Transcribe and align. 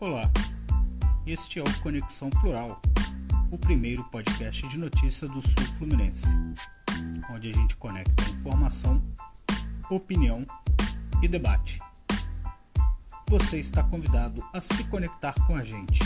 Olá, 0.00 0.30
este 1.26 1.58
é 1.58 1.62
o 1.62 1.80
Conexão 1.80 2.30
Plural, 2.30 2.80
o 3.50 3.58
primeiro 3.58 4.04
podcast 4.04 4.68
de 4.68 4.78
notícia 4.78 5.26
do 5.26 5.42
Sul 5.42 5.66
Fluminense, 5.76 6.28
onde 7.32 7.50
a 7.50 7.52
gente 7.52 7.76
conecta 7.78 8.22
informação, 8.30 9.02
opinião 9.90 10.46
e 11.20 11.26
debate. 11.26 11.80
Você 13.26 13.58
está 13.58 13.82
convidado 13.82 14.40
a 14.52 14.60
se 14.60 14.84
conectar 14.84 15.34
com 15.48 15.56
a 15.56 15.64
gente. 15.64 15.98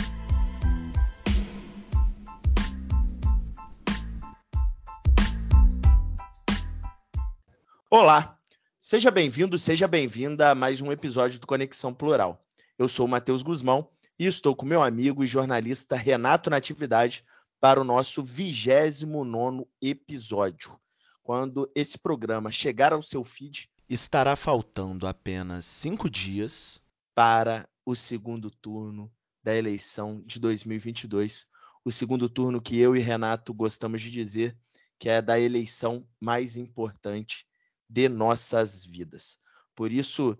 Olá, 7.91 8.39
seja 8.79 9.11
bem-vindo, 9.11 9.59
seja 9.59 9.87
bem-vinda 9.87 10.49
a 10.49 10.55
mais 10.55 10.81
um 10.81 10.91
episódio 10.91 11.39
do 11.39 11.45
Conexão 11.45 11.93
Plural. 11.93 12.43
Eu 12.75 12.87
sou 12.87 13.05
o 13.05 13.09
Matheus 13.09 13.43
Guzmão 13.43 13.87
e 14.17 14.25
estou 14.25 14.55
com 14.55 14.65
meu 14.65 14.81
amigo 14.81 15.23
e 15.23 15.27
jornalista 15.27 15.95
Renato 15.95 16.49
Natividade 16.49 17.23
para 17.59 17.79
o 17.79 17.83
nosso 17.83 18.23
29 18.23 19.67
episódio. 19.79 20.75
Quando 21.21 21.71
esse 21.75 21.99
programa 21.99 22.51
chegar 22.51 22.91
ao 22.91 23.01
seu 23.01 23.23
feed, 23.23 23.69
estará 23.87 24.35
faltando 24.35 25.05
apenas 25.05 25.65
cinco 25.65 26.09
dias 26.09 26.81
para 27.13 27.69
o 27.85 27.93
segundo 27.93 28.49
turno 28.49 29.11
da 29.43 29.55
eleição 29.55 30.23
de 30.25 30.39
2022. 30.39 31.45
O 31.85 31.91
segundo 31.91 32.27
turno 32.27 32.59
que 32.59 32.79
eu 32.79 32.95
e 32.95 32.99
Renato 32.99 33.53
gostamos 33.53 34.01
de 34.01 34.09
dizer 34.09 34.57
que 34.97 35.09
é 35.09 35.21
da 35.21 35.39
eleição 35.39 36.07
mais 36.19 36.57
importante 36.57 37.45
de 37.87 38.09
nossas 38.09 38.83
vidas. 38.83 39.37
Por 39.75 39.91
isso, 39.91 40.35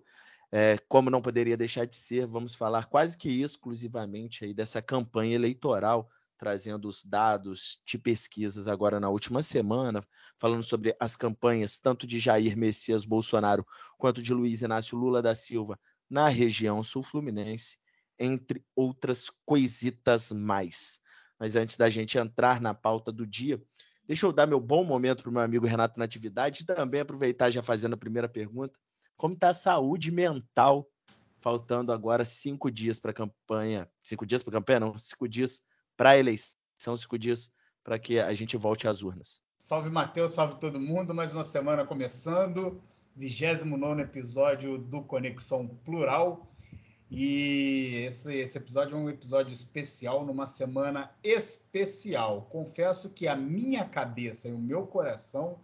é, 0.56 0.78
como 0.88 1.10
não 1.10 1.20
poderia 1.20 1.56
deixar 1.56 1.84
de 1.84 1.96
ser, 1.96 2.28
vamos 2.28 2.54
falar 2.54 2.84
quase 2.84 3.18
que 3.18 3.42
exclusivamente 3.42 4.44
aí 4.44 4.54
dessa 4.54 4.80
campanha 4.80 5.34
eleitoral, 5.34 6.08
trazendo 6.38 6.88
os 6.88 7.04
dados 7.04 7.82
de 7.84 7.98
pesquisas 7.98 8.68
agora 8.68 9.00
na 9.00 9.10
última 9.10 9.42
semana, 9.42 10.00
falando 10.38 10.62
sobre 10.62 10.94
as 11.00 11.16
campanhas 11.16 11.80
tanto 11.80 12.06
de 12.06 12.20
Jair 12.20 12.56
Messias 12.56 13.04
Bolsonaro 13.04 13.66
quanto 13.98 14.22
de 14.22 14.32
Luiz 14.32 14.62
Inácio 14.62 14.96
Lula 14.96 15.20
da 15.20 15.34
Silva 15.34 15.76
na 16.08 16.28
região 16.28 16.84
sul-fluminense, 16.84 17.76
entre 18.16 18.64
outras 18.76 19.28
coisitas 19.44 20.30
mais. 20.30 21.00
Mas 21.36 21.56
antes 21.56 21.76
da 21.76 21.90
gente 21.90 22.16
entrar 22.16 22.60
na 22.60 22.72
pauta 22.72 23.10
do 23.10 23.26
dia, 23.26 23.60
deixa 24.06 24.24
eu 24.24 24.32
dar 24.32 24.46
meu 24.46 24.60
bom 24.60 24.84
momento 24.84 25.24
para 25.24 25.30
o 25.30 25.32
meu 25.32 25.42
amigo 25.42 25.66
Renato 25.66 25.98
Natividade 25.98 26.62
e 26.62 26.64
também 26.64 27.00
aproveitar 27.00 27.50
já 27.50 27.60
fazendo 27.60 27.94
a 27.94 27.98
primeira 27.98 28.28
pergunta 28.28 28.78
como 29.16 29.34
está 29.34 29.50
a 29.50 29.54
saúde 29.54 30.10
mental, 30.10 30.86
faltando 31.40 31.92
agora 31.92 32.24
cinco 32.24 32.70
dias 32.70 32.98
para 32.98 33.10
a 33.10 33.14
campanha, 33.14 33.88
cinco 34.00 34.26
dias 34.26 34.42
para 34.42 34.56
a 34.56 34.60
campanha, 34.60 34.80
não, 34.80 34.98
cinco 34.98 35.28
dias 35.28 35.60
para 35.96 36.10
a 36.10 36.18
eleição, 36.18 36.96
cinco 36.96 37.18
dias 37.18 37.52
para 37.82 37.98
que 37.98 38.18
a 38.18 38.32
gente 38.34 38.56
volte 38.56 38.88
às 38.88 39.02
urnas. 39.02 39.40
Salve 39.58 39.90
Matheus, 39.90 40.32
salve 40.32 40.58
todo 40.58 40.80
mundo, 40.80 41.14
mais 41.14 41.32
uma 41.32 41.44
semana 41.44 41.86
começando, 41.86 42.82
29 43.16 44.02
episódio 44.02 44.78
do 44.78 45.02
Conexão 45.02 45.68
Plural. 45.68 46.50
E 47.10 48.06
esse, 48.06 48.34
esse, 48.34 48.58
episódio 48.58 48.96
é 48.96 49.00
um 49.00 49.08
episódio 49.08 49.52
especial, 49.52 50.26
numa 50.26 50.46
semana 50.46 51.14
especial. 51.22 52.42
Confesso 52.42 53.10
que 53.10 53.28
a 53.28 53.36
minha 53.36 53.84
cabeça 53.84 54.48
e 54.48 54.52
o 54.52 54.58
meu 54.58 54.86
coração 54.86 55.60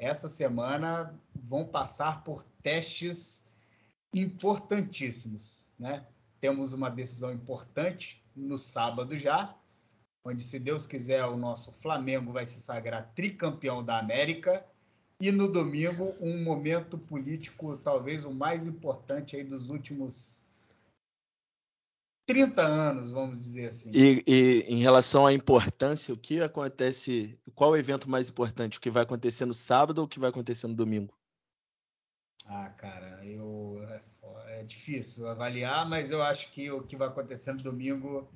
essa 0.00 0.30
semana 0.30 1.14
vão 1.34 1.66
passar 1.66 2.24
por 2.24 2.42
testes 2.62 3.52
importantíssimos. 4.14 5.66
Né? 5.78 6.04
Temos 6.40 6.72
uma 6.72 6.88
decisão 6.88 7.30
importante 7.30 8.24
no 8.34 8.56
sábado 8.56 9.14
já, 9.14 9.54
onde, 10.24 10.42
se 10.42 10.58
Deus 10.58 10.86
quiser, 10.86 11.24
o 11.26 11.36
nosso 11.36 11.70
Flamengo 11.70 12.32
vai 12.32 12.46
se 12.46 12.62
sagrar 12.62 13.12
tricampeão 13.14 13.84
da 13.84 13.98
América. 13.98 14.64
E 15.20 15.30
no 15.30 15.52
domingo, 15.52 16.14
um 16.18 16.42
momento 16.42 16.96
político, 16.96 17.76
talvez 17.76 18.24
o 18.24 18.32
mais 18.32 18.66
importante 18.66 19.36
aí 19.36 19.44
dos 19.44 19.68
últimos 19.68 20.49
30 22.30 22.62
anos, 22.62 23.10
vamos 23.10 23.42
dizer 23.42 23.66
assim. 23.66 23.90
E, 23.92 24.22
e, 24.24 24.64
em 24.68 24.80
relação 24.80 25.26
à 25.26 25.32
importância, 25.32 26.14
o 26.14 26.16
que 26.16 26.40
acontece? 26.40 27.36
Qual 27.56 27.72
o 27.72 27.76
evento 27.76 28.08
mais 28.08 28.28
importante? 28.28 28.78
O 28.78 28.80
que 28.80 28.88
vai 28.88 29.02
acontecer 29.02 29.44
no 29.46 29.52
sábado 29.52 29.98
ou 29.98 30.04
o 30.04 30.08
que 30.08 30.20
vai 30.20 30.30
acontecer 30.30 30.68
no 30.68 30.74
domingo? 30.74 31.12
Ah, 32.46 32.70
cara, 32.70 33.24
eu 33.24 33.82
é, 33.88 34.60
é 34.60 34.62
difícil 34.62 35.26
avaliar, 35.26 35.88
mas 35.88 36.12
eu 36.12 36.22
acho 36.22 36.52
que 36.52 36.70
o 36.70 36.82
que 36.82 36.96
vai 36.96 37.08
acontecer 37.08 37.52
no 37.52 37.62
domingo, 37.62 38.30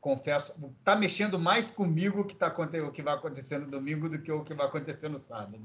confesso, 0.00 0.72
tá 0.84 0.94
mexendo 0.94 1.36
mais 1.36 1.72
comigo 1.72 2.24
que 2.24 2.36
tá 2.36 2.54
o 2.56 2.92
que 2.92 3.02
vai 3.02 3.14
acontecer 3.14 3.58
no 3.58 3.66
domingo 3.66 4.08
do 4.08 4.22
que 4.22 4.30
o 4.30 4.44
que 4.44 4.54
vai 4.54 4.66
acontecer 4.66 5.08
no 5.08 5.18
sábado. 5.18 5.60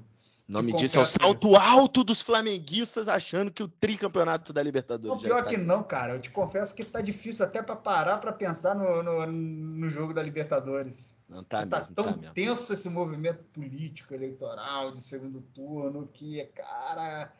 O 0.49 0.51
nome 0.51 0.73
disso 0.73 0.97
é 0.97 1.01
o 1.01 1.05
salto 1.05 1.49
isso. 1.49 1.55
alto 1.55 2.03
dos 2.03 2.23
flamenguistas 2.23 3.07
achando 3.07 3.51
que 3.51 3.61
o 3.61 3.67
tricampeonato 3.67 4.51
da 4.51 4.63
Libertadores. 4.63 5.21
Não, 5.21 5.23
pior 5.23 5.45
que 5.45 5.55
não, 5.55 5.83
cara. 5.83 6.15
Eu 6.15 6.19
te 6.19 6.31
confesso 6.31 6.73
que 6.73 6.83
tá 6.83 7.01
difícil 7.01 7.45
até 7.45 7.61
para 7.61 7.75
parar 7.75 8.17
para 8.17 8.33
pensar 8.33 8.73
no, 8.73 9.03
no, 9.03 9.27
no, 9.27 9.89
jogo 9.91 10.11
da 10.11 10.23
Libertadores. 10.23 11.21
Não 11.29 11.43
tá, 11.43 11.67
tá 11.67 11.77
mesmo, 11.77 11.93
tão 11.93 12.17
tá 12.17 12.31
tenso 12.33 12.73
esse 12.73 12.89
movimento 12.89 13.43
político, 13.53 14.15
eleitoral 14.15 14.91
de 14.91 15.01
segundo 15.01 15.39
turno 15.39 16.09
que, 16.11 16.43
cara, 16.45 17.31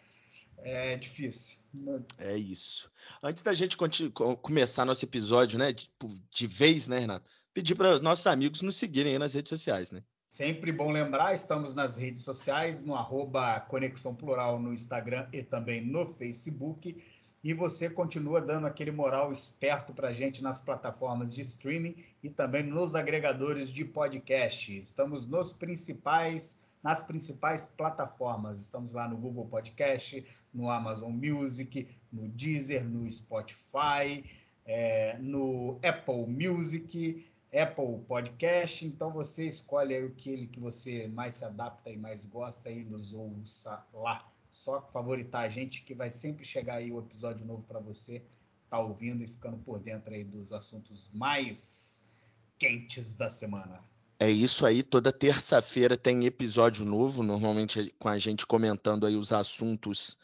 é 0.59 0.95
difícil. 0.95 1.57
É 2.19 2.37
isso. 2.37 2.91
Antes 3.23 3.41
da 3.41 3.55
gente 3.55 3.75
começar 4.39 4.85
nosso 4.85 5.03
episódio, 5.03 5.57
né, 5.57 5.73
de, 5.73 5.89
de 6.29 6.45
vez, 6.45 6.87
né, 6.87 6.99
Renato? 6.99 7.27
Pedir 7.55 7.73
para 7.73 7.95
os 7.95 8.01
nossos 8.01 8.27
amigos 8.27 8.61
nos 8.61 8.75
seguirem 8.75 9.13
aí 9.13 9.19
nas 9.19 9.33
redes 9.33 9.49
sociais, 9.49 9.91
né? 9.91 10.03
Sempre 10.29 10.72
bom 10.72 10.91
lembrar, 10.91 11.34
estamos 11.34 11.73
nas 11.73 11.97
redes 11.97 12.22
sociais, 12.22 12.84
no 12.84 12.94
arroba 12.94 13.59
Conexão 13.62 14.13
Plural 14.13 14.59
no 14.59 14.72
Instagram 14.72 15.28
e 15.34 15.41
também 15.41 15.81
no 15.81 16.06
Facebook. 16.06 16.95
E 17.44 17.51
você 17.51 17.90
continua 17.90 18.39
dando 18.39 18.68
aquele 18.68 18.91
moral 18.91 19.34
esperto 19.34 19.91
para 19.91 20.09
a 20.09 20.13
gente 20.13 20.44
nas 20.44 20.62
plataformas 20.62 21.34
de 21.34 21.41
streaming 21.41 21.95
e 22.22 22.29
também 22.29 22.62
nos 22.62 22.94
agregadores 22.94 23.72
de 23.72 23.84
podcast. 23.84 24.78
Estamos 24.78 25.25
nos 25.25 25.51
principais, 25.51 26.75
nas 26.84 27.01
principais 27.01 27.66
plataformas. 27.66 28.62
Estamos 28.62 28.94
lá 28.94 29.07
no 29.07 29.18
Google 29.18 29.47
Podcast, 29.47 30.23
no 30.53 30.69
Amazon 30.69 31.12
Music, 31.12 31.88
no 32.13 32.29
Deezer, 32.29 32.88
no 32.88 33.09
Spotify, 33.09 34.23
é, 34.63 35.18
no 35.18 35.79
Apple 35.84 36.28
Music 36.28 37.25
Apple 37.53 38.03
Podcast, 38.07 38.85
então 38.85 39.11
você 39.11 39.47
escolhe 39.47 39.95
aí 39.95 40.05
aquele 40.05 40.47
que 40.47 40.59
você 40.59 41.07
mais 41.07 41.35
se 41.35 41.45
adapta 41.45 41.89
e 41.89 41.97
mais 41.97 42.25
gosta 42.25 42.69
e 42.69 42.83
nos 42.83 43.13
ouça 43.13 43.83
lá. 43.93 44.31
Só 44.51 44.81
favoritar 44.81 45.45
a 45.45 45.49
gente 45.49 45.81
que 45.81 45.95
vai 45.95 46.11
sempre 46.11 46.45
chegar 46.45 46.75
aí 46.75 46.91
o 46.91 46.99
episódio 46.99 47.45
novo 47.45 47.65
para 47.65 47.79
você 47.79 48.23
tá 48.69 48.79
ouvindo 48.79 49.23
e 49.23 49.27
ficando 49.27 49.57
por 49.57 49.79
dentro 49.79 50.13
aí 50.13 50.23
dos 50.23 50.53
assuntos 50.53 51.09
mais 51.13 52.05
quentes 52.57 53.15
da 53.15 53.29
semana. 53.29 53.83
É 54.19 54.29
isso 54.29 54.65
aí, 54.65 54.83
toda 54.83 55.13
terça-feira 55.13 55.97
tem 55.97 56.25
episódio 56.25 56.85
novo, 56.85 57.23
normalmente 57.23 57.95
com 57.97 58.09
a 58.09 58.17
gente 58.17 58.45
comentando 58.45 59.05
aí 59.05 59.15
os 59.15 59.31
assuntos 59.31 60.17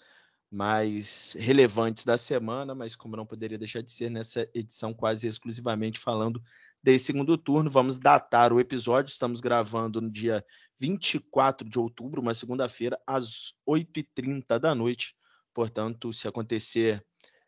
mais 0.51 1.35
relevantes 1.39 2.05
da 2.05 2.17
semana, 2.17 2.75
mas 2.75 2.95
como 2.95 3.15
não 3.15 3.25
poderia 3.25 3.57
deixar 3.57 3.81
de 3.81 3.91
ser 3.91 4.11
nessa 4.11 4.47
edição 4.53 4.93
quase 4.93 5.27
exclusivamente 5.27 5.99
falando 5.99 6.41
desse 6.85 7.05
segundo 7.05 7.35
turno. 7.35 7.67
Vamos 7.67 7.97
datar 7.97 8.53
o 8.53 8.59
episódio. 8.59 9.09
Estamos 9.09 9.41
gravando 9.41 9.99
no 9.99 10.11
dia 10.11 10.45
24 10.79 11.67
de 11.67 11.79
outubro, 11.79 12.21
uma 12.21 12.35
segunda-feira, 12.35 13.01
às 13.07 13.55
8h30 13.67 14.59
da 14.59 14.75
noite. 14.75 15.15
Portanto, 15.51 16.13
se 16.13 16.27
acontecer 16.27 17.03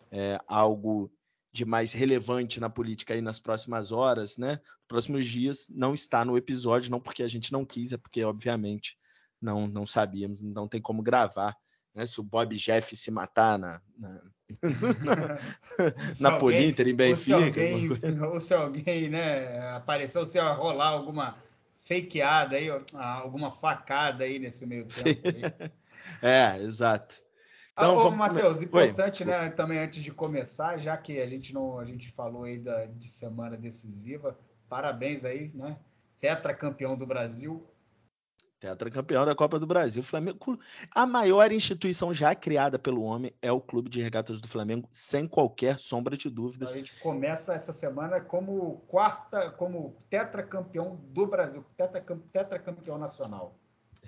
é, 0.10 0.40
algo 0.48 1.12
de 1.54 1.66
mais 1.66 1.94
relevante 1.94 2.60
na 2.60 2.68
política 2.68 3.14
aí 3.14 3.22
nas 3.22 3.38
próximas 3.38 3.92
horas, 3.92 4.40
né? 4.40 4.60
Próximos 4.88 5.28
dias, 5.28 5.68
não 5.70 5.94
está 5.94 6.26
no 6.26 6.36
episódio, 6.36 6.90
não 6.90 7.00
porque 7.00 7.22
a 7.22 7.28
gente 7.28 7.52
não 7.52 7.64
quis, 7.64 7.92
é 7.92 7.98
porque, 7.98 8.24
obviamente, 8.24 8.98
não, 9.40 9.68
não 9.68 9.86
sabíamos, 9.86 10.42
não 10.42 10.68
tem 10.68 10.82
como 10.82 11.04
gravar 11.04 11.56
né? 11.98 12.06
Se 12.06 12.20
o 12.20 12.24
Bob 12.24 12.56
Jeff 12.56 12.96
se 12.96 13.10
matar 13.10 13.58
na, 13.58 13.82
na, 13.98 14.22
na 16.22 16.40
Polinter, 16.40 16.88
em 16.88 16.96
Benfica. 16.96 17.38
Ou 17.38 17.42
se 17.42 17.60
alguém, 17.60 17.90
ou 18.22 18.40
se 18.40 18.54
alguém 18.54 19.10
né, 19.10 19.68
apareceu, 19.72 20.24
se 20.24 20.40
rolar 20.40 20.90
alguma 20.90 21.36
fakeada 21.74 22.56
aí, 22.56 22.70
alguma 22.94 23.50
facada 23.50 24.24
aí 24.24 24.38
nesse 24.38 24.68
meio 24.68 24.86
tempo. 25.04 25.22
É, 26.22 26.62
exato. 26.62 27.24
Ah, 27.76 27.86
então, 27.86 28.00
ah, 28.00 28.08
ô, 28.08 28.12
Matheus, 28.12 28.62
importante, 28.62 29.24
Oi. 29.24 29.30
né, 29.30 29.50
também 29.50 29.80
antes 29.80 30.04
de 30.04 30.12
começar, 30.12 30.78
já 30.78 30.96
que 30.98 31.20
a 31.20 31.28
gente 31.28 31.52
não, 31.52 31.80
a 31.80 31.84
gente 31.84 32.12
falou 32.12 32.44
aí 32.44 32.60
da, 32.60 32.86
de 32.86 33.06
semana 33.06 33.58
decisiva, 33.58 34.38
parabéns 34.70 35.26
aí, 35.26 35.52
né? 35.56 35.78
Tetracampeão 36.20 36.96
do 36.96 37.06
Brasil, 37.06 37.68
Tetracampeão 38.60 39.24
da 39.24 39.36
Copa 39.36 39.60
do 39.60 39.68
Brasil. 39.68 40.02
Flamengo, 40.02 40.60
a 40.92 41.06
maior 41.06 41.52
instituição 41.52 42.12
já 42.12 42.34
criada 42.34 42.80
pelo 42.80 43.04
homem 43.04 43.32
é 43.40 43.52
o 43.52 43.62
Clube 43.62 43.90
de 43.90 44.02
Regatas 44.02 44.42
do 44.42 44.48
Flamengo, 44.48 44.90
sem 44.92 45.28
qualquer 45.28 45.78
sombra 45.78 46.18
de 46.18 46.30
dúvidas. 46.30 46.72
A 46.72 46.78
gente 46.78 47.00
começa 47.00 47.54
essa 47.54 47.72
semana 47.72 48.20
como 48.20 48.78
quarta, 48.88 49.52
como 49.52 49.96
tetracampeão 50.10 51.00
do 51.10 51.28
Brasil, 51.28 51.64
tetracampeão 52.32 52.98
nacional. 52.98 53.56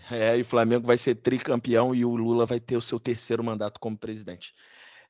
É, 0.09 0.37
e 0.37 0.41
o 0.41 0.45
Flamengo 0.45 0.87
vai 0.87 0.97
ser 0.97 1.15
tricampeão 1.15 1.93
e 1.93 2.03
o 2.03 2.15
Lula 2.15 2.45
vai 2.45 2.59
ter 2.59 2.77
o 2.77 2.81
seu 2.81 2.99
terceiro 2.99 3.43
mandato 3.43 3.79
como 3.79 3.97
presidente. 3.97 4.55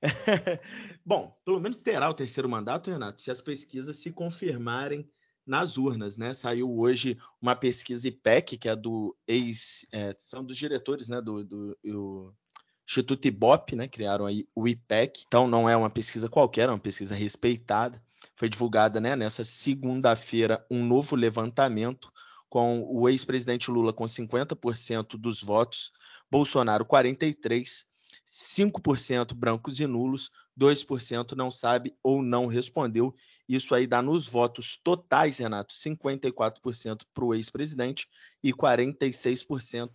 Bom, 1.06 1.38
pelo 1.46 1.60
menos 1.60 1.82
terá 1.82 2.10
o 2.10 2.14
terceiro 2.14 2.50
mandato, 2.50 2.90
Renato, 2.90 3.22
se 3.22 3.32
as 3.32 3.42
pesquisas 3.42 3.98
se 3.98 4.12
confirmarem 4.12 5.10
nas 5.50 5.78
urnas, 5.78 6.16
né? 6.16 6.34
Saiu 6.34 6.72
hoje 6.78 7.18
uma 7.42 7.56
pesquisa 7.56 8.08
IPEC, 8.08 8.58
que 8.58 8.70
é 8.70 8.76
do 8.76 9.18
ex, 9.28 9.86
é, 9.92 10.16
são 10.20 10.46
dos 10.46 10.56
diretores, 10.56 11.10
né, 11.10 11.20
do, 11.20 11.44
do, 11.44 11.78
do 11.84 12.34
Instituto 12.88 13.28
Ibope, 13.28 13.76
né? 13.76 13.88
Criaram 13.88 14.28
aí 14.28 14.48
o 14.56 14.68
IPEC. 14.68 15.24
Então 15.28 15.48
não 15.48 15.68
é 15.68 15.76
uma 15.76 15.90
pesquisa 15.90 16.30
qualquer, 16.30 16.70
é 16.70 16.72
uma 16.72 16.80
pesquisa 16.80 17.16
respeitada. 17.16 18.02
Foi 18.36 18.48
divulgada, 18.48 19.02
né, 19.02 19.16
nessa 19.16 19.44
segunda-feira 19.44 20.64
um 20.70 20.86
novo 20.86 21.16
levantamento 21.16 22.12
com 22.48 22.86
o 22.88 23.10
ex-presidente 23.10 23.72
Lula 23.72 23.92
com 23.92 24.06
50% 24.06 25.18
dos 25.18 25.42
votos, 25.42 25.92
Bolsonaro 26.30 26.86
43, 26.86 27.86
5% 28.28 29.34
brancos 29.34 29.80
e 29.80 29.88
nulos, 29.88 30.32
2% 30.60 31.36
não 31.36 31.52
sabe 31.52 31.96
ou 32.04 32.22
não 32.22 32.48
respondeu. 32.48 33.16
Isso 33.50 33.74
aí 33.74 33.88
dá 33.88 34.00
nos 34.00 34.30
votos 34.30 34.78
totais, 34.78 35.40
Renato, 35.40 35.74
54% 35.74 37.02
para 37.12 37.26
o 37.26 37.34
ex-presidente 37.34 38.08
e 38.44 38.54
46% 38.54 39.94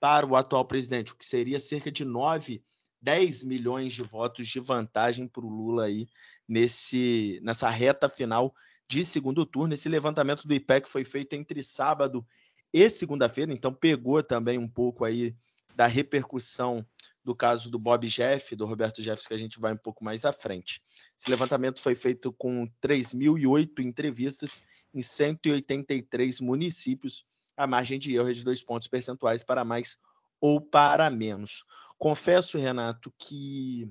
para 0.00 0.26
o 0.26 0.34
atual 0.34 0.64
presidente, 0.64 1.12
o 1.12 1.16
que 1.16 1.26
seria 1.26 1.58
cerca 1.58 1.92
de 1.92 2.02
9, 2.02 2.64
10 3.02 3.42
milhões 3.42 3.92
de 3.92 4.02
votos 4.02 4.48
de 4.48 4.58
vantagem 4.58 5.28
para 5.28 5.44
o 5.44 5.48
Lula 5.50 5.84
aí 5.84 6.08
nesse, 6.48 7.38
nessa 7.42 7.68
reta 7.68 8.08
final 8.08 8.54
de 8.88 9.04
segundo 9.04 9.44
turno. 9.44 9.74
Esse 9.74 9.90
levantamento 9.90 10.48
do 10.48 10.54
IPEC 10.54 10.88
foi 10.88 11.04
feito 11.04 11.34
entre 11.34 11.62
sábado 11.62 12.26
e 12.72 12.88
segunda-feira, 12.88 13.52
então 13.52 13.72
pegou 13.72 14.22
também 14.22 14.56
um 14.56 14.68
pouco 14.68 15.04
aí 15.04 15.36
da 15.76 15.86
repercussão 15.86 16.86
do 17.24 17.34
caso 17.34 17.70
do 17.70 17.78
Bob 17.78 18.06
Jeff, 18.06 18.54
do 18.54 18.66
Roberto 18.66 19.02
Jefferson, 19.02 19.28
que 19.28 19.34
a 19.34 19.38
gente 19.38 19.58
vai 19.58 19.72
um 19.72 19.78
pouco 19.78 20.04
mais 20.04 20.24
à 20.24 20.32
frente. 20.32 20.82
Esse 21.18 21.30
levantamento 21.30 21.80
foi 21.80 21.94
feito 21.94 22.32
com 22.32 22.68
3.008 22.82 23.80
entrevistas 23.80 24.60
em 24.92 25.00
183 25.00 26.40
municípios. 26.40 27.24
A 27.56 27.66
margem 27.66 27.98
de 27.98 28.14
erro 28.14 28.30
é 28.30 28.32
de 28.32 28.44
dois 28.44 28.62
pontos 28.62 28.88
percentuais 28.88 29.42
para 29.42 29.64
mais 29.64 29.96
ou 30.40 30.60
para 30.60 31.08
menos. 31.08 31.64
Confesso, 31.98 32.58
Renato, 32.58 33.12
que 33.18 33.88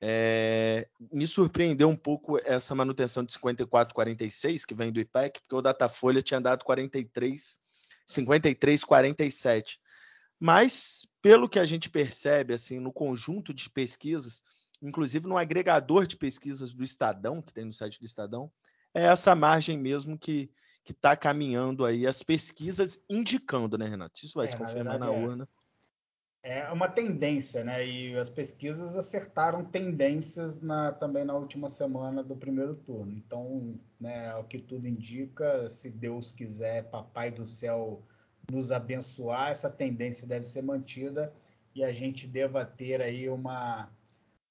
é, 0.00 0.88
me 1.12 1.26
surpreendeu 1.26 1.88
um 1.88 1.96
pouco 1.96 2.38
essa 2.44 2.74
manutenção 2.74 3.24
de 3.24 3.32
54,46 3.32 4.64
que 4.64 4.74
vem 4.74 4.92
do 4.92 5.00
IPEC, 5.00 5.40
porque 5.40 5.54
o 5.54 5.62
Datafolha 5.62 6.22
tinha 6.22 6.40
dado 6.40 6.64
43, 6.64 7.58
53,47. 8.08 9.78
Mas, 10.38 11.06
pelo 11.22 11.48
que 11.48 11.58
a 11.58 11.64
gente 11.64 11.88
percebe 11.88 12.54
assim 12.54 12.80
no 12.80 12.92
conjunto 12.92 13.54
de 13.54 13.70
pesquisas, 13.70 14.42
inclusive 14.82 15.26
no 15.26 15.38
agregador 15.38 16.06
de 16.06 16.16
pesquisas 16.16 16.74
do 16.74 16.84
Estadão, 16.84 17.40
que 17.40 17.52
tem 17.52 17.64
no 17.64 17.72
site 17.72 17.98
do 17.98 18.04
Estadão, 18.04 18.50
é 18.92 19.04
essa 19.04 19.34
margem 19.34 19.78
mesmo 19.78 20.18
que 20.18 20.50
está 20.88 21.16
caminhando 21.16 21.84
aí, 21.84 22.06
as 22.06 22.22
pesquisas 22.22 22.98
indicando, 23.08 23.78
né, 23.78 23.88
Renato? 23.88 24.20
Isso 24.22 24.34
vai 24.34 24.46
é, 24.46 24.50
se 24.50 24.56
confirmar 24.56 24.98
na, 24.98 25.06
na 25.06 25.14
é. 25.14 25.26
urna. 25.26 25.48
É 26.46 26.70
uma 26.70 26.88
tendência, 26.88 27.64
né? 27.64 27.86
E 27.86 28.14
as 28.16 28.28
pesquisas 28.28 28.96
acertaram 28.96 29.64
tendências 29.64 30.60
na, 30.60 30.92
também 30.92 31.24
na 31.24 31.34
última 31.34 31.70
semana 31.70 32.22
do 32.22 32.36
primeiro 32.36 32.74
turno. 32.74 33.12
Então, 33.16 33.80
né, 33.98 34.34
o 34.34 34.44
que 34.44 34.58
tudo 34.58 34.86
indica, 34.86 35.66
se 35.70 35.90
Deus 35.90 36.32
quiser, 36.32 36.90
Papai 36.90 37.30
do 37.30 37.46
Céu 37.46 38.02
nos 38.50 38.70
abençoar, 38.70 39.50
essa 39.50 39.70
tendência 39.70 40.26
deve 40.26 40.44
ser 40.44 40.62
mantida 40.62 41.32
e 41.74 41.82
a 41.82 41.92
gente 41.92 42.26
deva 42.26 42.64
ter 42.64 43.00
aí 43.00 43.28
uma, 43.28 43.90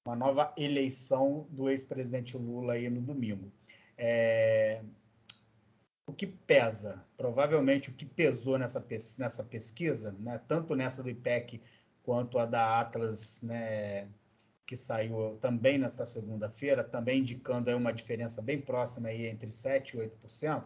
uma 0.04 0.16
nova 0.16 0.52
eleição 0.58 1.46
do 1.50 1.68
ex-presidente 1.70 2.36
Lula 2.36 2.74
aí 2.74 2.90
no 2.90 3.00
domingo. 3.00 3.50
É, 3.96 4.82
o 6.06 6.12
que 6.12 6.26
pesa, 6.26 7.02
provavelmente 7.16 7.90
o 7.90 7.94
que 7.94 8.04
pesou 8.04 8.58
nessa, 8.58 8.84
nessa 9.18 9.44
pesquisa, 9.44 10.12
né, 10.18 10.40
tanto 10.46 10.74
nessa 10.74 11.02
do 11.02 11.08
IPEC 11.08 11.60
quanto 12.02 12.38
a 12.38 12.44
da 12.44 12.80
Atlas, 12.80 13.42
né, 13.42 14.08
que 14.66 14.76
saiu 14.76 15.36
também 15.40 15.78
nesta 15.78 16.04
segunda-feira, 16.04 16.84
também 16.84 17.20
indicando 17.20 17.70
aí 17.70 17.76
uma 17.76 17.92
diferença 17.92 18.42
bem 18.42 18.60
próxima 18.60 19.08
aí 19.08 19.26
entre 19.26 19.48
7% 19.48 19.94
e 19.94 19.96
8%, 19.98 20.64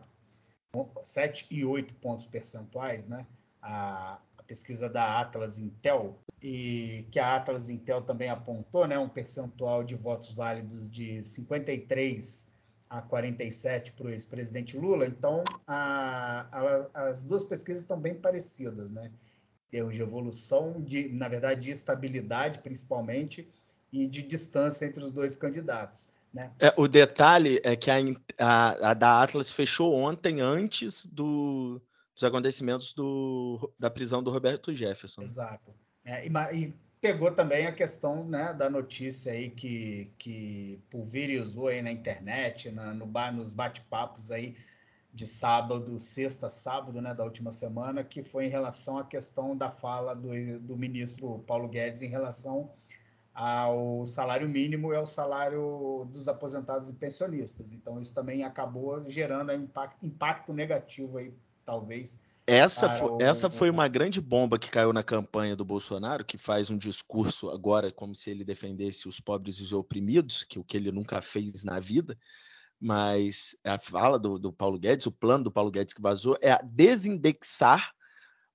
7 1.03 1.47
e 1.51 1.65
8 1.65 1.95
pontos 1.95 2.27
percentuais, 2.27 3.09
né? 3.09 3.27
A, 3.61 4.21
a, 4.37 4.43
pesquisa 4.43 4.89
da 4.89 5.21
Atlas 5.21 5.59
Intel, 5.59 6.19
e 6.43 7.07
que 7.11 7.19
a 7.19 7.37
Atlas 7.37 7.69
Intel 7.69 8.03
também 8.03 8.29
apontou, 8.29 8.87
né? 8.87 8.99
Um 8.99 9.09
percentual 9.09 9.83
de 9.83 9.95
votos 9.95 10.33
válidos 10.33 10.91
de 10.91 11.23
53 11.23 12.59
a 12.89 13.03
47 13.03 13.93
para 13.93 14.07
o 14.07 14.11
ex-presidente 14.11 14.77
Lula. 14.77 15.07
Então, 15.07 15.43
a, 15.67 16.47
a, 16.51 17.09
as 17.09 17.23
duas 17.23 17.45
pesquisas 17.45 17.83
estão 17.83 18.01
bem 18.01 18.15
parecidas, 18.15 18.93
né? 18.93 19.11
Em 19.69 19.71
termos 19.71 19.95
de 19.95 20.03
evolução, 20.03 20.81
de, 20.81 21.09
na 21.11 21.29
verdade, 21.29 21.63
de 21.63 21.71
estabilidade, 21.71 22.61
principalmente, 22.61 23.49
e 23.93 24.07
de 24.07 24.23
distância 24.23 24.87
entre 24.87 25.03
os 25.03 25.13
dois 25.13 25.37
candidatos. 25.37 26.09
Né? 26.33 26.53
É, 26.59 26.73
o 26.77 26.87
detalhe 26.87 27.61
é 27.65 27.75
que 27.75 27.91
a, 27.91 27.97
a, 28.39 28.91
a, 28.91 28.95
da 28.95 29.23
Atlas 29.23 29.51
fechou 29.51 29.95
ontem, 29.95 30.41
antes 30.41 31.07
do, 31.07 31.81
dos 32.15 32.25
acontecimentos 32.25 32.93
do, 32.93 33.73
da 33.79 33.91
prisão 33.91 34.23
do 34.23 34.31
Roberto 34.31 34.75
Jefferson. 34.75 35.23
Exato. 35.23 35.73
É, 36.05 36.27
e, 36.27 36.31
e, 36.55 36.75
pegou 37.01 37.31
também 37.31 37.67
a 37.67 37.73
questão 37.73 38.25
né, 38.25 38.53
da 38.53 38.69
notícia 38.69 39.33
aí 39.33 39.51
que, 39.51 40.13
que 40.19 40.83
pulverizou 40.91 41.69
aí 41.69 41.81
na 41.81 41.93
internet, 41.93 42.71
na, 42.71 42.93
no 42.93 43.07
nos 43.33 43.55
bate-papos 43.55 44.31
aí 44.31 44.55
de 45.13 45.27
sábado, 45.27 45.99
sexta, 45.99 46.51
sábado, 46.51 47.01
né, 47.01 47.15
da 47.15 47.25
última 47.25 47.51
semana, 47.51 48.05
que 48.05 48.23
foi 48.23 48.47
em 48.47 48.51
relação 48.51 48.99
à 48.99 49.05
questão 49.05 49.57
da 49.57 49.71
fala 49.71 50.15
do, 50.15 50.61
do 50.61 50.77
ministro 50.77 51.39
Paulo 51.47 51.69
Guedes 51.69 52.03
em 52.03 52.09
relação 52.09 52.71
ao 53.39 54.05
salário 54.05 54.49
mínimo 54.49 54.93
e 54.93 54.97
ao 54.97 55.07
salário 55.07 56.09
dos 56.11 56.27
aposentados 56.27 56.89
e 56.89 56.95
pensionistas. 56.95 57.73
Então, 57.73 58.01
isso 58.01 58.13
também 58.13 58.43
acabou 58.43 59.07
gerando 59.07 59.53
impacto, 59.53 60.05
impacto 60.05 60.53
negativo 60.53 61.19
aí, 61.19 61.33
talvez. 61.65 62.43
Essa, 62.49 62.91
foi, 62.91 63.09
o... 63.09 63.23
essa 63.23 63.49
foi 63.49 63.71
uma 63.71 63.87
grande 63.87 64.21
bomba 64.21 64.59
que 64.59 64.69
caiu 64.69 64.93
na 64.93 65.05
campanha 65.05 65.55
do 65.55 65.65
Bolsonaro, 65.65 66.25
que 66.25 66.37
faz 66.37 66.69
um 66.69 66.77
discurso 66.77 67.49
agora 67.49 67.93
como 67.93 68.13
se 68.13 68.29
ele 68.29 68.43
defendesse 68.43 69.07
os 69.07 69.21
pobres 69.21 69.55
e 69.59 69.63
os 69.63 69.73
oprimidos, 69.73 70.43
que 70.43 70.59
é 70.59 70.61
o 70.61 70.65
que 70.65 70.77
ele 70.77 70.91
nunca 70.91 71.23
fez 71.23 71.63
na 71.63 71.79
vida. 71.79 72.19
Mas 72.81 73.57
a 73.65 73.79
fala 73.79 74.19
do, 74.19 74.37
do 74.37 74.53
Paulo 74.53 74.81
Guedes, 74.81 75.07
o 75.07 75.13
plano 75.13 75.45
do 75.45 75.53
Paulo 75.53 75.71
Guedes 75.71 75.95
que 75.95 76.03
vazou, 76.03 76.37
é 76.43 76.59
desindexar 76.65 77.93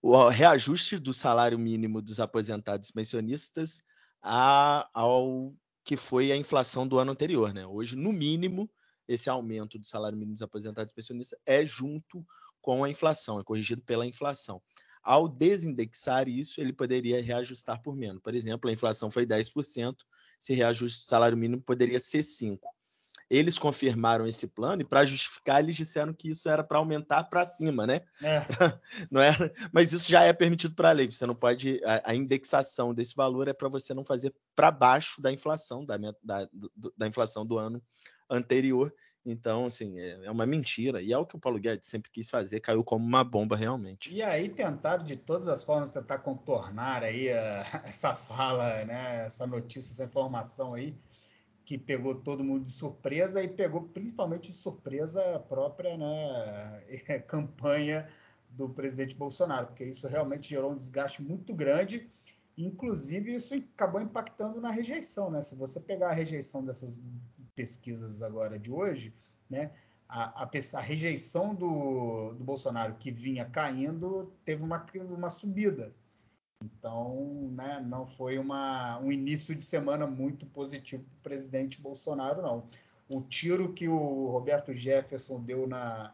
o 0.02 0.28
reajuste 0.28 1.00
do 1.00 1.14
salário 1.14 1.58
mínimo 1.58 2.02
dos 2.02 2.20
aposentados 2.20 2.90
e 2.90 2.94
pensionistas 2.94 3.82
a, 4.24 4.90
ao 4.94 5.54
que 5.84 5.98
foi 5.98 6.32
a 6.32 6.38
inflação 6.38 6.88
do 6.88 6.98
ano 6.98 7.12
anterior. 7.12 7.54
Né? 7.54 7.68
Hoje, 7.68 7.96
no 7.96 8.14
mínimo, 8.14 8.70
esse 9.08 9.30
aumento 9.30 9.78
do 9.78 9.86
salário 9.86 10.18
mínimo 10.18 10.34
dos 10.34 10.42
aposentados 10.42 10.92
e 10.92 10.96
pensionistas 10.96 11.38
é 11.46 11.66
junto 11.66 12.26
com 12.62 12.84
a 12.84 12.90
inflação, 12.90 13.40
é 13.40 13.44
corrigido 13.44 13.82
pela 13.82 14.06
inflação. 14.06 14.62
Ao 15.04 15.28
desindexar 15.28 16.30
isso, 16.30 16.62
ele 16.62 16.72
poderia 16.72 17.22
reajustar 17.22 17.82
por 17.84 17.94
menos. 17.94 18.22
Por 18.22 18.34
exemplo, 18.34 18.70
a 18.70 18.74
inflação 18.74 19.12
foi 19.12 19.26
10%, 19.26 19.98
se 20.40 20.54
reajuste 20.54 21.04
o 21.04 21.06
salário 21.06 21.38
mínimo 21.38 21.62
poderia 21.62 22.00
ser 22.00 22.20
5%. 22.20 22.60
Eles 23.30 23.58
confirmaram 23.58 24.28
esse 24.28 24.48
plano 24.48 24.82
e, 24.82 24.86
para 24.86 25.06
justificar, 25.06 25.60
eles 25.60 25.76
disseram 25.76 26.14
que 26.14 26.30
isso 26.30 26.48
era 26.50 26.64
para 26.64 26.78
aumentar 26.78 27.24
para 27.26 27.46
cima, 27.46 27.88
né? 27.88 28.02
É. 28.22 28.42
não 29.10 29.22
era, 29.22 29.52
mas 29.72 29.94
isso 29.94 30.10
já 30.10 30.24
é 30.24 30.34
permitido 30.34 30.76
para 30.76 30.90
a 30.90 30.94
lei. 30.94 31.10
Você 31.10 31.26
não 31.26 31.36
pode. 31.36 31.82
A, 31.86 32.12
a 32.12 32.16
indexação 32.16 32.94
desse 32.94 33.16
valor 33.16 33.48
é 33.48 33.54
para 33.54 33.70
você 33.70 33.94
não 33.94 34.06
fazer 34.06 34.34
para 34.56 34.72
baixo 34.72 35.22
da 35.22 35.32
inflação, 35.32 35.86
da, 35.86 35.98
da, 36.24 36.50
da 36.98 37.08
inflação 37.08 37.46
do 37.46 37.58
ano 37.58 37.82
anterior. 38.30 38.94
Então, 39.26 39.66
assim, 39.66 40.00
é, 40.00 40.26
é 40.26 40.32
uma 40.32 40.46
mentira. 40.46 41.02
E 41.02 41.14
é 41.14 41.18
o 41.18 41.26
que 41.26 41.36
o 41.36 41.40
Paulo 41.40 41.60
Guedes 41.60 41.88
sempre 41.88 42.12
quis 42.12 42.30
fazer, 42.30 42.60
caiu 42.60 42.84
como 42.84 43.06
uma 43.06 43.24
bomba 43.24 43.56
realmente. 43.56 44.14
E 44.14 44.22
aí 44.22 44.50
tentaram 44.50 45.04
de 45.04 45.16
todas 45.16 45.48
as 45.48 45.64
formas 45.64 45.92
tentar 45.92 46.20
contornar 46.20 47.04
aí 47.04 47.32
a, 47.32 47.84
essa 47.88 48.14
fala, 48.14 48.84
né? 48.84 49.26
Essa 49.26 49.48
notícia, 49.48 49.92
essa 49.92 50.04
informação 50.04 50.74
aí 50.74 50.96
que 51.66 51.78
pegou 51.78 52.16
todo 52.16 52.44
mundo 52.44 52.66
de 52.66 52.72
surpresa 52.72 53.42
e 53.42 53.48
pegou 53.48 53.84
principalmente 53.84 54.52
de 54.52 54.58
surpresa 54.58 55.36
a 55.36 55.40
própria 55.40 55.98
né, 55.98 57.20
campanha 57.28 58.06
do 58.50 58.70
presidente 58.70 59.16
Bolsonaro, 59.16 59.68
porque 59.68 59.84
isso 59.84 60.08
realmente 60.08 60.50
gerou 60.50 60.72
um 60.72 60.76
desgaste 60.76 61.22
muito 61.22 61.54
grande. 61.54 62.08
Inclusive, 62.58 63.34
isso 63.34 63.56
acabou 63.56 64.02
impactando 64.02 64.62
na 64.62 64.70
rejeição, 64.70 65.32
né? 65.32 65.42
Se 65.42 65.56
você 65.56 65.80
pegar 65.80 66.10
a 66.10 66.14
rejeição 66.14 66.64
dessas 66.64 67.02
pesquisas 67.56 68.22
agora 68.22 68.60
de 68.60 68.72
hoje, 68.72 69.14
né? 69.50 69.72
A, 70.08 70.44
a, 70.44 70.50
a 70.76 70.80
rejeição 70.80 71.56
do, 71.56 72.34
do, 72.34 72.44
Bolsonaro 72.44 72.96
que 72.96 73.10
vinha 73.10 73.46
caindo 73.46 74.32
teve 74.46 74.64
uma, 74.64 74.86
uma 75.10 75.30
subida. 75.30 75.92
Então, 76.64 77.52
né, 77.52 77.84
não 77.86 78.08
foi 78.08 78.38
uma, 78.38 78.98
um 79.00 79.12
início 79.12 79.54
de 79.54 79.64
semana 79.64 80.08
muito 80.08 80.46
positivo 80.46 81.04
para 81.04 81.18
o 81.18 81.24
presidente 81.24 81.82
Bolsonaro, 81.82 82.42
não. 82.42 82.64
O 83.10 83.22
tiro 83.22 83.74
que 83.74 83.88
o 83.88 84.28
Roberto 84.28 84.72
Jefferson 84.72 85.42
deu 85.42 85.68
na, 85.68 86.14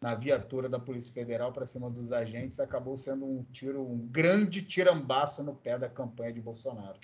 na 0.00 0.14
viatura 0.14 0.68
da 0.68 0.78
Polícia 0.78 1.12
Federal 1.12 1.52
para 1.52 1.66
cima 1.66 1.90
dos 1.90 2.12
agentes 2.12 2.60
acabou 2.60 2.96
sendo 2.96 3.26
um 3.26 3.44
tiro, 3.52 3.82
um 3.82 3.98
grande 3.98 4.62
tirambaço 4.62 5.42
no 5.42 5.54
pé 5.54 5.78
da 5.78 5.88
campanha 5.88 6.32
de 6.32 6.40
Bolsonaro. 6.40 6.98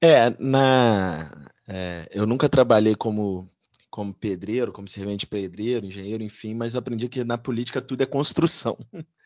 É, 0.00 0.30
na, 0.38 1.50
é, 1.66 2.08
eu 2.10 2.26
nunca 2.26 2.48
trabalhei 2.48 2.94
como, 2.94 3.46
como 3.90 4.14
pedreiro, 4.14 4.72
como 4.72 4.88
servente 4.88 5.26
pedreiro, 5.26 5.84
engenheiro, 5.84 6.22
enfim, 6.22 6.54
mas 6.54 6.72
eu 6.72 6.78
aprendi 6.78 7.08
que 7.08 7.22
na 7.22 7.36
política 7.36 7.82
tudo 7.82 8.02
é 8.02 8.06
construção. 8.06 8.78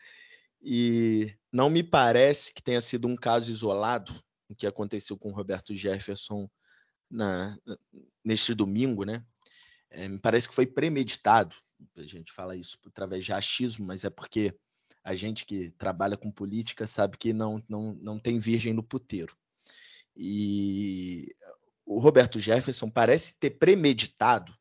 E 0.63 1.35
não 1.51 1.69
me 1.69 1.83
parece 1.83 2.53
que 2.53 2.63
tenha 2.63 2.79
sido 2.79 3.07
um 3.07 3.15
caso 3.15 3.51
isolado, 3.51 4.13
o 4.47 4.55
que 4.55 4.65
aconteceu 4.65 5.17
com 5.17 5.29
o 5.29 5.35
Roberto 5.35 5.73
Jefferson 5.73 6.49
na, 7.11 7.57
neste 8.23 8.53
domingo, 8.53 9.03
né? 9.03 9.23
É, 9.89 10.07
me 10.07 10.19
parece 10.19 10.47
que 10.47 10.55
foi 10.55 10.65
premeditado. 10.65 11.55
A 11.97 12.03
gente 12.03 12.31
fala 12.31 12.55
isso 12.55 12.79
através 12.87 13.25
de 13.25 13.33
achismo, 13.33 13.85
mas 13.85 14.05
é 14.05 14.09
porque 14.09 14.55
a 15.03 15.15
gente 15.15 15.45
que 15.45 15.69
trabalha 15.71 16.15
com 16.15 16.31
política 16.31 16.87
sabe 16.87 17.17
que 17.17 17.33
não, 17.33 17.61
não, 17.67 17.93
não 18.01 18.17
tem 18.17 18.39
virgem 18.39 18.73
no 18.73 18.81
puteiro. 18.81 19.35
E 20.15 21.35
o 21.85 21.99
Roberto 21.99 22.39
Jefferson 22.39 22.89
parece 22.89 23.37
ter 23.37 23.51
premeditado 23.51 24.53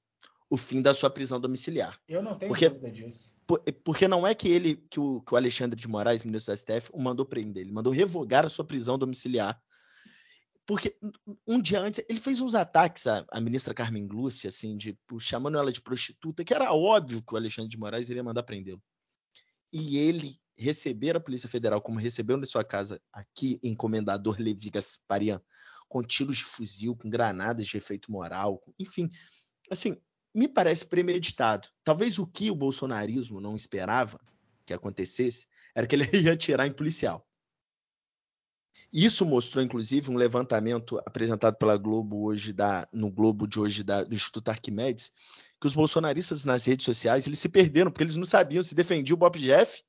o 0.51 0.57
fim 0.57 0.83
da 0.83 0.93
sua 0.93 1.09
prisão 1.09 1.41
domiciliar. 1.41 1.99
Eu 2.09 2.23
não 2.23 2.37
tenho 2.37 2.51
porque, 2.51 2.69
dúvida 2.69 2.91
disso. 2.91 3.35
Porque 3.85 4.09
não 4.09 4.27
é 4.27 4.35
que 4.35 4.49
ele, 4.49 4.77
que 4.77 5.01
o, 5.01 5.21
que 5.23 5.35
o 5.35 5.37
Alexandre 5.37 5.79
de 5.79 5.89
Moraes, 5.89 6.23
ministro 6.23 6.53
da 6.53 6.57
STF, 6.57 6.91
o 6.93 7.01
mandou 7.01 7.27
prender, 7.27 7.63
ele 7.63 7.73
mandou 7.73 7.93
revogar 7.93 8.45
a 8.45 8.49
sua 8.49 8.65
prisão 8.65 8.99
domiciliar. 8.99 9.61
Porque 10.65 10.97
um 11.47 11.61
dia 11.61 11.81
antes 11.81 12.05
ele 12.09 12.21
fez 12.21 12.41
uns 12.41 12.55
ataques 12.55 13.07
à, 13.07 13.25
à 13.31 13.41
ministra 13.41 13.75
Carmen 13.75 14.07
Glúcia, 14.07 14.49
assim, 14.49 14.77
de, 14.77 14.97
chamando 15.19 15.59
ela 15.59 15.73
de 15.73 15.81
prostituta, 15.81 16.45
que 16.45 16.55
era 16.55 16.73
óbvio 16.73 17.23
que 17.23 17.35
o 17.35 17.37
Alexandre 17.37 17.71
de 17.71 17.79
Moraes 17.79 18.09
iria 18.09 18.23
mandar 18.23 18.45
prendê-lo. 18.45 18.83
E 19.73 19.99
ele 19.99 20.37
receber 20.57 21.17
a 21.17 21.21
Polícia 21.21 21.49
Federal, 21.49 21.81
como 21.81 21.99
recebeu 21.99 22.37
na 22.37 22.47
sua 22.47 22.63
casa 22.63 23.01
aqui 23.13 23.59
em 23.63 23.75
Comendador 23.75 24.37
Levi 24.39 24.71
Gasparian, 24.71 25.41
com 25.89 26.03
tiros 26.03 26.39
de 26.39 26.45
fuzil, 26.45 26.95
com 26.97 27.11
granadas 27.11 27.67
de 27.67 27.77
efeito 27.77 28.11
moral, 28.11 28.63
enfim, 28.79 29.11
assim, 29.71 29.97
me 30.35 30.49
parece 30.49 30.87
premeditado. 30.87 31.69
Talvez 31.85 32.19
o 32.19 32.27
que 32.27 32.51
o 32.51 32.55
bolsonarismo 32.55 33.41
não 33.41 33.55
esperava 33.55 34.21
que 34.65 34.73
acontecesse 34.73 35.47
era 35.75 35.87
que 35.87 35.95
ele 35.95 36.09
ia 36.17 36.33
atirar 36.33 36.67
em 36.67 36.73
policial. 36.73 37.27
Isso 38.93 39.25
mostrou, 39.25 39.65
inclusive, 39.65 40.11
um 40.11 40.17
levantamento 40.17 40.99
apresentado 40.99 41.57
pela 41.57 41.79
Globo 41.79 42.25
hoje, 42.25 42.53
da, 42.53 42.87
no 42.93 43.11
Globo 43.11 43.47
de 43.47 43.59
hoje 43.59 43.83
da, 43.83 44.05
do 44.05 44.15
Instituto 44.15 44.51
Arquimedes, 44.51 45.11
que 45.59 45.67
os 45.67 45.75
bolsonaristas 45.75 46.45
nas 46.45 46.67
redes 46.67 46.85
sociais 46.85 47.27
eles 47.27 47.39
se 47.39 47.49
perderam, 47.49 47.91
porque 47.91 48.05
eles 48.05 48.17
não 48.17 48.27
sabiam 48.27 48.62
se 48.62 48.75
defendia 48.75 49.15
o 49.15 49.19
Bob 49.19 49.39
Jeff 49.39 49.83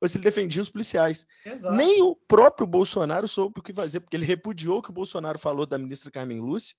ou 0.00 0.08
se 0.08 0.16
ele 0.16 0.24
defendia 0.24 0.62
os 0.62 0.70
policiais. 0.70 1.26
Exato. 1.44 1.74
Nem 1.74 2.02
o 2.02 2.14
próprio 2.14 2.66
Bolsonaro 2.66 3.28
soube 3.28 3.58
o 3.58 3.62
que 3.62 3.72
fazer, 3.72 4.00
porque 4.00 4.16
ele 4.16 4.24
repudiou 4.24 4.78
o 4.78 4.82
que 4.82 4.90
o 4.90 4.94
Bolsonaro 4.94 5.38
falou 5.38 5.66
da 5.66 5.76
ministra 5.76 6.10
Carmen 6.10 6.40
Lúcia, 6.40 6.76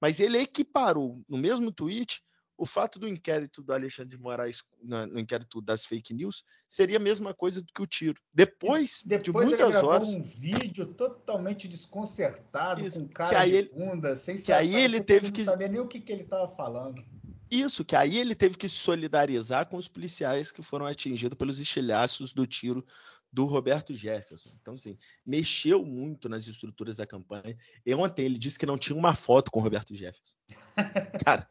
mas 0.00 0.18
ele 0.18 0.38
equiparou 0.38 1.22
no 1.28 1.36
mesmo 1.36 1.70
tweet 1.70 2.22
o 2.62 2.64
fato 2.64 2.96
do 2.96 3.08
inquérito 3.08 3.60
do 3.60 3.72
Alexandre 3.72 4.16
de 4.16 4.22
Moraes, 4.22 4.62
no 4.80 5.18
inquérito 5.18 5.60
das 5.60 5.84
fake 5.84 6.14
news, 6.14 6.44
seria 6.68 6.96
a 6.96 7.00
mesma 7.00 7.34
coisa 7.34 7.60
do 7.60 7.66
que 7.72 7.82
o 7.82 7.86
tiro. 7.88 8.22
Depois, 8.32 9.02
Depois 9.04 9.48
de 9.48 9.56
muitas 9.56 9.74
ele 9.74 9.84
horas. 9.84 10.14
um 10.14 10.22
vídeo 10.22 10.86
totalmente 10.86 11.66
desconcertado, 11.66 12.86
isso, 12.86 13.00
com 13.00 13.08
cara 13.08 13.44
de 13.44 13.52
ele, 13.52 13.68
bunda, 13.74 14.14
sem 14.14 14.40
que 14.40 14.52
aí 14.52 14.76
ele 14.76 15.02
teve 15.02 15.32
que 15.32 15.44
sabia 15.44 15.66
nem 15.66 15.80
o 15.80 15.88
que, 15.88 15.98
que 15.98 16.12
ele 16.12 16.22
estava 16.22 16.46
falando. 16.46 17.04
Isso, 17.50 17.84
que 17.84 17.96
aí 17.96 18.16
ele 18.16 18.36
teve 18.36 18.56
que 18.56 18.68
se 18.68 18.76
solidarizar 18.76 19.68
com 19.68 19.76
os 19.76 19.88
policiais 19.88 20.52
que 20.52 20.62
foram 20.62 20.86
atingidos 20.86 21.36
pelos 21.36 21.58
estilhaços 21.58 22.32
do 22.32 22.46
tiro 22.46 22.86
do 23.32 23.46
Roberto 23.46 23.94
Jefferson. 23.94 24.50
Então, 24.60 24.74
assim, 24.74 24.98
mexeu 25.24 25.84
muito 25.84 26.28
nas 26.28 26.46
estruturas 26.46 26.98
da 26.98 27.06
campanha. 27.06 27.56
E 27.84 27.94
ontem 27.94 28.26
ele 28.26 28.36
disse 28.36 28.58
que 28.58 28.66
não 28.66 28.76
tinha 28.76 28.96
uma 28.96 29.14
foto 29.14 29.50
com 29.50 29.60
o 29.60 29.62
Roberto 29.62 29.94
Jefferson. 29.94 30.36
Cara, 31.24 31.48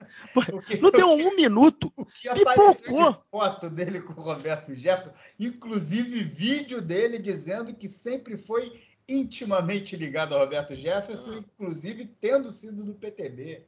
que, 0.68 0.78
não 0.78 0.92
deu 0.92 1.08
um 1.08 1.36
minuto. 1.36 1.92
O 1.98 2.06
que 2.06 2.30
pipocou. 2.32 3.14
de 3.14 3.20
foto 3.32 3.70
dele 3.70 4.02
com 4.02 4.14
o 4.14 4.24
Roberto 4.24 4.76
Jefferson, 4.76 5.12
inclusive 5.40 6.24
vídeo 6.24 6.82
dele 6.82 7.18
dizendo 7.18 7.74
que 7.74 7.88
sempre 7.88 8.38
foi 8.38 8.72
intimamente 9.10 9.96
ligado 9.98 10.34
ao 10.34 10.42
Roberto 10.42 10.76
Jefferson, 10.76 11.32
ah. 11.32 11.38
inclusive 11.38 12.06
tendo 12.06 12.52
sido 12.52 12.86
do 12.86 12.94
PTB. 12.94 13.66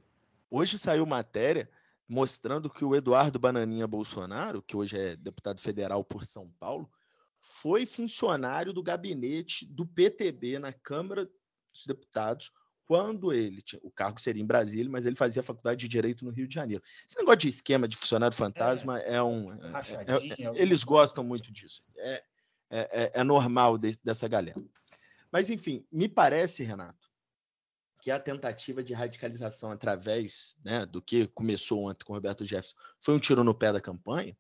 Hoje 0.52 0.78
saiu 0.78 1.06
matéria 1.06 1.68
mostrando 2.08 2.70
que 2.70 2.86
o 2.86 2.96
Eduardo 2.96 3.40
Bananinha 3.40 3.88
Bolsonaro, 3.88 4.62
que 4.62 4.78
hoje 4.78 4.96
é 4.98 5.16
deputado 5.16 5.60
federal 5.60 6.04
por 6.04 6.26
São 6.26 6.48
Paulo, 6.60 6.88
foi 7.44 7.86
funcionário 7.86 8.72
do 8.72 8.82
gabinete 8.82 9.66
do 9.66 9.86
PTB 9.86 10.60
na 10.60 10.72
Câmara 10.72 11.26
dos 11.26 11.86
Deputados 11.86 12.52
quando 12.86 13.32
ele 13.34 13.62
tinha, 13.62 13.80
o 13.84 13.92
cargo 13.92 14.20
seria 14.20 14.42
em 14.42 14.46
Brasília, 14.46 14.90
mas 14.90 15.06
ele 15.06 15.16
fazia 15.16 15.44
faculdade 15.44 15.80
de 15.80 15.88
direito 15.88 16.26
no 16.26 16.32
Rio 16.32 16.48
de 16.48 16.54
Janeiro. 16.54 16.84
Esse 17.08 17.18
negócio 17.18 17.40
de 17.40 17.50
esquema 17.50 17.88
de 17.88 17.96
funcionário 17.96 18.36
fantasma 18.36 19.00
é, 19.02 19.16
é 19.16 19.24
um, 19.24 19.54
é, 19.54 19.58
é, 19.58 20.48
é 20.48 20.62
eles 20.62 20.84
gostam 20.84 21.24
muito 21.24 21.52
disso. 21.52 21.82
É, 21.98 22.24
é, 22.70 23.12
é 23.14 23.24
normal 23.24 23.78
de, 23.78 23.98
dessa 24.04 24.28
galera. 24.28 24.62
Mas 25.32 25.50
enfim, 25.50 25.86
me 25.92 26.08
parece, 26.10 26.64
Renato, 26.64 27.10
que 28.02 28.12
a 28.12 28.20
tentativa 28.20 28.84
de 28.84 28.94
radicalização 28.94 29.72
através 29.72 30.58
né, 30.64 30.86
do 30.86 31.02
que 31.02 31.28
começou 31.28 31.90
ontem 31.90 32.04
com 32.04 32.14
o 32.14 32.16
Roberto 32.16 32.46
Jefferson 32.46 32.76
foi 33.00 33.16
um 33.16 33.20
tiro 33.20 33.44
no 33.44 33.56
pé 33.56 33.72
da 33.72 33.80
campanha. 33.80 34.38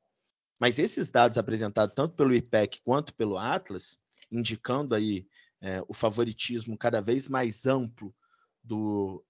Mas 0.63 0.79
esses 0.79 1.09
dados 1.09 1.37
apresentados 1.37 1.93
tanto 1.93 2.15
pelo 2.15 2.33
IPEC 2.33 2.79
quanto 2.85 3.13
pelo 3.15 3.37
Atlas, 3.37 3.99
indicando 4.31 4.95
aí 4.95 5.27
é, 5.59 5.83
o 5.89 5.93
favoritismo 5.93 6.77
cada 6.77 7.01
vez 7.01 7.27
mais 7.27 7.65
amplo 7.65 8.15
do 8.63 9.21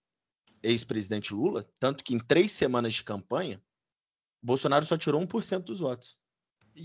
ex-presidente 0.62 1.34
Lula, 1.34 1.68
tanto 1.80 2.04
que 2.04 2.14
em 2.14 2.20
três 2.20 2.52
semanas 2.52 2.94
de 2.94 3.04
campanha, 3.04 3.60
Bolsonaro 4.44 4.86
só 4.86 4.96
tirou 4.96 5.20
1% 5.22 5.64
dos 5.64 5.80
votos. 5.80 6.20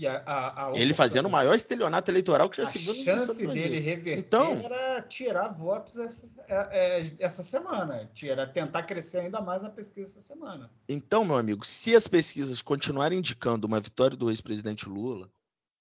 A, 0.07 0.17
a, 0.17 0.67
a 0.67 0.77
ele 0.77 0.93
fazendo 0.93 1.25
o 1.25 1.31
maior 1.31 1.55
estelionato 1.55 2.11
eleitoral 2.11 2.47
que 2.47 2.57
já 2.57 2.67
se 2.67 2.77
viu 2.77 2.93
no 2.93 2.99
A 2.99 3.03
chance 3.03 3.47
dele 3.47 3.79
reverter 3.79 4.19
então, 4.19 4.53
era 4.59 5.01
tirar 5.01 5.47
votos 5.49 5.97
essa, 5.97 6.45
é, 6.47 6.99
é, 7.01 7.11
essa 7.19 7.41
semana, 7.41 8.09
era 8.23 8.45
tentar 8.45 8.83
crescer 8.83 9.19
ainda 9.19 9.41
mais 9.41 9.63
na 9.63 9.69
pesquisa 9.69 10.07
essa 10.07 10.21
semana. 10.21 10.69
Então, 10.87 11.25
meu 11.25 11.37
amigo, 11.37 11.65
se 11.65 11.95
as 11.95 12.07
pesquisas 12.07 12.61
continuarem 12.61 13.17
indicando 13.17 13.65
uma 13.65 13.79
vitória 13.79 14.15
do 14.15 14.29
ex-presidente 14.29 14.87
Lula, 14.87 15.31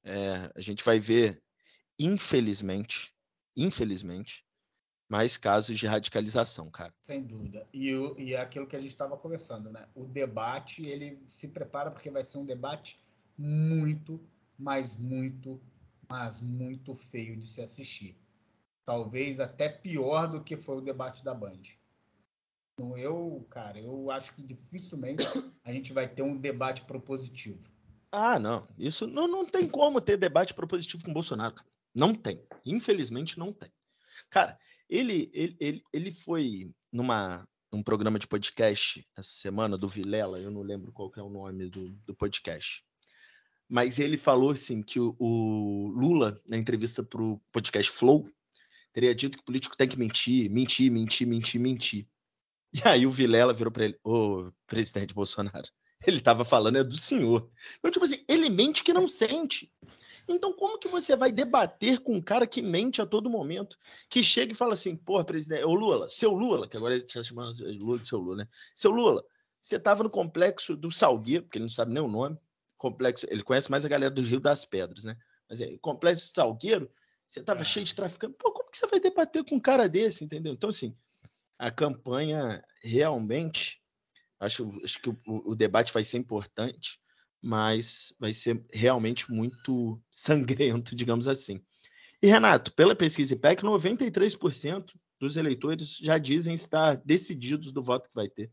é, 0.03 0.50
a 0.55 0.61
gente 0.61 0.83
vai 0.83 0.99
ver, 0.99 1.43
infelizmente, 1.99 3.12
infelizmente, 3.55 4.43
mais 5.09 5.37
casos 5.37 5.79
de 5.79 5.87
radicalização, 5.87 6.71
cara. 6.71 6.95
Sem 7.03 7.23
dúvida. 7.23 7.67
E, 7.73 7.91
e 8.19 8.35
é 8.35 8.41
aquilo 8.41 8.67
que 8.67 8.77
a 8.77 8.81
gente 8.81 8.91
estava 8.91 9.17
conversando, 9.17 9.71
né? 9.71 9.87
O 9.95 10.05
debate, 10.05 10.85
ele 10.85 11.23
se 11.27 11.49
prepara 11.49 11.91
porque 11.91 12.11
vai 12.11 12.23
ser 12.23 12.38
um 12.38 12.45
debate 12.45 13.00
muito, 13.38 14.21
mas 14.59 14.97
muito, 14.99 15.61
mas 16.11 16.40
muito 16.42 16.92
feio 16.95 17.37
de 17.37 17.45
se 17.45 17.61
assistir. 17.61 18.18
Talvez 18.85 19.38
até 19.38 19.68
pior 19.68 20.26
do 20.26 20.42
que 20.42 20.57
foi 20.57 20.78
o 20.78 20.80
debate 20.80 21.23
da 21.25 21.33
Band. 21.33 21.62
Então, 22.75 22.97
eu, 22.99 23.47
cara, 23.49 23.78
eu 23.78 24.11
acho 24.11 24.35
que 24.35 24.42
dificilmente 24.42 25.25
a 25.64 25.73
gente 25.73 25.92
vai 25.92 26.09
ter 26.09 26.23
um 26.23 26.37
debate 26.37 26.83
propositivo. 26.83 27.71
Ah, 28.11 28.38
não. 28.38 28.66
Isso 28.76 29.07
não, 29.07 29.28
não 29.28 29.45
tem 29.45 29.68
como 29.68 30.00
ter 30.00 30.16
debate 30.16 30.54
propositivo 30.54 31.04
com 31.04 31.11
o 31.11 31.14
Bolsonaro. 31.14 31.54
Não 31.95 32.14
tem. 32.14 32.42
Infelizmente, 32.64 33.38
não 33.38 33.52
tem. 33.52 33.71
Cara, 34.30 34.59
ele, 34.88 35.30
ele, 35.33 35.57
ele, 35.61 35.83
ele 35.92 36.11
foi 36.11 36.73
numa, 36.90 37.47
num 37.71 37.83
programa 37.83 38.18
de 38.18 38.26
podcast 38.26 39.07
essa 39.16 39.30
semana 39.30 39.76
do 39.76 39.87
Vilela, 39.87 40.38
eu 40.38 40.50
não 40.50 40.62
lembro 40.62 40.92
qual 40.92 41.12
é 41.16 41.23
o 41.23 41.28
nome 41.28 41.68
do, 41.68 41.90
do 42.07 42.14
podcast 42.14 42.88
mas 43.69 43.99
ele 43.99 44.17
falou 44.17 44.51
assim 44.51 44.83
que 44.83 44.99
o, 44.99 45.93
Lula, 45.95 46.41
na 46.47 46.57
entrevista 46.57 47.03
para 47.03 47.23
o 47.23 47.39
podcast 47.53 47.93
Flow, 47.93 48.27
teria 48.93 49.15
dito 49.15 49.37
que 49.37 49.43
o 49.43 49.47
político 49.47 49.77
tem 49.77 49.89
que 49.89 49.99
mentir, 49.99 50.51
mentir, 50.51 50.91
mentir, 50.91 51.27
mentir, 51.27 51.61
mentir. 51.61 52.09
E 52.73 52.81
aí 52.85 53.07
o 53.07 53.11
Vilela 53.11 53.53
virou 53.53 53.73
para 53.73 53.85
ele, 53.85 53.99
ô 54.03 54.51
presidente 54.67 55.15
Bolsonaro, 55.15 55.69
ele 56.07 56.19
estava 56.19 56.45
falando 56.45 56.79
é 56.79 56.85
do 56.85 56.97
senhor. 56.97 57.51
Então, 57.79 57.91
tipo 57.91 58.05
assim, 58.05 58.25
ele 58.27 58.49
mente 58.49 58.83
que 58.83 58.93
não 58.93 59.07
sente. 59.07 59.71
Então, 60.27 60.53
como 60.53 60.79
que 60.79 60.89
você 60.89 61.17
vai 61.17 61.33
debater 61.33 62.01
com 62.01 62.15
um 62.15 62.21
cara 62.21 62.47
que 62.47 62.61
mente 62.61 63.01
a 63.01 63.07
todo 63.07 63.31
momento, 63.31 63.79
que 64.11 64.23
chega 64.23 64.53
e 64.53 64.57
fala 64.57 64.75
assim, 64.75 64.95
porra, 64.95 65.25
presidente, 65.25 65.65
o 65.65 65.75
Lula, 65.75 66.09
seu 66.11 66.33
Lula, 66.33 66.69
que 66.69 66.77
agora 66.77 66.95
ele 66.95 67.05
está 67.05 67.23
chamando 67.23 67.57
Lula 67.79 67.99
de 67.99 68.07
seu 68.07 68.19
Lula, 68.19 68.37
né? 68.37 68.49
Seu 68.75 68.91
Lula, 68.91 69.25
você 69.61 69.77
estava 69.77 70.03
no 70.03 70.11
complexo 70.11 70.77
do 70.77 70.91
Salgueiro, 70.91 71.45
porque 71.45 71.59
ele 71.59 71.65
não 71.65 71.71
sabe 71.71 71.93
nem 71.93 72.03
o 72.03 72.09
nome, 72.09 72.37
complexo, 72.78 73.26
ele 73.28 73.42
conhece 73.42 73.70
mais 73.70 73.85
a 73.85 73.88
galera 73.88 74.11
do 74.11 74.23
Rio 74.23 74.40
das 74.40 74.64
Pedras, 74.64 75.04
né? 75.04 75.16
Mas 75.50 75.61
é, 75.61 75.76
complexo 75.78 76.32
Salgueiro, 76.32 76.90
você 77.26 77.40
estava 77.40 77.61
é. 77.61 77.64
cheio 77.64 77.85
de 77.85 77.94
traficante. 77.94 78.37
Pô, 78.38 78.52
como 78.52 78.70
que 78.70 78.78
você 78.78 78.87
vai 78.87 79.00
debater 79.00 79.44
com 79.44 79.56
um 79.56 79.61
cara 79.61 79.88
desse, 79.88 80.25
entendeu? 80.25 80.52
Então, 80.52 80.70
assim, 80.70 80.97
a 81.58 81.70
campanha 81.70 82.64
realmente, 82.82 83.82
acho, 84.40 84.80
acho 84.82 85.02
que 85.02 85.11
o, 85.11 85.18
o 85.26 85.54
debate 85.54 85.92
vai 85.92 86.04
ser 86.04 86.16
importante, 86.16 86.99
mas 87.42 88.14
vai 88.18 88.32
ser 88.32 88.64
realmente 88.73 89.30
muito 89.30 90.00
sangrento, 90.11 90.97
digamos 90.97 91.28
assim. 91.28 91.62
E, 92.23 92.26
Renato, 92.26 92.73
pela 92.73 92.97
pesquisa 92.97 93.35
IPEC, 93.35 93.62
93% 93.62 94.92
dos 95.20 95.37
eleitores 95.37 95.97
já 95.97 96.18
dizem 96.18 96.54
estar 96.54 96.97
decididos 96.97 97.73
do 97.73 97.82
voto 97.82 98.08
que 98.08 98.14
vai 98.14 98.28
ter. 98.28 98.47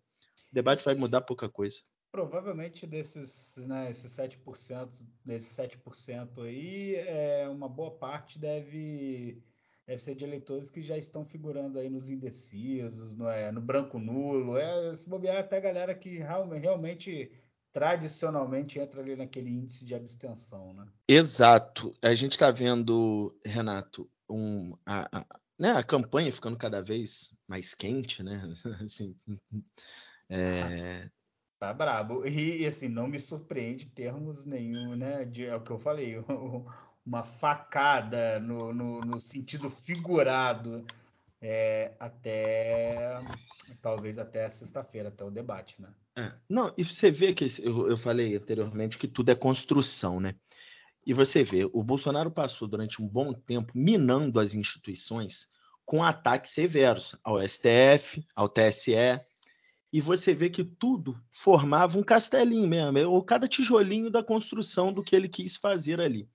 O 0.51 0.55
debate 0.55 0.83
vai 0.83 0.95
mudar 0.95 1.21
pouca 1.21 1.49
coisa. 1.49 1.77
Provavelmente 2.15 2.87
desses, 2.87 3.57
né, 3.67 3.89
esses 3.89 4.09
7%, 4.09 5.05
desses 5.25 5.57
7% 5.57 6.45
aí, 6.45 6.95
é, 6.95 7.45
uma 7.49 7.67
boa 7.67 7.91
parte 7.91 8.39
deve, 8.39 9.43
deve 9.85 10.01
ser 10.01 10.15
de 10.15 10.23
eleitores 10.23 10.69
que 10.69 10.81
já 10.81 10.97
estão 10.97 11.25
figurando 11.25 11.77
aí 11.77 11.89
nos 11.89 12.09
indecisos, 12.09 13.13
no, 13.17 13.27
é, 13.27 13.51
no 13.51 13.59
branco 13.59 13.99
nulo, 13.99 14.57
é, 14.57 14.95
se 14.95 15.09
bobear 15.09 15.39
até 15.39 15.57
a 15.57 15.59
galera 15.59 15.93
que 15.93 16.19
realmente 16.19 17.29
tradicionalmente 17.73 18.79
entra 18.79 19.01
ali 19.01 19.17
naquele 19.17 19.49
índice 19.49 19.83
de 19.85 19.93
abstenção, 19.93 20.73
né? 20.73 20.87
Exato. 21.09 21.93
A 22.01 22.15
gente 22.15 22.31
está 22.31 22.49
vendo, 22.49 23.37
Renato, 23.45 24.09
um, 24.29 24.73
a, 24.85 25.19
a, 25.19 25.25
né, 25.59 25.71
a 25.71 25.83
campanha 25.83 26.31
ficando 26.31 26.55
cada 26.55 26.81
vez 26.81 27.35
mais 27.45 27.73
quente, 27.73 28.23
né? 28.23 28.41
Assim, 28.81 29.19
é... 30.29 31.09
Tá 31.65 31.73
brabo. 31.73 32.23
E, 32.27 32.63
assim, 32.67 32.87
não 32.87 33.07
me 33.07 33.19
surpreende 33.19 33.89
termos 33.89 34.45
nenhum, 34.45 34.95
né? 34.95 35.25
De, 35.25 35.47
é 35.47 35.55
o 35.55 35.61
que 35.61 35.71
eu 35.71 35.79
falei, 35.79 36.15
uma 37.03 37.23
facada 37.23 38.39
no, 38.39 38.71
no, 38.71 39.01
no 39.01 39.19
sentido 39.19 39.67
figurado 39.67 40.85
é, 41.41 41.95
até 41.99 43.19
talvez 43.81 44.19
até 44.19 44.47
sexta-feira, 44.47 45.09
até 45.09 45.23
o 45.23 45.31
debate, 45.31 45.81
né? 45.81 45.89
É. 46.15 46.31
Não, 46.47 46.71
e 46.77 46.83
você 46.83 47.09
vê 47.09 47.33
que 47.33 47.47
eu, 47.63 47.89
eu 47.89 47.97
falei 47.97 48.35
anteriormente 48.35 48.99
que 48.99 49.07
tudo 49.07 49.31
é 49.31 49.35
construção, 49.35 50.19
né? 50.19 50.35
E 51.03 51.15
você 51.15 51.43
vê, 51.43 51.65
o 51.65 51.83
Bolsonaro 51.83 52.29
passou 52.29 52.67
durante 52.67 53.01
um 53.01 53.07
bom 53.07 53.33
tempo 53.33 53.73
minando 53.73 54.39
as 54.39 54.53
instituições 54.53 55.47
com 55.83 56.03
ataques 56.03 56.51
severos 56.51 57.15
ao 57.23 57.41
STF, 57.41 58.23
ao 58.35 58.47
TSE, 58.47 59.19
e 59.91 60.01
você 60.01 60.33
vê 60.33 60.49
que 60.49 60.63
tudo 60.63 61.15
formava 61.31 61.97
um 61.97 62.03
castelinho 62.03 62.67
mesmo, 62.67 63.11
ou 63.11 63.23
cada 63.23 63.47
tijolinho 63.47 64.09
da 64.09 64.23
construção 64.23 64.91
do 64.91 65.03
que 65.03 65.15
ele 65.15 65.29
quis 65.29 65.55
fazer 65.55 66.01
ali. 66.01 66.27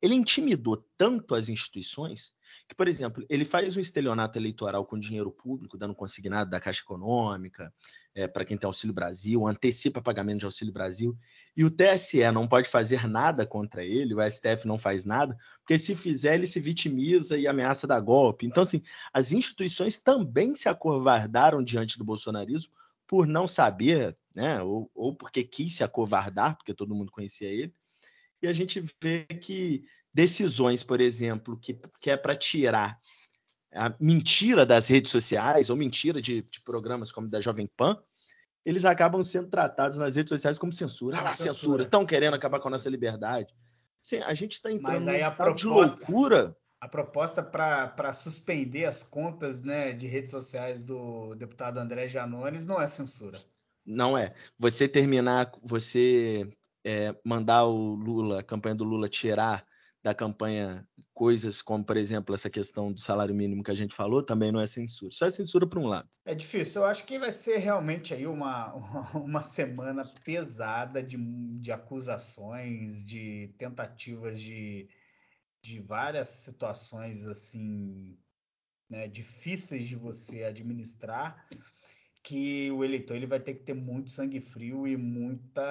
Ele 0.00 0.14
intimidou 0.14 0.84
tanto 0.96 1.34
as 1.34 1.48
instituições 1.48 2.36
que, 2.68 2.74
por 2.74 2.86
exemplo, 2.86 3.24
ele 3.28 3.44
faz 3.44 3.76
um 3.76 3.80
estelionato 3.80 4.38
eleitoral 4.38 4.84
com 4.84 4.98
dinheiro 4.98 5.30
público, 5.30 5.78
dando 5.78 5.94
consignado 5.94 6.50
da 6.50 6.60
Caixa 6.60 6.82
Econômica, 6.82 7.72
é, 8.14 8.28
para 8.28 8.44
quem 8.44 8.56
tem 8.56 8.66
Auxílio 8.66 8.94
Brasil, 8.94 9.46
antecipa 9.46 10.02
pagamento 10.02 10.40
de 10.40 10.44
Auxílio 10.44 10.72
Brasil, 10.72 11.16
e 11.56 11.64
o 11.64 11.70
TSE 11.70 12.30
não 12.30 12.46
pode 12.46 12.68
fazer 12.68 13.08
nada 13.08 13.46
contra 13.46 13.84
ele, 13.84 14.14
o 14.14 14.30
STF 14.30 14.66
não 14.66 14.78
faz 14.78 15.04
nada, 15.04 15.36
porque 15.60 15.78
se 15.78 15.96
fizer, 15.96 16.34
ele 16.34 16.46
se 16.46 16.60
vitimiza 16.60 17.36
e 17.38 17.48
ameaça 17.48 17.86
dar 17.86 18.00
golpe. 18.00 18.46
Então, 18.46 18.62
assim, 18.62 18.82
as 19.12 19.32
instituições 19.32 19.98
também 19.98 20.54
se 20.54 20.68
acovardaram 20.68 21.62
diante 21.62 21.98
do 21.98 22.04
bolsonarismo 22.04 22.70
por 23.08 23.26
não 23.26 23.48
saber, 23.48 24.16
né, 24.34 24.60
ou, 24.62 24.88
ou 24.94 25.16
porque 25.16 25.42
quis 25.42 25.74
se 25.74 25.82
acovardar, 25.82 26.56
porque 26.56 26.74
todo 26.74 26.94
mundo 26.94 27.10
conhecia 27.10 27.48
ele, 27.48 27.74
e 28.40 28.46
a 28.46 28.52
gente 28.52 28.84
vê 29.02 29.24
que 29.24 29.84
decisões, 30.14 30.84
por 30.84 31.00
exemplo, 31.00 31.58
que, 31.58 31.80
que 31.98 32.10
é 32.10 32.16
para 32.16 32.36
tirar 32.36 32.96
a 33.72 33.94
mentira 33.98 34.64
das 34.64 34.86
redes 34.86 35.10
sociais 35.10 35.70
ou 35.70 35.76
mentira 35.76 36.22
de, 36.22 36.42
de, 36.42 36.60
programas 36.62 37.10
como 37.10 37.28
da 37.28 37.40
Jovem 37.40 37.68
Pan, 37.76 38.00
eles 38.64 38.84
acabam 38.84 39.22
sendo 39.22 39.48
tratados 39.48 39.98
nas 39.98 40.14
redes 40.14 40.28
sociais 40.28 40.58
como 40.58 40.72
censura. 40.72 41.18
Ah 41.18 41.22
lá, 41.22 41.34
censura, 41.34 41.82
estão 41.82 42.06
querendo 42.06 42.34
acabar 42.34 42.60
com 42.60 42.68
a 42.68 42.72
nossa 42.72 42.88
liberdade. 42.88 43.52
Sim, 44.00 44.18
a 44.18 44.34
gente 44.34 44.52
está 44.52 44.70
entrando 44.70 45.04
num 45.04 45.12
estado 45.12 45.36
proposta, 45.36 45.56
de 45.56 45.66
loucura. 45.66 46.56
A 46.80 46.88
proposta 46.88 47.42
para 47.42 48.12
suspender 48.12 48.84
as 48.84 49.02
contas 49.02 49.62
né, 49.62 49.92
de 49.92 50.06
redes 50.06 50.30
sociais 50.30 50.82
do 50.82 51.34
deputado 51.34 51.78
André 51.78 52.06
Janones 52.06 52.66
não 52.66 52.80
é 52.80 52.86
censura. 52.86 53.38
Não 53.84 54.16
é. 54.16 54.34
Você 54.58 54.86
terminar, 54.86 55.50
você 55.62 56.48
é, 56.84 57.14
mandar 57.24 57.64
o 57.64 57.94
Lula, 57.94 58.40
a 58.40 58.42
campanha 58.44 58.74
do 58.74 58.84
Lula, 58.84 59.08
tirar 59.08 59.66
da 60.02 60.14
campanha 60.14 60.86
coisas 61.12 61.60
como, 61.60 61.84
por 61.84 61.96
exemplo, 61.96 62.34
essa 62.34 62.48
questão 62.48 62.92
do 62.92 63.00
salário 63.00 63.34
mínimo 63.34 63.62
que 63.62 63.70
a 63.70 63.74
gente 63.74 63.94
falou, 63.94 64.22
também 64.22 64.52
não 64.52 64.60
é 64.60 64.66
censura. 64.66 65.10
Só 65.12 65.26
é 65.26 65.30
censura 65.30 65.66
para 65.66 65.80
um 65.80 65.88
lado. 65.88 66.08
É 66.24 66.34
difícil. 66.34 66.82
Eu 66.82 66.86
acho 66.86 67.04
que 67.04 67.18
vai 67.18 67.32
ser 67.32 67.58
realmente 67.58 68.14
aí 68.14 68.26
uma, 68.26 68.74
uma 69.14 69.42
semana 69.42 70.04
pesada 70.24 71.02
de, 71.02 71.16
de 71.60 71.72
acusações, 71.72 73.04
de 73.04 73.52
tentativas 73.58 74.40
de, 74.40 74.88
de 75.62 75.80
várias 75.80 76.28
situações 76.28 77.26
assim 77.26 78.16
né, 78.88 79.06
difíceis 79.08 79.86
de 79.86 79.96
você 79.96 80.44
administrar 80.44 81.46
que 82.22 82.70
o 82.72 82.84
eleitor 82.84 83.16
ele 83.16 83.26
vai 83.26 83.40
ter 83.40 83.54
que 83.54 83.64
ter 83.64 83.74
muito 83.74 84.10
sangue 84.10 84.40
frio 84.40 84.86
e 84.86 84.96
muita 84.96 85.62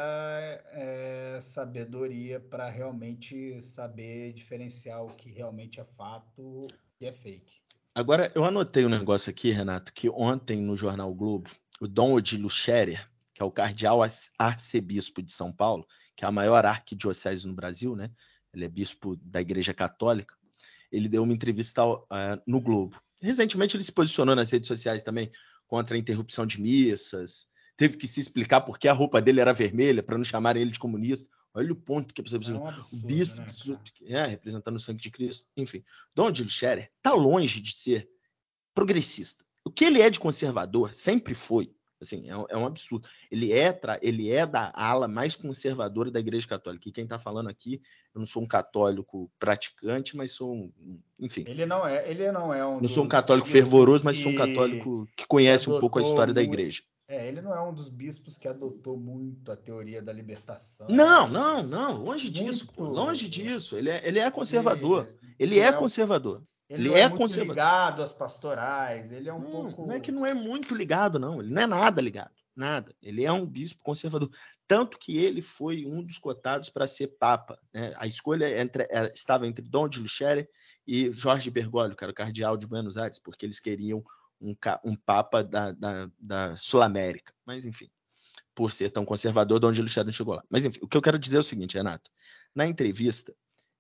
é, 0.72 1.40
sabedoria 1.42 2.40
para 2.40 2.68
realmente 2.70 3.62
saber 3.62 4.34
diferenciar 4.34 5.04
o 5.04 5.16
que 5.16 5.30
realmente 5.30 5.80
é 5.80 5.84
fato 5.84 6.68
e 7.00 7.06
é 7.06 7.12
fake. 7.12 7.62
Agora, 7.94 8.32
eu 8.34 8.44
anotei 8.44 8.86
um 8.86 8.90
negócio 8.90 9.30
aqui, 9.30 9.52
Renato, 9.52 9.94
que 9.94 10.10
ontem 10.10 10.62
no 10.62 10.76
Jornal 10.76 11.14
Globo, 11.14 11.50
o 11.80 11.88
Dom 11.88 12.14
Odilo 12.14 12.50
Scherer, 12.50 13.08
que 13.34 13.42
é 13.42 13.46
o 13.46 13.52
cardeal 13.52 14.00
arcebispo 14.38 15.22
de 15.22 15.32
São 15.32 15.52
Paulo, 15.52 15.86
que 16.16 16.26
é 16.26 16.28
a 16.28 16.32
maior 16.32 16.66
arquidiocese 16.66 17.46
no 17.46 17.54
Brasil, 17.54 17.96
né? 17.96 18.10
Ele 18.54 18.66
é 18.66 18.70
bispo 18.70 19.16
da 19.18 19.42
Igreja 19.42 19.74
Católica. 19.74 20.36
Ele 20.92 21.10
deu 21.10 21.24
uma 21.24 21.34
entrevista 21.34 21.86
uh, 21.86 22.06
no 22.46 22.62
Globo. 22.62 23.02
Recentemente 23.22 23.76
ele 23.76 23.84
se 23.84 23.92
posicionou 23.92 24.36
nas 24.36 24.52
redes 24.52 24.68
sociais 24.68 25.04
também 25.04 25.32
contra 25.68 25.96
a 25.96 26.00
interrupção 26.00 26.46
de 26.46 26.62
missas, 26.62 27.48
teve 27.76 27.98
que 27.98 28.08
se 28.08 28.20
explicar 28.20 28.62
por 28.62 28.80
que 28.80 28.88
a 28.88 28.94
roupa 28.94 29.22
dele 29.22 29.40
era 29.40 29.54
vermelha 29.54 30.02
para 30.02 30.18
não 30.18 30.24
chamarem 30.24 30.62
ele 30.62 30.72
de 30.72 30.80
comunista. 30.80 31.30
Olha 31.54 31.72
o 31.72 31.76
ponto 31.76 32.14
que 32.14 32.22
é 32.22 32.24
possível. 32.24 32.58
É 32.58 32.60
um 32.60 32.68
absurdo, 32.68 33.04
o 33.04 33.08
bispo 33.08 33.38
né, 33.38 33.78
é, 34.08 34.26
representando 34.28 34.76
o 34.76 34.80
sangue 34.80 35.02
de 35.02 35.12
Cristo. 35.12 35.46
Enfim, 35.56 35.84
Jill 36.34 36.50
Scherer 36.50 36.92
está 36.98 37.14
longe 37.14 37.62
de 37.62 37.76
ser 37.76 38.10
progressista. 38.74 39.46
O 39.64 39.72
que 39.72 39.86
ele 39.86 40.02
é 40.02 40.10
de 40.10 40.20
conservador 40.20 40.94
sempre 40.94 41.34
foi. 41.34 41.74
Assim, 42.00 42.30
é, 42.30 42.46
é 42.50 42.58
um 42.58 42.66
absurdo. 42.66 43.08
Ele 43.32 43.52
é, 43.52 43.80
ele 44.02 44.32
é 44.32 44.46
da 44.46 44.72
ala 44.76 45.08
mais 45.08 45.36
conservadora 45.36 46.12
da 46.12 46.20
Igreja 46.20 46.48
Católica. 46.48 46.88
E 46.88 46.92
quem 46.92 47.04
está 47.04 47.18
falando 47.18 47.50
aqui, 47.50 47.82
eu 48.14 48.20
não 48.20 48.26
sou 48.26 48.44
um 48.44 48.48
católico 48.48 49.32
praticante, 49.40 50.16
mas 50.16 50.32
sou 50.32 50.54
um, 50.54 50.72
enfim. 51.20 51.44
Ele 51.48 51.66
não 51.66 51.88
é, 51.88 52.10
ele 52.10 52.32
não 52.32 52.54
é 52.54 52.66
um. 52.66 52.80
Não 52.80 52.88
sou 52.88 53.04
um 53.04 53.08
católico 53.08 53.48
fervoroso, 53.48 54.04
mas 54.06 54.18
sou 54.18 54.32
um 54.32 54.36
católico 54.36 55.08
que 55.16 55.26
conhece 55.28 55.70
um 55.70 55.80
pouco 55.80 56.00
a 56.00 56.02
história 56.02 56.34
muito, 56.34 56.36
da 56.36 56.44
Igreja. 56.44 56.84
É, 57.10 57.28
ele 57.28 57.42
não 57.42 57.54
é 57.54 57.62
um 57.62 57.74
dos 57.74 57.90
bispos 57.90 58.38
que 58.38 58.48
adotou 58.48 58.98
muito 58.98 59.50
a 59.50 59.56
teoria 59.56 60.02
da 60.02 60.12
libertação. 60.12 60.88
Não, 60.90 61.28
não, 61.28 61.64
não. 61.64 62.04
Longe 62.04 62.26
muito, 62.26 62.52
disso. 62.52 62.68
Pô, 62.76 62.84
longe 62.84 63.30
disso. 63.30 63.78
Ele 63.78 63.90
é, 63.90 64.06
ele 64.06 64.20
é 64.20 64.30
conservador. 64.30 65.08
Ele, 65.40 65.56
ele 65.56 65.60
é, 65.60 65.68
é 65.68 65.72
conservador. 65.72 66.44
Ele, 66.70 66.90
ele 66.90 66.96
é, 66.96 67.02
é 67.02 67.10
muito 67.10 67.40
ligado 67.40 68.02
às 68.02 68.12
pastorais, 68.12 69.12
ele 69.12 69.30
é 69.30 69.34
um 69.34 69.40
não, 69.40 69.52
pouco. 69.52 69.88
Não 69.88 69.96
é 69.96 70.00
que 70.00 70.12
não 70.12 70.26
é 70.26 70.34
muito 70.34 70.76
ligado, 70.76 71.18
não. 71.18 71.40
Ele 71.40 71.54
não 71.54 71.62
é 71.62 71.68
nada 71.68 72.02
ligado. 72.02 72.36
Nada. 72.54 72.94
Ele 73.02 73.24
é 73.24 73.32
um 73.32 73.46
bispo 73.46 73.82
conservador. 73.84 74.30
Tanto 74.68 74.98
que 74.98 75.18
ele 75.18 75.42
foi 75.42 75.86
um 75.86 76.04
dos 76.04 76.18
cotados 76.18 76.70
para 76.70 76.88
ser 76.88 77.08
papa. 77.20 77.58
Né? 77.74 77.94
A 77.98 78.08
escolha 78.08 78.60
entre, 78.60 78.86
era, 78.90 79.12
estava 79.14 79.48
entre 79.48 79.64
Dom 79.64 79.88
de 79.88 80.00
Luxere 80.00 80.50
e 80.86 81.12
Jorge 81.14 81.50
Bergoglio, 81.52 81.96
que 81.96 82.04
era 82.04 82.12
o 82.12 82.16
cardeal 82.16 82.58
de 82.58 82.68
Buenos 82.68 82.98
Aires, 82.98 83.20
porque 83.20 83.46
eles 83.46 83.60
queriam 83.60 84.04
um, 84.42 84.56
um 84.84 84.96
papa 84.96 85.44
da, 85.44 85.72
da, 85.72 86.10
da 86.20 86.58
Sul-América. 86.58 87.32
Mas, 87.46 87.64
enfim, 87.64 87.90
por 88.54 88.74
ser 88.74 88.90
tão 88.90 89.06
conservador, 89.06 89.60
Dom 89.60 89.72
de 89.72 89.82
Luxere 89.82 90.06
não 90.06 90.12
chegou 90.14 90.36
lá. 90.36 90.44
Mas, 90.50 90.66
enfim, 90.66 90.80
o 90.82 90.88
que 90.88 90.98
eu 90.98 91.02
quero 91.02 91.20
dizer 91.20 91.38
é 91.38 91.42
o 91.42 91.44
seguinte, 91.44 91.78
Renato. 91.78 92.12
Na 92.54 92.66
entrevista, 92.66 93.34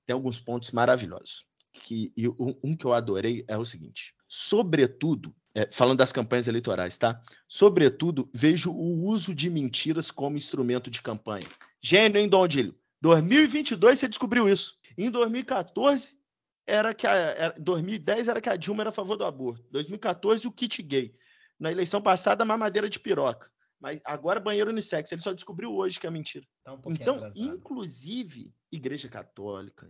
tem 0.05 0.13
alguns 0.13 0.39
pontos 0.39 0.71
maravilhosos 0.71 1.46
que 1.87 2.11
e 2.17 2.27
um 2.27 2.75
que 2.75 2.83
eu 2.83 2.91
adorei 2.91 3.45
é 3.47 3.57
o 3.57 3.63
seguinte: 3.63 4.13
sobretudo, 4.27 5.33
é, 5.55 5.69
falando 5.71 5.99
das 5.99 6.11
campanhas 6.11 6.47
eleitorais, 6.47 6.97
tá? 6.97 7.21
Sobretudo, 7.47 8.29
vejo 8.33 8.71
o 8.71 9.05
uso 9.05 9.33
de 9.33 9.49
mentiras 9.49 10.11
como 10.11 10.35
instrumento 10.35 10.91
de 10.91 11.01
campanha. 11.01 11.47
Gênio, 11.81 12.19
hein, 12.19 12.27
Dom 12.27 12.41
Odílio? 12.41 12.75
2022 13.01 13.99
você 13.99 14.07
descobriu 14.09 14.49
isso. 14.49 14.77
Em 14.97 15.09
2014 15.09 16.17
era 16.65 16.93
que 16.93 17.07
a, 17.07 17.13
era, 17.13 17.55
2010 17.57 18.27
era 18.27 18.41
que 18.41 18.49
a 18.49 18.57
Dilma 18.57 18.83
era 18.83 18.89
a 18.89 18.93
favor 18.93 19.15
do 19.15 19.23
aborto. 19.23 19.63
2014 19.71 20.45
o 20.45 20.51
kit 20.51 20.81
gay. 20.83 21.15
Na 21.57 21.71
eleição 21.71 22.01
passada 22.01 22.43
mamadeira 22.43 22.89
de 22.89 22.99
piroca. 22.99 23.49
Mas 23.79 24.01
agora 24.03 24.39
banheiro 24.39 24.71
unissex. 24.71 25.09
Ele 25.11 25.21
só 25.21 25.31
descobriu 25.31 25.73
hoje 25.73 25.99
que 25.99 26.07
é 26.07 26.09
mentira. 26.09 26.45
Tá 26.63 26.73
um 26.73 26.81
então, 26.87 27.15
atrasado. 27.15 27.39
inclusive, 27.39 28.51
Igreja 28.71 29.07
Católica, 29.07 29.89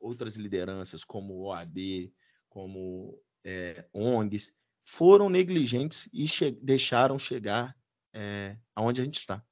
outras 0.00 0.36
lideranças 0.36 1.04
como 1.04 1.42
OAB, 1.42 2.12
como 2.48 3.20
é, 3.44 3.84
ONGs, 3.92 4.56
foram 4.84 5.28
negligentes 5.28 6.08
e 6.12 6.26
che 6.28 6.50
deixaram 6.50 7.18
chegar 7.18 7.76
é, 8.14 8.56
aonde 8.74 9.00
a 9.00 9.04
gente 9.04 9.18
está. 9.18 9.44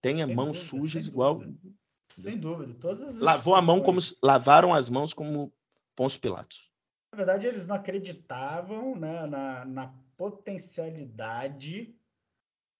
Tenha 0.00 0.26
sem 0.26 0.34
mãos 0.34 0.58
dúvida, 0.58 0.70
sujas 0.70 1.04
sem 1.04 1.12
igual. 1.12 1.38
Dúvida. 1.38 1.74
Sem 2.14 2.38
dúvida. 2.38 2.74
Todas 2.74 3.02
as 3.02 3.20
Lavou 3.20 3.54
a 3.54 3.62
mão 3.62 3.82
como 3.82 4.00
lavaram 4.22 4.74
as 4.74 4.88
mãos 4.88 5.12
como 5.12 5.52
Pôncio 5.94 6.20
Pilatos. 6.20 6.70
Na 7.12 7.16
verdade, 7.16 7.46
eles 7.46 7.66
não 7.66 7.76
acreditavam 7.76 8.96
né, 8.96 9.26
na, 9.26 9.64
na 9.64 9.88
potencialidade 10.16 11.94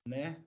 né, 0.07 0.43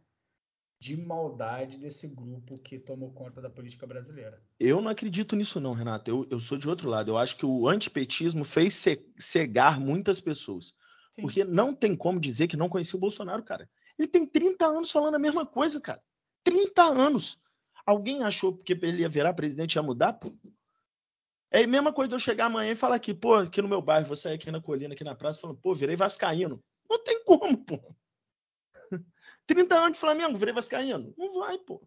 de 0.84 0.98
maldade 0.98 1.78
desse 1.78 2.10
grupo 2.10 2.58
que 2.58 2.78
tomou 2.78 3.10
conta 3.13 3.41
da 3.41 3.50
política 3.50 3.88
brasileira. 3.88 4.43
Eu 4.60 4.82
não 4.82 4.91
acredito 4.91 5.34
nisso 5.34 5.58
não, 5.58 5.72
Renato. 5.72 6.12
Eu, 6.12 6.28
eu 6.30 6.41
sou 6.41 6.58
de 6.58 6.67
outro 6.67 6.89
lado. 6.89 7.10
Eu 7.10 7.17
acho 7.17 7.38
que 7.38 7.46
o 7.46 7.69
antipetismo 7.69 8.43
fez 8.43 8.84
cegar 9.17 9.80
muitas 9.80 10.19
pessoas. 10.19 10.74
Sim. 11.10 11.22
Porque 11.22 11.46
não 11.46 11.74
tem 11.74 11.96
como 11.96 12.19
dizer 12.19 12.50
que 12.50 12.58
não 12.58 12.67
conhecia 12.67 12.98
o 12.98 13.00
Bolsonaro, 13.00 13.41
cara. 13.43 13.69
Ele 13.98 14.10
tem 14.10 14.26
30 14.26 14.65
anos 14.65 14.91
falando 14.91 15.15
a 15.15 15.19
mesma 15.19 15.46
coisa, 15.46 15.80
cara. 15.80 16.04
30 16.43 16.82
anos. 16.84 17.39
Alguém 17.86 18.22
achou 18.22 18.58
que 18.58 18.74
ele 18.74 19.04
ia 19.04 19.10
virar 19.10 19.34
presidente 19.34 19.76
e 19.76 19.78
ia 19.78 19.84
mudar? 19.84 20.12
Pô? 20.12 20.36
É 21.50 21.63
a 21.63 21.67
mesma 21.67 21.93
coisa 21.93 22.10
de 22.10 22.15
eu 22.15 22.19
chegar 22.19 22.48
amanhã 22.48 22.74
e 22.74 22.76
falar 22.76 22.96
aqui, 22.96 23.13
pô, 23.13 23.36
aqui 23.36 23.62
no 23.62 23.69
meu 23.69 23.82
bairro, 23.82 24.08
vou 24.08 24.17
sair 24.17 24.34
aqui 24.34 24.52
na 24.52 24.60
colina, 24.60 24.96
aqui 24.96 25.04
na 25.06 25.15
praça, 25.15 25.39
falando, 25.39 25.60
pô, 25.62 25.74
virei 25.74 25.96
vascaíno. 25.96 26.62
Não 26.89 27.02
tem 27.02 27.24
como, 27.24 27.58
pô. 27.58 27.80
30 29.45 29.75
anos 29.75 29.93
de 29.93 29.99
Flamengo, 29.99 30.38
virei 30.38 30.53
vascaíno. 30.53 31.13
Não 31.17 31.34
vai, 31.39 31.58
pô. 31.60 31.86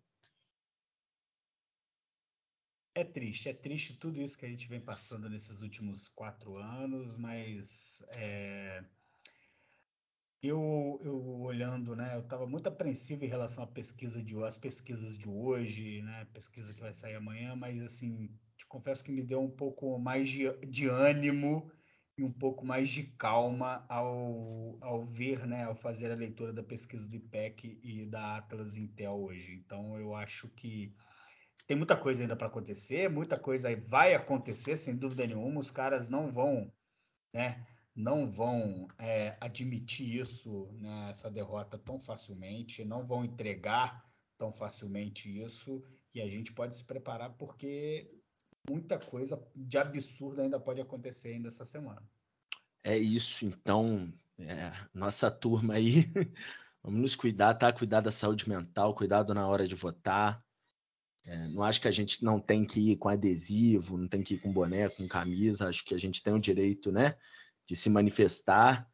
É 2.94 3.04
triste, 3.04 3.48
é 3.48 3.52
triste 3.52 3.98
tudo 3.98 4.20
isso 4.22 4.38
que 4.38 4.46
a 4.46 4.48
gente 4.48 4.66
vem 4.68 4.80
passando 4.80 5.28
nesses 5.28 5.60
últimos 5.60 6.08
quatro 6.08 6.56
anos, 6.56 7.18
mas 7.18 8.02
é, 8.08 8.82
eu, 10.42 10.98
eu 11.02 11.40
olhando, 11.40 11.94
né, 11.94 12.16
eu 12.16 12.20
estava 12.20 12.46
muito 12.46 12.68
apreensivo 12.68 13.24
em 13.24 13.28
relação 13.28 13.64
à 13.64 13.66
pesquisa 13.66 14.22
de 14.22 14.34
às 14.42 14.56
pesquisas 14.56 15.16
de 15.16 15.28
hoje, 15.28 16.00
né, 16.02 16.26
pesquisa 16.32 16.72
que 16.72 16.80
vai 16.80 16.92
sair 16.92 17.16
amanhã, 17.16 17.54
mas 17.54 17.82
assim, 17.82 18.30
te 18.56 18.66
confesso 18.66 19.04
que 19.04 19.12
me 19.12 19.22
deu 19.22 19.42
um 19.42 19.50
pouco 19.50 19.98
mais 19.98 20.28
de, 20.28 20.50
de 20.66 20.86
ânimo 20.86 21.70
e 22.18 22.24
um 22.24 22.32
pouco 22.32 22.64
mais 22.64 22.88
de 22.88 23.02
calma 23.02 23.84
ao, 23.88 24.78
ao 24.80 25.04
ver, 25.04 25.46
né, 25.46 25.64
ao 25.64 25.74
fazer 25.74 26.10
a 26.10 26.14
leitura 26.16 26.52
da 26.52 26.62
pesquisa 26.62 27.08
do 27.08 27.16
IPEC 27.16 27.78
e 27.82 28.06
da 28.06 28.36
Atlas 28.36 28.76
Intel 28.76 29.14
hoje. 29.14 29.54
Então, 29.54 29.98
eu 29.98 30.14
acho 30.14 30.48
que 30.48 30.94
tem 31.66 31.76
muita 31.76 31.96
coisa 31.96 32.22
ainda 32.22 32.36
para 32.36 32.46
acontecer, 32.46 33.10
muita 33.10 33.38
coisa 33.38 33.74
vai 33.76 34.14
acontecer, 34.14 34.76
sem 34.76 34.96
dúvida 34.96 35.26
nenhuma. 35.26 35.60
Os 35.60 35.70
caras 35.70 36.08
não 36.08 36.30
vão, 36.30 36.72
né, 37.34 37.62
não 37.94 38.30
vão 38.30 38.88
é, 38.98 39.36
admitir 39.40 40.16
isso, 40.16 40.72
né, 40.74 41.08
essa 41.10 41.30
derrota 41.30 41.76
tão 41.76 42.00
facilmente, 42.00 42.84
não 42.84 43.06
vão 43.06 43.24
entregar 43.24 44.02
tão 44.38 44.52
facilmente 44.52 45.28
isso, 45.42 45.82
e 46.14 46.20
a 46.20 46.28
gente 46.28 46.52
pode 46.52 46.76
se 46.76 46.84
preparar 46.84 47.36
porque 47.36 48.10
muita 48.70 48.98
coisa 48.98 49.42
de 49.54 49.78
absurdo 49.78 50.42
ainda 50.42 50.58
pode 50.58 50.80
acontecer 50.80 51.34
ainda 51.34 51.48
essa 51.48 51.64
semana. 51.64 52.02
É 52.82 52.96
isso, 52.96 53.44
então, 53.44 54.12
é, 54.38 54.72
nossa 54.94 55.30
turma 55.30 55.74
aí, 55.74 56.04
vamos 56.82 57.00
nos 57.00 57.14
cuidar, 57.14 57.54
tá? 57.54 57.72
Cuidar 57.72 58.00
da 58.00 58.12
saúde 58.12 58.48
mental, 58.48 58.94
cuidado 58.94 59.34
na 59.34 59.46
hora 59.46 59.66
de 59.66 59.74
votar. 59.74 60.44
É, 61.24 61.48
não 61.48 61.64
acho 61.64 61.80
que 61.80 61.88
a 61.88 61.92
gente 61.92 62.24
não 62.24 62.38
tem 62.38 62.64
que 62.64 62.92
ir 62.92 62.96
com 62.96 63.08
adesivo, 63.08 63.98
não 63.98 64.06
tem 64.06 64.22
que 64.22 64.34
ir 64.34 64.38
com 64.38 64.52
boné, 64.52 64.88
com 64.88 65.08
camisa. 65.08 65.68
Acho 65.68 65.84
que 65.84 65.94
a 65.94 65.98
gente 65.98 66.22
tem 66.22 66.32
o 66.32 66.38
direito, 66.38 66.92
né, 66.92 67.16
de 67.66 67.74
se 67.74 67.90
manifestar 67.90 68.88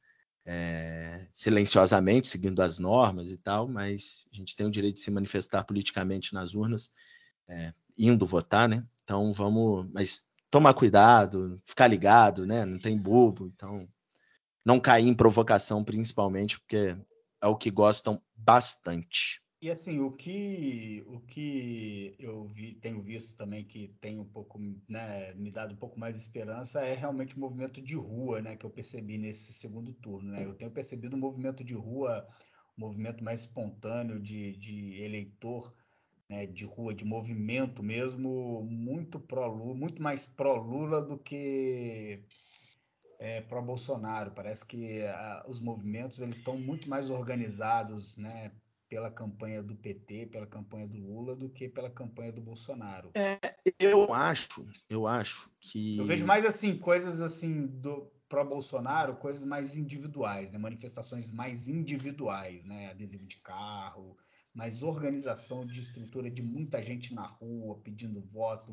é, 0.45 1.27
silenciosamente, 1.31 2.29
seguindo 2.29 2.63
as 2.63 2.79
normas 2.79 3.31
e 3.31 3.37
tal, 3.37 3.69
mas 3.69 4.29
a 4.33 4.37
gente 4.37 4.57
tem 4.57 4.67
o 4.67 4.71
direito 4.71 4.97
de 4.97 5.03
se 5.03 5.11
manifestar 5.11 5.65
politicamente 5.65 6.35
nas 6.35 6.55
urnas, 6.55 6.93
é, 7.49 7.73
indo 7.97 8.27
votar, 8.27 8.69
né? 8.69 8.85
Então 9.05 9.33
vamos, 9.33 9.91
mas 9.93 10.27
tomar 10.51 10.75
cuidado, 10.75 11.61
ficar 11.65 11.87
ligado, 11.87 12.47
né? 12.47 12.65
Não 12.65 12.79
tem 12.79 12.97
bobo, 12.97 13.47
então 13.47 13.88
não 14.65 14.79
cair 14.79 15.09
em 15.09 15.15
provocação, 15.15 15.83
principalmente, 15.83 16.61
porque 16.61 16.97
é 17.41 17.47
o 17.47 17.57
que 17.57 17.71
gostam 17.71 18.23
bastante. 18.35 19.43
E 19.62 19.71
assim, 19.71 20.01
o 20.01 20.11
que, 20.11 21.05
o 21.07 21.21
que 21.21 22.17
eu 22.19 22.49
vi, 22.49 22.75
tenho 22.75 23.01
visto 23.01 23.37
também 23.37 23.65
que 23.65 23.95
tem 24.01 24.19
um 24.19 24.25
pouco, 24.25 24.59
né, 24.88 25.33
me 25.35 25.53
dado 25.53 25.73
um 25.73 25.77
pouco 25.77 25.99
mais 25.99 26.17
de 26.17 26.21
esperança 26.21 26.81
é 26.81 26.95
realmente 26.95 27.37
o 27.37 27.38
movimento 27.38 27.81
de 27.81 27.95
rua, 27.95 28.43
né, 28.43 28.57
que 28.57 28.67
eu 28.67 28.71
percebi 28.71 29.19
nesse 29.19 29.53
segundo 29.53 29.95
turno, 29.95 30.33
né? 30.33 30.45
Eu 30.45 30.55
tenho 30.55 30.73
percebido 30.73 31.15
um 31.15 31.21
movimento 31.21 31.62
de 31.62 31.75
rua, 31.75 32.27
um 32.77 32.81
movimento 32.81 33.23
mais 33.23 33.43
espontâneo 33.43 34.21
de, 34.21 34.57
de 34.57 35.01
eleitor, 35.01 35.73
né, 36.33 36.47
de 36.47 36.64
rua, 36.64 36.95
de 36.95 37.05
movimento 37.05 37.83
mesmo, 37.83 38.62
muito 38.62 39.21
pró-Lula, 39.21 39.75
muito 39.75 40.03
mais 40.03 40.25
pró-Lula 40.25 41.03
do 41.03 41.18
que 41.18 42.25
é, 43.18 43.42
pró-Bolsonaro. 43.42 44.31
Parece 44.31 44.64
que 44.66 45.03
a, 45.03 45.45
os 45.47 45.61
movimentos 45.61 46.21
eles 46.21 46.38
estão 46.38 46.57
muito 46.57 46.88
mais 46.88 47.11
organizados, 47.11 48.16
né, 48.16 48.51
pela 48.88 49.11
campanha 49.11 49.62
do 49.62 49.77
PT, 49.77 50.27
pela 50.27 50.47
campanha 50.47 50.87
do 50.87 50.97
Lula, 50.97 51.37
do 51.37 51.51
que 51.51 51.68
pela 51.68 51.90
campanha 51.90 52.33
do 52.33 52.40
Bolsonaro. 52.40 53.11
É, 53.14 53.38
eu 53.79 54.14
acho, 54.14 54.66
eu 54.88 55.07
acho 55.07 55.51
que. 55.61 55.99
Eu 55.99 56.07
vejo 56.07 56.25
mais 56.25 56.47
assim, 56.47 56.79
coisas 56.79 57.21
assim 57.21 57.66
do 57.66 58.11
pró-Bolsonaro, 58.27 59.16
coisas 59.16 59.45
mais 59.45 59.77
individuais, 59.77 60.51
né? 60.51 60.59
manifestações 60.59 61.31
mais 61.31 61.68
individuais, 61.68 62.64
né? 62.64 62.90
Adesivo 62.90 63.27
de 63.27 63.37
carro, 63.37 64.16
mais 64.55 64.83
organização 64.83 65.65
de 65.65 65.81
estrutura 65.81 66.31
de 66.31 66.43
muita 66.43 66.83
gente 66.83 67.15
na 67.15 67.27
rua 67.27 67.81
pedindo 67.83 68.23
voto, 68.23 68.73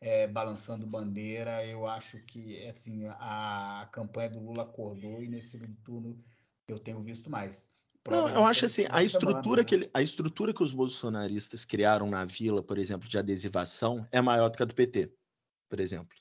é, 0.00 0.26
balançando 0.26 0.86
bandeira. 0.86 1.64
Eu 1.66 1.86
acho 1.86 2.22
que 2.24 2.64
assim 2.68 3.06
a, 3.06 3.82
a 3.82 3.86
campanha 3.86 4.30
do 4.30 4.40
Lula 4.40 4.62
acordou 4.62 5.22
e 5.22 5.28
nesse 5.28 5.50
segundo 5.50 5.76
turno 5.78 6.24
eu 6.68 6.78
tenho 6.78 7.00
visto 7.00 7.30
mais. 7.30 7.76
Não, 8.08 8.28
eu 8.28 8.44
acho 8.44 8.64
assim, 8.64 8.86
a 8.88 9.02
estrutura, 9.02 9.64
que 9.64 9.74
ele, 9.74 9.90
a 9.92 10.00
estrutura 10.00 10.54
que 10.54 10.62
os 10.62 10.72
bolsonaristas 10.72 11.64
criaram 11.64 12.08
na 12.08 12.24
vila, 12.24 12.62
por 12.62 12.78
exemplo, 12.78 13.06
de 13.06 13.18
adesivação, 13.18 14.06
é 14.10 14.20
maior 14.20 14.48
do 14.48 14.56
que 14.56 14.62
a 14.62 14.66
do 14.66 14.74
PT, 14.74 15.12
por 15.68 15.78
exemplo. 15.78 16.16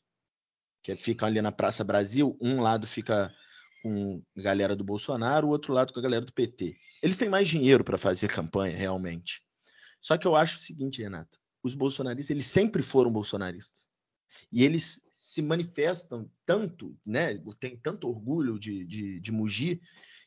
Que 0.84 0.96
fica 0.96 1.26
ali 1.26 1.42
na 1.42 1.52
Praça 1.52 1.84
Brasil, 1.84 2.38
um 2.42 2.60
lado 2.60 2.86
fica 2.86 3.34
com 3.82 4.22
a 4.38 4.42
galera 4.42 4.76
do 4.76 4.84
Bolsonaro, 4.84 5.48
o 5.48 5.50
outro 5.50 5.74
lado 5.74 5.94
com 5.94 6.00
a 6.00 6.04
galera 6.04 6.26
do 6.26 6.34
PT. 6.34 6.78
Eles 7.02 7.18
têm 7.18 7.30
mais 7.30 7.48
dinheiro 7.48 7.84
para 7.84 7.98
fazer 7.98 8.28
campanha, 8.28 8.78
realmente. 8.78 9.42
Só 10.00 10.18
que 10.18 10.28
eu 10.28 10.36
acho 10.36 10.58
o 10.58 10.62
seguinte, 10.62 11.02
Renato, 11.02 11.40
os 11.63 11.74
bolsonaristas, 11.74 12.30
eles 12.30 12.46
sempre 12.46 12.82
foram 12.82 13.12
bolsonaristas. 13.12 13.90
E 14.52 14.63
eles 14.63 15.02
se 15.12 15.42
manifestam 15.42 16.30
tanto, 16.46 16.96
né, 17.06 17.42
tem 17.60 17.78
tanto 17.78 18.08
orgulho 18.08 18.60
de, 18.60 18.86
de, 18.86 19.20
de 19.20 19.32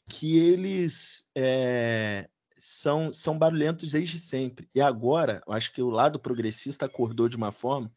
que 0.08 0.38
eles 0.38 1.28
é, 1.36 2.28
são, 2.56 3.12
são 3.12 3.38
barulhentos 3.38 3.92
desde 3.92 4.18
sempre. 4.18 4.68
E 4.74 4.80
agora, 4.80 5.42
eu 5.46 5.52
acho 5.52 5.72
que 5.72 5.80
o 5.80 5.90
lado 5.90 6.18
progressista 6.18 6.86
acordou 6.86 7.28
de 7.28 7.36
uma 7.36 7.52
forma 7.52 7.90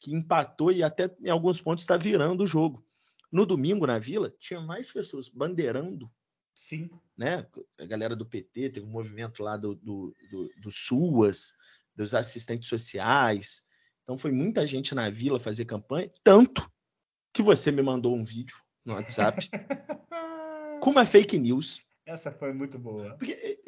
que 0.00 0.14
empatou 0.14 0.72
e 0.72 0.82
até 0.82 1.14
em 1.20 1.30
alguns 1.30 1.60
pontos 1.60 1.82
está 1.82 1.96
virando 1.96 2.44
o 2.44 2.46
jogo. 2.46 2.84
No 3.30 3.44
domingo, 3.44 3.86
na 3.86 3.98
Vila, 3.98 4.32
tinha 4.38 4.60
mais 4.60 4.90
pessoas 4.90 5.28
bandeirando. 5.28 6.10
Sim. 6.54 6.90
Né? 7.16 7.46
A 7.78 7.84
galera 7.84 8.16
do 8.16 8.26
PT, 8.26 8.70
teve 8.70 8.86
um 8.86 8.90
movimento 8.90 9.42
lá 9.42 9.56
do, 9.56 9.74
do, 9.76 10.14
do, 10.30 10.50
do 10.62 10.70
SUAS, 10.70 11.54
dos 11.94 12.14
assistentes 12.14 12.68
sociais. 12.68 13.62
Então 14.02 14.16
foi 14.16 14.32
muita 14.32 14.66
gente 14.66 14.94
na 14.94 15.10
Vila 15.10 15.38
fazer 15.38 15.64
campanha, 15.66 16.10
tanto 16.24 16.70
que 17.32 17.42
você 17.42 17.70
me 17.70 17.82
mandou 17.82 18.16
um 18.16 18.24
vídeo 18.24 18.56
no 18.84 18.94
WhatsApp 18.94 19.48
com 20.80 20.90
uma 20.90 21.04
fake 21.04 21.38
news. 21.38 21.82
Essa 22.06 22.32
foi 22.32 22.52
muito 22.52 22.78
boa. 22.78 23.14
Porque, 23.16 23.60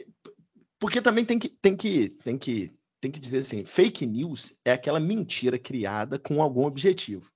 porque 0.79 1.03
também 1.03 1.25
tem 1.25 1.39
que, 1.39 1.49
tem, 1.49 1.77
que, 1.77 2.09
tem, 2.09 2.39
que, 2.39 2.73
tem 3.01 3.11
que 3.11 3.21
dizer 3.21 3.39
assim: 3.39 3.65
fake 3.65 4.07
news 4.07 4.59
é 4.65 4.73
aquela 4.73 4.99
mentira 4.99 5.59
criada 5.59 6.19
com 6.19 6.43
algum 6.43 6.65
objetivo. 6.65 7.31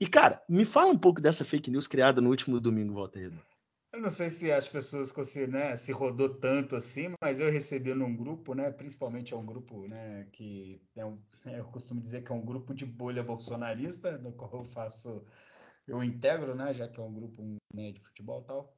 E, 0.00 0.06
cara, 0.06 0.42
me 0.48 0.64
fala 0.64 0.90
um 0.90 0.98
pouco 0.98 1.20
dessa 1.20 1.44
fake 1.44 1.70
news 1.70 1.86
criada 1.86 2.20
no 2.20 2.30
último 2.30 2.60
domingo, 2.60 2.94
Walter 2.94 3.20
Redondo. 3.20 3.42
não 3.92 4.10
sei 4.10 4.28
se 4.28 4.50
as 4.50 4.68
pessoas 4.68 5.12
né, 5.48 5.76
se 5.76 5.92
rodou 5.92 6.28
tanto 6.28 6.74
assim, 6.74 7.14
mas 7.22 7.38
eu 7.38 7.50
recebi 7.50 7.94
num 7.94 8.14
grupo, 8.14 8.54
né? 8.54 8.70
Principalmente 8.70 9.32
é 9.32 9.36
um 9.36 9.46
grupo, 9.46 9.86
né? 9.86 10.26
Que 10.32 10.82
é 10.96 11.04
um, 11.04 11.22
é, 11.46 11.60
eu 11.60 11.64
costumo 11.66 12.00
dizer 12.00 12.22
que 12.22 12.32
é 12.32 12.34
um 12.34 12.44
grupo 12.44 12.74
de 12.74 12.84
bolha 12.84 13.22
bolsonarista, 13.22 14.18
no 14.18 14.32
qual 14.32 14.52
eu 14.54 14.64
faço, 14.64 15.24
eu 15.86 16.02
integro, 16.02 16.54
né? 16.54 16.72
Já 16.72 16.88
que 16.88 16.98
é 16.98 17.02
um 17.02 17.14
grupo 17.14 17.42
né, 17.72 17.92
de 17.92 18.00
futebol 18.00 18.40
e 18.40 18.46
tal. 18.46 18.76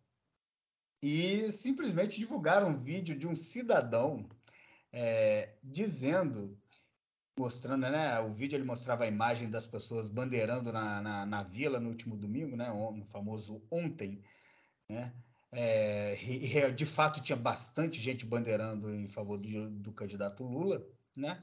E 1.03 1.53
simplesmente 1.53 2.19
divulgaram 2.19 2.69
um 2.69 2.77
vídeo 2.77 3.19
de 3.19 3.27
um 3.27 3.35
cidadão 3.35 4.29
é, 4.93 5.55
dizendo 5.63 6.59
mostrando, 7.39 7.83
né? 7.83 8.19
O 8.21 8.33
vídeo 8.33 8.57
ele 8.57 8.65
mostrava 8.65 9.05
a 9.05 9.09
imagem 9.09 9.51
das 9.51 9.67
pessoas 9.67 10.09
bandeirando 10.09 10.73
na, 10.73 11.01
na, 11.01 11.27
na 11.27 11.43
vila 11.43 11.79
no 11.79 11.91
último 11.91 12.17
domingo, 12.17 12.57
né? 12.57 12.69
No 12.69 13.05
famoso 13.05 13.63
ontem, 13.71 14.23
né? 14.89 15.13
É, 15.53 16.71
de 16.75 16.85
fato 16.85 17.23
tinha 17.23 17.37
bastante 17.37 18.01
gente 18.01 18.27
bandeirando 18.27 18.95
em 18.95 19.07
favor 19.07 19.39
do, 19.39 19.71
do 19.71 19.93
candidato 19.93 20.45
Lula, 20.45 20.87
né? 21.15 21.43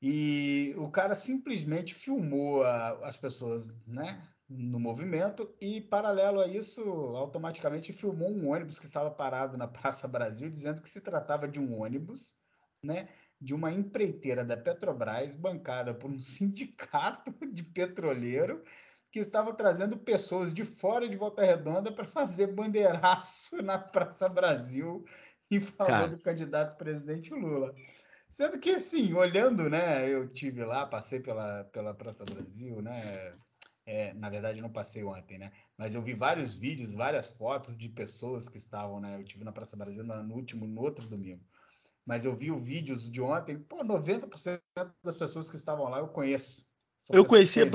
E 0.00 0.74
o 0.76 0.90
cara 0.90 1.14
simplesmente 1.14 1.94
filmou 1.94 2.62
a, 2.62 3.08
as 3.08 3.16
pessoas, 3.16 3.74
né? 3.86 4.26
No 4.48 4.80
movimento 4.80 5.54
e, 5.60 5.80
paralelo 5.80 6.40
a 6.40 6.48
isso, 6.48 6.80
automaticamente 7.14 7.92
filmou 7.92 8.30
um 8.30 8.50
ônibus 8.50 8.78
que 8.78 8.86
estava 8.86 9.10
parado 9.10 9.58
na 9.58 9.68
Praça 9.68 10.08
Brasil, 10.08 10.48
dizendo 10.48 10.80
que 10.80 10.88
se 10.88 11.02
tratava 11.02 11.46
de 11.46 11.60
um 11.60 11.82
ônibus, 11.82 12.36
né? 12.82 13.08
De 13.40 13.54
uma 13.54 13.72
empreiteira 13.72 14.44
da 14.44 14.56
Petrobras, 14.56 15.34
bancada 15.34 15.94
por 15.94 16.10
um 16.10 16.18
sindicato 16.20 17.32
de 17.52 17.62
petroleiro, 17.62 18.62
que 19.10 19.20
estava 19.20 19.54
trazendo 19.54 19.96
pessoas 19.96 20.52
de 20.52 20.64
fora 20.64 21.08
de 21.08 21.16
Volta 21.16 21.42
Redonda 21.42 21.90
para 21.90 22.04
fazer 22.04 22.48
bandeiraço 22.48 23.62
na 23.62 23.78
Praça 23.78 24.28
Brasil 24.28 25.04
em 25.50 25.60
favor 25.60 25.86
Cara. 25.86 26.08
do 26.08 26.18
candidato 26.18 26.76
presidente 26.76 27.32
Lula. 27.32 27.74
Sendo 28.28 28.58
que, 28.58 28.70
assim, 28.70 29.14
olhando, 29.14 29.70
né, 29.70 30.12
eu 30.12 30.28
tive 30.28 30.62
lá, 30.62 30.86
passei 30.86 31.20
pela, 31.20 31.64
pela 31.64 31.94
Praça 31.94 32.26
Brasil, 32.26 32.82
né, 32.82 33.34
é, 33.86 34.12
na 34.12 34.28
verdade 34.28 34.60
não 34.60 34.70
passei 34.70 35.02
ontem, 35.02 35.38
né, 35.38 35.50
mas 35.78 35.94
eu 35.94 36.02
vi 36.02 36.12
vários 36.12 36.54
vídeos, 36.54 36.94
várias 36.94 37.28
fotos 37.28 37.74
de 37.74 37.88
pessoas 37.88 38.46
que 38.46 38.58
estavam, 38.58 39.00
né, 39.00 39.16
eu 39.18 39.24
tive 39.24 39.44
na 39.44 39.52
Praça 39.52 39.78
Brasil 39.78 40.04
no 40.04 40.34
último, 40.34 40.66
no 40.66 40.82
outro 40.82 41.08
domingo 41.08 41.42
mas 42.08 42.24
eu 42.24 42.34
vi 42.34 42.50
os 42.50 42.62
vídeos 42.62 43.10
de 43.10 43.20
ontem, 43.20 43.58
pô, 43.58 43.84
90% 43.84 44.62
das 45.04 45.14
pessoas 45.14 45.50
que 45.50 45.56
estavam 45.56 45.90
lá 45.90 45.98
eu 45.98 46.08
conheço. 46.08 46.66
eu 47.10 47.22
conhecia 47.22 47.66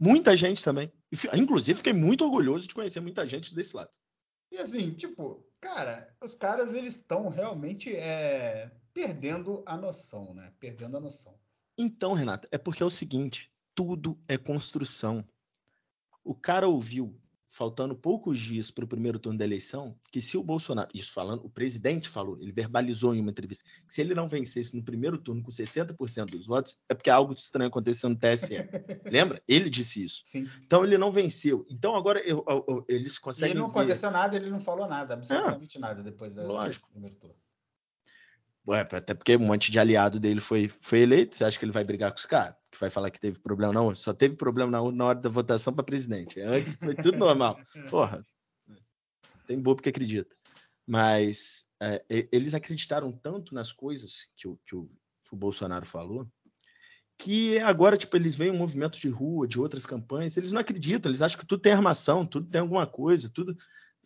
muita 0.00 0.34
gente 0.34 0.64
também. 0.64 0.90
Inclusive, 1.34 1.76
fiquei 1.76 1.92
muito 1.92 2.24
orgulhoso 2.24 2.66
de 2.66 2.74
conhecer 2.74 3.00
muita 3.00 3.28
gente 3.28 3.54
desse 3.54 3.76
lado. 3.76 3.90
E 4.50 4.56
assim, 4.56 4.94
tipo, 4.94 5.46
cara, 5.60 6.16
os 6.24 6.34
caras 6.34 6.72
eles 6.72 6.96
estão 6.96 7.28
realmente 7.28 7.94
é, 7.94 8.72
perdendo 8.94 9.62
a 9.66 9.76
noção, 9.76 10.32
né? 10.32 10.50
Perdendo 10.58 10.96
a 10.96 11.00
noção. 11.00 11.38
Então, 11.76 12.14
Renato, 12.14 12.48
é 12.50 12.56
porque 12.56 12.82
é 12.82 12.86
o 12.86 12.90
seguinte: 12.90 13.52
tudo 13.74 14.18
é 14.26 14.38
construção. 14.38 15.22
O 16.24 16.34
cara 16.34 16.66
ouviu 16.66 17.20
faltando 17.52 17.94
poucos 17.94 18.40
dias 18.40 18.70
para 18.70 18.86
o 18.86 18.88
primeiro 18.88 19.18
turno 19.18 19.38
da 19.38 19.44
eleição, 19.44 19.94
que 20.10 20.22
se 20.22 20.38
o 20.38 20.42
Bolsonaro, 20.42 20.88
isso 20.94 21.12
falando, 21.12 21.44
o 21.44 21.50
presidente 21.50 22.08
falou, 22.08 22.38
ele 22.40 22.50
verbalizou 22.50 23.14
em 23.14 23.20
uma 23.20 23.30
entrevista, 23.30 23.68
que 23.86 23.92
se 23.92 24.00
ele 24.00 24.14
não 24.14 24.26
vencesse 24.26 24.74
no 24.74 24.82
primeiro 24.82 25.18
turno 25.18 25.42
com 25.42 25.50
60% 25.50 26.30
dos 26.30 26.46
votos, 26.46 26.80
é 26.88 26.94
porque 26.94 27.10
algo 27.10 27.34
estranho 27.34 27.68
aconteceu 27.68 28.08
no 28.08 28.16
TSE. 28.16 28.56
Lembra? 29.04 29.42
Ele 29.46 29.68
disse 29.68 30.02
isso. 30.02 30.22
Sim. 30.24 30.48
Então 30.64 30.82
ele 30.82 30.96
não 30.96 31.12
venceu. 31.12 31.66
Então 31.68 31.94
agora 31.94 32.20
eu, 32.20 32.42
eu, 32.48 32.64
eu, 32.66 32.84
eles 32.88 33.18
conseguem. 33.18 33.54
E 33.54 33.58
não 33.58 33.68
ver... 33.68 33.80
aconteceu 33.80 34.10
nada, 34.10 34.34
ele 34.34 34.48
não 34.48 34.60
falou 34.60 34.88
nada, 34.88 35.12
absolutamente 35.12 35.76
ah, 35.76 35.80
nada 35.80 36.02
depois 36.02 36.34
da, 36.34 36.44
lógico. 36.44 36.88
do 36.88 36.92
primeiro 36.92 37.16
turno. 37.16 37.36
Ué, 38.66 38.80
até 38.80 39.12
porque 39.12 39.36
um 39.36 39.40
monte 39.40 39.70
de 39.70 39.78
aliado 39.78 40.18
dele 40.18 40.40
foi, 40.40 40.70
foi 40.80 41.00
eleito. 41.00 41.36
Você 41.36 41.44
acha 41.44 41.58
que 41.58 41.64
ele 41.66 41.72
vai 41.72 41.84
brigar 41.84 42.12
com 42.12 42.18
os 42.18 42.26
caras? 42.26 42.54
Que 42.72 42.80
vai 42.80 42.90
falar 42.90 43.10
que 43.10 43.20
teve 43.20 43.38
problema? 43.38 43.72
Não, 43.72 43.94
só 43.94 44.12
teve 44.12 44.34
problema 44.34 44.70
na, 44.70 44.90
na 44.90 45.04
hora 45.04 45.20
da 45.20 45.28
votação 45.28 45.72
para 45.72 45.84
presidente. 45.84 46.40
Antes 46.40 46.76
foi 46.76 46.94
tudo 46.94 47.18
normal. 47.18 47.60
Porra, 47.90 48.26
tem 49.46 49.60
bobo 49.60 49.82
que 49.82 49.90
acredita. 49.90 50.34
Mas 50.86 51.66
é, 51.80 52.02
eles 52.32 52.54
acreditaram 52.54 53.12
tanto 53.12 53.54
nas 53.54 53.70
coisas 53.70 54.28
que 54.36 54.48
o, 54.48 54.58
que 54.66 54.74
o, 54.74 54.86
que 55.24 55.34
o 55.34 55.36
Bolsonaro 55.36 55.86
falou 55.86 56.26
que 57.22 57.56
agora, 57.60 57.96
tipo, 57.96 58.16
eles 58.16 58.34
veem 58.34 58.50
um 58.50 58.58
movimento 58.58 58.98
de 58.98 59.08
rua, 59.08 59.46
de 59.46 59.60
outras 59.60 59.86
campanhas, 59.86 60.36
eles 60.36 60.50
não 60.50 60.60
acreditam, 60.60 61.08
eles 61.08 61.22
acham 61.22 61.38
que 61.38 61.46
tudo 61.46 61.62
tem 61.62 61.72
armação, 61.72 62.26
tudo 62.26 62.48
tem 62.50 62.60
alguma 62.60 62.84
coisa, 62.84 63.30
tudo. 63.32 63.56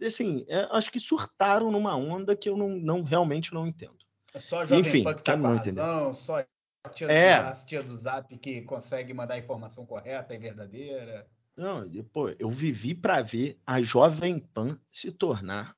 Assim, 0.02 0.44
é, 0.48 0.68
acho 0.72 0.92
que 0.92 1.00
surtaram 1.00 1.72
numa 1.72 1.96
onda 1.96 2.36
que 2.36 2.46
eu 2.46 2.58
não, 2.58 2.68
não 2.76 3.02
realmente 3.02 3.54
não 3.54 3.66
entendo. 3.66 3.96
É 4.34 4.40
só 4.40 4.66
Jovem 4.66 4.80
Enfim, 4.80 5.04
que 5.14 5.22
tá 5.22 5.34
com 5.34 5.46
razão, 5.46 6.12
só 6.12 6.44
a 6.86 6.90
tia, 6.90 7.06
é. 7.10 7.42
do, 7.42 7.48
a 7.48 7.52
tia 7.52 7.82
do 7.82 7.96
Zap 7.96 8.36
que 8.38 8.62
consegue 8.62 9.12
mandar 9.12 9.34
a 9.34 9.38
informação 9.38 9.84
correta 9.86 10.34
e 10.34 10.38
verdadeira. 10.38 11.26
Não, 11.56 11.84
pô, 12.12 12.28
eu 12.38 12.50
vivi 12.50 12.94
para 12.94 13.22
ver 13.22 13.58
a 13.66 13.80
Jovem 13.80 14.38
Pan 14.38 14.78
se 14.90 15.10
tornar 15.10 15.74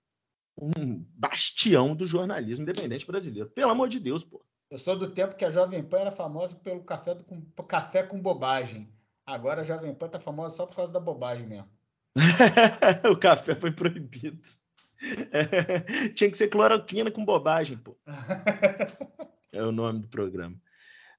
um 0.61 1.05
bastião 1.15 1.95
do 1.95 2.05
jornalismo 2.05 2.63
independente 2.63 3.07
brasileiro. 3.07 3.49
Pelo 3.51 3.71
amor 3.71 3.89
de 3.89 4.01
Deus, 4.01 4.25
pô. 4.25 4.45
Eu 4.71 4.79
sou 4.79 4.99
do 4.99 5.11
tempo 5.11 5.37
que 5.37 5.45
a 5.45 5.51
Jovem 5.51 5.83
Pan 5.83 6.01
era 6.01 6.13
famosa 6.13 6.57
pelo 6.57 6.83
café, 6.83 7.15
do, 7.15 7.25
com, 7.25 7.41
café 7.65 8.03
com 8.03 8.21
bobagem. 8.21 8.93
Agora 9.25 9.61
a 9.61 9.65
Jovem 9.65 9.95
Pan 9.95 10.09
tá 10.09 10.19
famosa 10.19 10.57
só 10.57 10.67
por 10.67 10.77
causa 10.77 10.93
da 10.93 11.01
bobagem 11.01 11.47
mesmo. 11.47 11.69
o 13.11 13.17
café 13.17 13.55
foi 13.55 13.71
proibido. 13.71 14.43
Tinha 16.15 16.31
que 16.31 16.37
ser 16.37 16.49
cloroquina 16.49 17.11
com 17.11 17.25
bobagem, 17.25 17.77
pô. 17.77 17.97
é 19.53 19.63
o 19.63 19.73
nome 19.73 20.01
do 20.01 20.09
programa. 20.09 20.57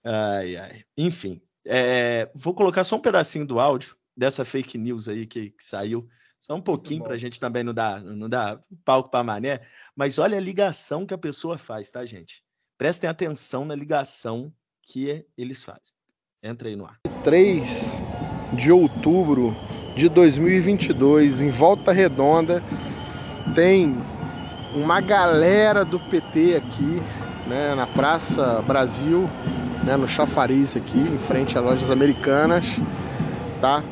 Ai, 0.03 0.55
ai. 0.55 0.83
Enfim, 0.97 1.41
é, 1.65 2.29
vou 2.33 2.53
colocar 2.53 2.83
só 2.83 2.95
um 2.95 3.01
pedacinho 3.01 3.45
do 3.45 3.59
áudio 3.59 3.95
dessa 4.15 4.43
fake 4.43 4.77
news 4.77 5.07
aí 5.07 5.25
que, 5.25 5.51
que 5.51 5.63
saiu. 5.63 6.07
Só 6.39 6.55
um 6.55 6.61
pouquinho 6.61 7.03
para 7.03 7.13
a 7.13 7.17
gente 7.17 7.39
também 7.39 7.63
não 7.63 7.73
dar, 7.73 8.01
não 8.01 8.29
dar 8.29 8.61
palco 8.83 9.09
para 9.09 9.23
mané. 9.23 9.61
Mas 9.95 10.17
olha 10.17 10.37
a 10.37 10.41
ligação 10.41 11.05
que 11.05 11.13
a 11.13 11.17
pessoa 11.17 11.57
faz, 11.57 11.91
tá, 11.91 12.05
gente? 12.05 12.43
Prestem 12.77 13.09
atenção 13.09 13.65
na 13.65 13.75
ligação 13.75 14.53
que 14.83 15.25
eles 15.37 15.63
fazem. 15.63 15.93
Entra 16.41 16.69
aí 16.69 16.75
no 16.75 16.85
ar. 16.85 16.99
3 17.23 18.01
de 18.53 18.71
outubro 18.71 19.55
de 19.95 20.09
2022, 20.09 21.41
em 21.41 21.49
Volta 21.49 21.91
Redonda, 21.91 22.63
tem 23.53 23.95
uma 24.73 25.01
galera 25.01 25.83
do 25.83 25.99
PT 25.99 26.55
aqui, 26.55 27.01
né, 27.47 27.75
na 27.75 27.85
Praça 27.85 28.61
Brasil, 28.61 29.29
né, 29.83 29.95
no 29.95 30.07
chafariz 30.07 30.75
aqui, 30.75 30.99
em 30.99 31.17
frente 31.17 31.57
a 31.57 31.61
lojas 31.61 31.91
americanas, 31.91 32.79
tá? 33.61 33.83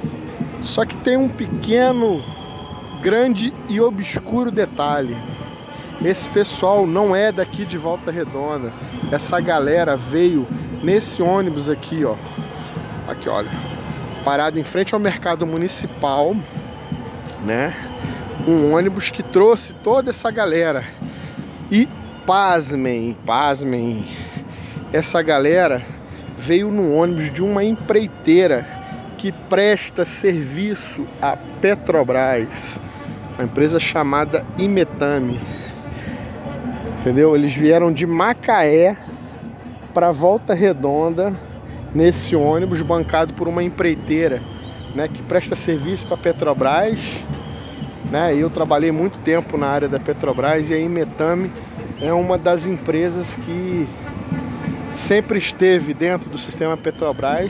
Só 0.61 0.85
que 0.85 0.97
tem 0.97 1.17
um 1.17 1.29
pequeno, 1.29 2.23
grande 3.01 3.53
e 3.69 3.79
obscuro 3.79 4.51
detalhe. 4.51 5.15
Esse 6.03 6.29
pessoal 6.29 6.85
não 6.85 7.15
é 7.15 7.31
daqui 7.31 7.65
de 7.65 7.77
Volta 7.77 8.11
Redonda. 8.11 8.71
Essa 9.11 9.39
galera 9.39 9.95
veio 9.95 10.47
nesse 10.83 11.21
ônibus 11.21 11.69
aqui, 11.69 12.05
ó. 12.05 12.15
Aqui, 13.07 13.27
olha. 13.29 13.49
Parado 14.23 14.59
em 14.59 14.63
frente 14.63 14.93
ao 14.93 14.99
mercado 14.99 15.47
municipal, 15.47 16.35
né? 17.43 17.73
um 18.47 18.73
ônibus 18.73 19.09
que 19.09 19.21
trouxe 19.21 19.73
toda 19.73 20.09
essa 20.09 20.31
galera. 20.31 20.83
E 21.69 21.87
pasmem, 22.25 23.17
pasmem, 23.25 24.05
essa 24.91 25.21
galera 25.21 25.81
veio 26.37 26.71
no 26.71 26.93
ônibus 26.93 27.31
de 27.31 27.43
uma 27.43 27.63
empreiteira 27.63 28.65
que 29.17 29.31
presta 29.31 30.05
serviço 30.05 31.07
à 31.21 31.37
Petrobras, 31.61 32.79
uma 33.35 33.45
empresa 33.45 33.79
chamada 33.79 34.45
Imetame. 34.57 35.39
Entendeu? 36.99 37.35
Eles 37.35 37.53
vieram 37.53 37.91
de 37.91 38.05
Macaé 38.05 38.95
para 39.93 40.11
Volta 40.11 40.53
Redonda 40.53 41.33
nesse 41.93 42.35
ônibus 42.35 42.81
bancado 42.81 43.33
por 43.33 43.47
uma 43.47 43.63
empreiteira, 43.63 44.41
né, 44.93 45.07
que 45.07 45.23
presta 45.23 45.55
serviço 45.55 46.05
para 46.05 46.15
a 46.15 46.19
Petrobras 46.19 47.25
né? 48.11 48.35
Eu 48.35 48.49
trabalhei 48.49 48.91
muito 48.91 49.17
tempo 49.19 49.57
na 49.57 49.67
área 49.67 49.87
da 49.87 49.99
Petrobras 49.99 50.69
e 50.69 50.73
a 50.73 50.79
Imetame 50.79 51.51
é 52.01 52.13
uma 52.13 52.37
das 52.37 52.65
empresas 52.65 53.35
que 53.35 53.87
sempre 55.07 55.37
esteve 55.37 55.93
dentro 55.93 56.29
do 56.29 56.37
sistema 56.37 56.75
Petrobras. 56.75 57.49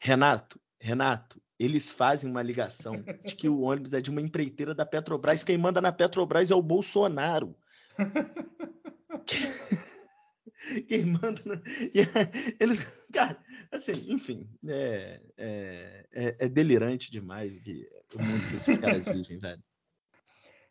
Renato, 0.00 0.60
Renato, 0.80 1.42
eles 1.58 1.90
fazem 1.90 2.30
uma 2.30 2.42
ligação 2.42 3.02
de 3.24 3.34
que 3.34 3.48
o 3.48 3.62
ônibus 3.62 3.92
é 3.92 4.00
de 4.00 4.08
uma 4.08 4.20
empreiteira 4.20 4.72
da 4.72 4.86
Petrobras. 4.86 5.42
Quem 5.42 5.58
manda 5.58 5.80
na 5.80 5.90
Petrobras 5.90 6.52
é 6.52 6.54
o 6.54 6.62
Bolsonaro. 6.62 7.56
Quem 10.86 11.06
manda. 11.06 11.42
Eles. 12.60 12.86
Cara, 13.12 13.36
assim, 13.72 13.92
enfim, 14.06 14.48
é, 14.68 15.20
é, 15.36 16.06
é, 16.12 16.36
é 16.38 16.48
delirante 16.48 17.10
demais 17.10 17.56
o, 17.56 17.60
que, 17.60 17.84
o 18.14 18.22
mundo 18.22 18.48
que 18.48 18.54
esses 18.54 18.78
caras 18.78 19.06
vivem, 19.06 19.38
velho. 19.38 19.62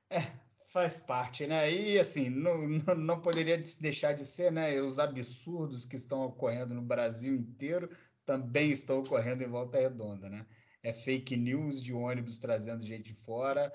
É, 0.09 0.31
faz 0.71 0.99
parte, 0.99 1.45
né? 1.45 1.71
E 1.71 1.99
assim, 1.99 2.29
não, 2.29 2.67
não, 2.67 2.95
não, 2.95 3.19
poderia 3.19 3.59
deixar 3.79 4.13
de 4.13 4.25
ser, 4.25 4.51
né? 4.51 4.79
Os 4.81 4.99
absurdos 4.99 5.85
que 5.85 5.97
estão 5.97 6.23
ocorrendo 6.23 6.73
no 6.73 6.81
Brasil 6.81 7.35
inteiro 7.35 7.89
também 8.25 8.71
estão 8.71 8.99
ocorrendo 8.99 9.43
em 9.43 9.47
Volta 9.47 9.77
Redonda, 9.77 10.29
né? 10.29 10.45
É 10.81 10.93
fake 10.93 11.35
news 11.35 11.81
de 11.81 11.93
ônibus 11.93 12.39
trazendo 12.39 12.83
gente 12.83 13.11
de 13.11 13.13
fora, 13.13 13.71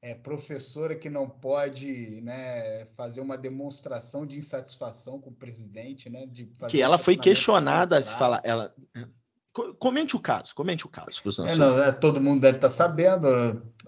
é 0.00 0.14
professora 0.14 0.96
que 0.96 1.10
não 1.10 1.28
pode 1.28 2.20
né, 2.22 2.86
fazer 2.96 3.20
uma 3.20 3.36
demonstração 3.36 4.26
de 4.26 4.38
insatisfação 4.38 5.20
com 5.20 5.30
o 5.30 5.34
presidente, 5.34 6.08
né? 6.08 6.24
que 6.68 6.80
ela 6.80 6.98
foi 6.98 7.16
questionada 7.16 8.00
se 8.00 8.14
falar, 8.14 8.40
ela 8.44 8.74
comente 9.78 10.16
o 10.16 10.20
caso, 10.20 10.54
comente 10.54 10.86
o 10.86 10.88
caso. 10.88 11.20
É, 11.46 11.56
não, 11.56 11.82
é, 11.82 11.92
todo 11.92 12.20
mundo 12.20 12.40
deve 12.40 12.58
estar 12.58 12.70
sabendo. 12.70 13.26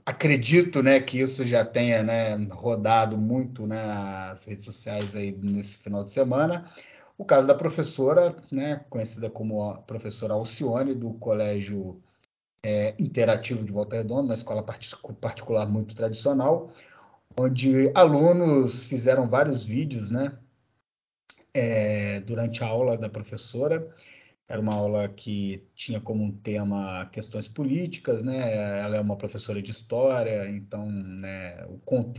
Acredito, 0.05 0.83
né, 0.83 1.01
que 1.01 1.21
isso 1.21 1.45
já 1.45 1.65
tenha 1.65 2.03
né, 2.03 2.35
rodado 2.51 3.19
muito 3.19 3.67
nas 3.67 4.45
redes 4.45 4.65
sociais 4.65 5.15
aí 5.15 5.33
nesse 5.33 5.79
final 5.79 6.03
de 6.03 6.11
semana. 6.11 6.65
O 7.19 7.25
caso 7.25 7.47
da 7.47 7.55
professora, 7.55 8.35
né, 8.51 8.85
conhecida 8.89 9.29
como 9.29 9.63
a 9.63 9.79
professora 9.83 10.35
Alcione 10.35 10.95
do 10.95 11.13
Colégio 11.15 12.03
é, 12.65 12.95
interativo 12.99 13.65
de 13.65 13.73
Volta 13.73 13.97
Redonda, 13.97 14.23
uma 14.23 14.35
escola 14.35 14.63
particular 14.63 15.69
muito 15.69 15.95
tradicional, 15.95 16.71
onde 17.39 17.91
alunos 17.95 18.85
fizeram 18.85 19.29
vários 19.29 19.65
vídeos, 19.65 20.11
né, 20.11 20.39
é, 21.55 22.21
durante 22.21 22.63
a 22.63 22.67
aula 22.67 22.97
da 22.97 23.09
professora. 23.09 23.95
Era 24.51 24.61
uma 24.61 24.75
aula 24.75 25.09
que 25.09 25.65
tinha 25.77 26.01
como 26.01 26.33
tema 26.33 27.07
questões 27.13 27.47
políticas, 27.47 28.25
né? 28.25 28.81
Ela 28.81 28.97
é 28.97 29.01
uma 29.01 29.17
professora 29.17 29.63
de 29.63 29.71
história, 29.71 30.51
então, 30.51 30.91
né, 30.91 31.57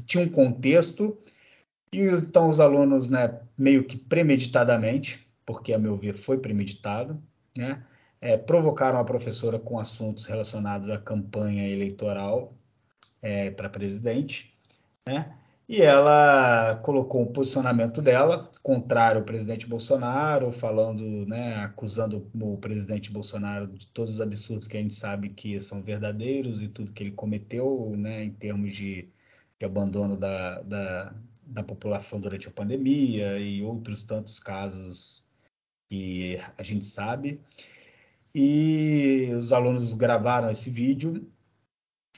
tinha 0.06 0.24
um 0.24 0.30
contexto 0.30 1.18
e 1.92 2.00
então 2.00 2.48
os 2.48 2.62
alunos, 2.62 3.10
né, 3.10 3.42
meio 3.58 3.84
que 3.84 3.98
premeditadamente, 3.98 5.28
porque 5.46 5.74
a 5.74 5.78
meu 5.78 5.98
ver 5.98 6.14
foi 6.14 6.40
premeditado, 6.40 7.22
né? 7.56 7.84
é, 8.22 8.38
provocaram 8.38 9.00
a 9.00 9.04
professora 9.04 9.58
com 9.58 9.80
assuntos 9.80 10.26
relacionados 10.26 10.90
à 10.92 11.00
campanha 11.00 11.68
eleitoral 11.68 12.54
é, 13.22 13.50
para 13.50 13.70
presidente, 13.70 14.56
né? 15.06 15.36
E 15.72 15.82
ela 15.82 16.82
colocou 16.84 17.24
o 17.24 17.32
posicionamento 17.32 18.02
dela 18.02 18.52
contrário 18.62 19.20
ao 19.20 19.26
presidente 19.26 19.66
Bolsonaro, 19.66 20.52
falando, 20.52 21.26
né, 21.26 21.56
acusando 21.64 22.30
o 22.42 22.58
presidente 22.58 23.10
Bolsonaro 23.10 23.68
de 23.68 23.88
todos 23.88 24.16
os 24.16 24.20
absurdos 24.20 24.68
que 24.68 24.76
a 24.76 24.82
gente 24.82 24.94
sabe 24.94 25.30
que 25.30 25.62
são 25.62 25.82
verdadeiros 25.82 26.62
e 26.62 26.68
tudo 26.68 26.92
que 26.92 27.02
ele 27.02 27.12
cometeu, 27.14 27.96
né, 27.96 28.22
em 28.26 28.32
termos 28.32 28.76
de, 28.76 29.08
de 29.58 29.66
abandono 29.66 30.18
da, 30.18 30.62
da, 30.62 31.16
da 31.46 31.64
população 31.64 32.20
durante 32.20 32.50
a 32.50 32.52
pandemia 32.52 33.40
e 33.40 33.64
outros 33.64 34.04
tantos 34.04 34.42
casos 34.42 35.24
que 35.88 36.38
a 36.58 36.64
gente 36.64 36.84
sabe 36.84 37.40
e 38.36 39.30
os 39.34 39.54
alunos 39.54 39.94
gravaram 39.94 40.52
esse 40.52 40.70
vídeo. 40.70 41.31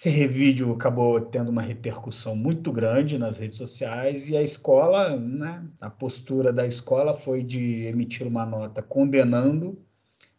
Esse 0.06 0.28
vídeo 0.28 0.74
acabou 0.74 1.22
tendo 1.22 1.50
uma 1.50 1.62
repercussão 1.62 2.36
muito 2.36 2.74
grande 2.74 3.18
nas 3.18 3.38
redes 3.38 3.58
sociais 3.58 4.28
e 4.28 4.36
a 4.36 4.42
escola, 4.42 5.16
né, 5.16 5.66
a 5.80 5.90
postura 5.90 6.52
da 6.52 6.68
escola 6.68 7.14
foi 7.14 7.42
de 7.42 7.86
emitir 7.86 8.28
uma 8.28 8.46
nota 8.46 8.82
condenando 8.82 9.82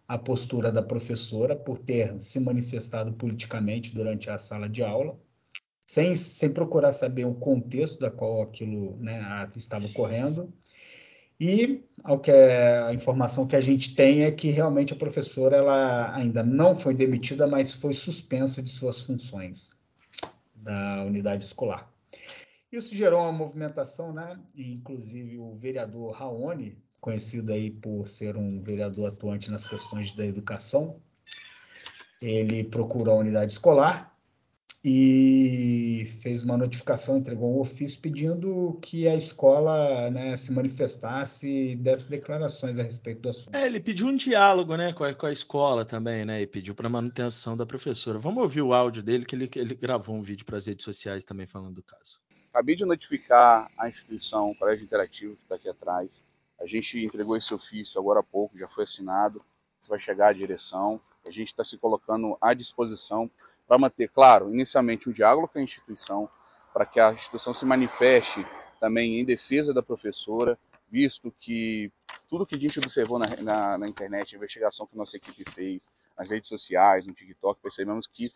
a 0.07 0.19
postura 0.19 0.71
da 0.71 0.83
professora 0.83 1.57
por 1.57 1.79
ter 1.79 2.15
se 2.23 2.41
manifestado 2.41 3.15
politicamente 3.15 3.95
durante 3.95 4.29
a 4.29 4.37
sala 4.37 4.69
de 4.69 4.83
aula, 4.83 5.19
sem, 5.87 6.15
sem 6.15 6.53
procurar 6.53 6.93
saber 6.93 7.25
o 7.25 7.35
contexto 7.35 8.01
da 8.01 8.11
qual 8.11 8.43
aquilo 8.43 8.99
né, 8.99 9.49
estava 9.57 9.87
ocorrendo 9.87 10.53
e 11.41 11.85
ao 12.03 12.21
que 12.21 12.31
é, 12.31 12.79
a 12.83 12.95
informação 12.95 13.47
que 13.47 13.57
a 13.57 13.61
gente 13.61 13.95
tem 13.95 14.23
é 14.23 14.31
que 14.31 14.51
realmente 14.51 14.93
a 14.93 14.97
professora 14.97 15.57
ela 15.57 16.17
ainda 16.17 16.43
não 16.43 16.77
foi 16.77 16.95
demitida, 16.95 17.47
mas 17.47 17.75
foi 17.75 17.93
suspensa 17.93 18.63
de 18.63 18.71
suas 18.71 19.03
funções 19.03 19.73
da 20.55 21.05
unidade 21.05 21.45
escolar. 21.45 21.91
Isso 22.71 22.95
gerou 22.95 23.21
uma 23.21 23.33
movimentação, 23.33 24.13
né? 24.13 24.39
E, 24.55 24.73
inclusive 24.73 25.39
o 25.39 25.55
vereador 25.55 26.13
Raoni, 26.13 26.79
conhecido 27.01 27.53
aí 27.53 27.71
por 27.71 28.09
ser 28.09 28.37
um 28.37 28.63
vereador 28.63 29.09
atuante 29.09 29.51
nas 29.51 29.67
questões 29.67 30.13
da 30.13 30.25
educação, 30.25 31.01
ele 32.21 32.65
procurou 32.65 33.15
a 33.15 33.19
unidade 33.19 33.53
escolar 33.53 34.14
e 34.87 36.07
fez 36.21 36.43
uma 36.43 36.59
notificação, 36.59 37.17
entregou 37.17 37.57
um 37.57 37.61
ofício 37.61 37.99
pedindo 38.01 38.79
que 38.83 39.09
a 39.09 39.15
escola 39.15 40.11
né, 40.11 40.37
se 40.37 40.53
manifestasse 40.53 41.71
e 41.71 41.77
desse 41.77 42.11
declarações 42.11 42.79
a 42.79 42.83
respeito 42.83 43.23
do 43.23 43.31
assunto. 43.31 43.57
É, 43.57 43.65
ele 43.65 43.81
pediu 43.81 44.09
um 44.09 44.15
diálogo 44.15 44.77
né, 44.77 44.93
com, 44.93 45.05
a, 45.05 45.15
com 45.15 45.25
a 45.25 45.33
escola 45.33 45.87
também, 45.87 46.27
né? 46.27 46.43
E 46.43 46.47
pediu 46.47 46.75
para 46.75 46.87
manutenção 46.91 47.57
da 47.57 47.65
professora. 47.65 48.19
Vamos 48.19 48.43
ouvir 48.43 48.61
o 48.61 48.75
áudio 48.75 49.03
dele, 49.03 49.25
que 49.25 49.35
ele, 49.35 49.51
ele 49.57 49.75
gravou 49.75 50.15
um 50.15 50.21
vídeo 50.21 50.45
para 50.45 50.59
as 50.59 50.67
redes 50.67 50.85
sociais 50.85 51.25
também 51.25 51.47
falando 51.47 51.77
do 51.77 51.83
caso. 51.83 52.21
Acabei 52.51 52.77
de 52.77 52.85
notificar 52.85 53.71
a 53.79 53.89
instituição, 53.89 54.51
o 54.51 54.55
Colégio 54.55 54.85
Interativo, 54.85 55.35
que 55.35 55.43
está 55.45 55.55
aqui 55.55 55.69
atrás. 55.69 56.23
A 56.61 56.67
gente 56.67 57.03
entregou 57.03 57.39
esse 57.39 57.55
ofício 57.55 57.99
agora 57.99 58.21
há 58.21 58.23
pouco, 58.23 58.59
já 58.59 58.69
foi 58.69 58.85
assinado, 58.85 59.43
vai 59.89 59.99
chegar 59.99 60.29
à 60.29 60.33
direção. 60.35 61.01
A 61.27 61.31
gente 61.31 61.49
está 61.49 61.65
se 61.65 61.79
colocando 61.79 62.37
à 62.39 62.53
disposição 62.53 63.31
para 63.67 63.79
manter, 63.79 64.09
claro, 64.09 64.53
inicialmente 64.53 65.09
um 65.09 65.13
diálogo 65.13 65.49
com 65.49 65.59
a 65.59 65.63
instituição, 65.63 66.29
para 66.73 66.85
que 66.85 67.01
a 67.01 67.13
instituição 67.13 67.55
se 67.55 67.65
manifeste 67.65 68.45
também 68.81 69.21
em 69.21 69.25
defesa 69.25 69.73
da 69.73 69.83
professora, 69.83 70.59
visto 70.91 71.33
que 71.39 71.91
tudo 72.29 72.47
que 72.47 72.55
a 72.55 72.59
gente 72.59 72.79
observou 72.79 73.19
na, 73.19 73.27
na, 73.43 73.79
na 73.79 73.89
internet, 73.89 74.35
a 74.35 74.39
investigação 74.39 74.87
que 74.87 74.97
nossa 74.97 75.17
equipe 75.17 75.45
fez, 75.51 75.89
nas 76.17 76.31
redes 76.31 76.49
sociais, 76.49 77.07
no 77.07 77.15
TikTok, 77.15 77.61
percebemos 77.61 78.07
que 78.07 78.31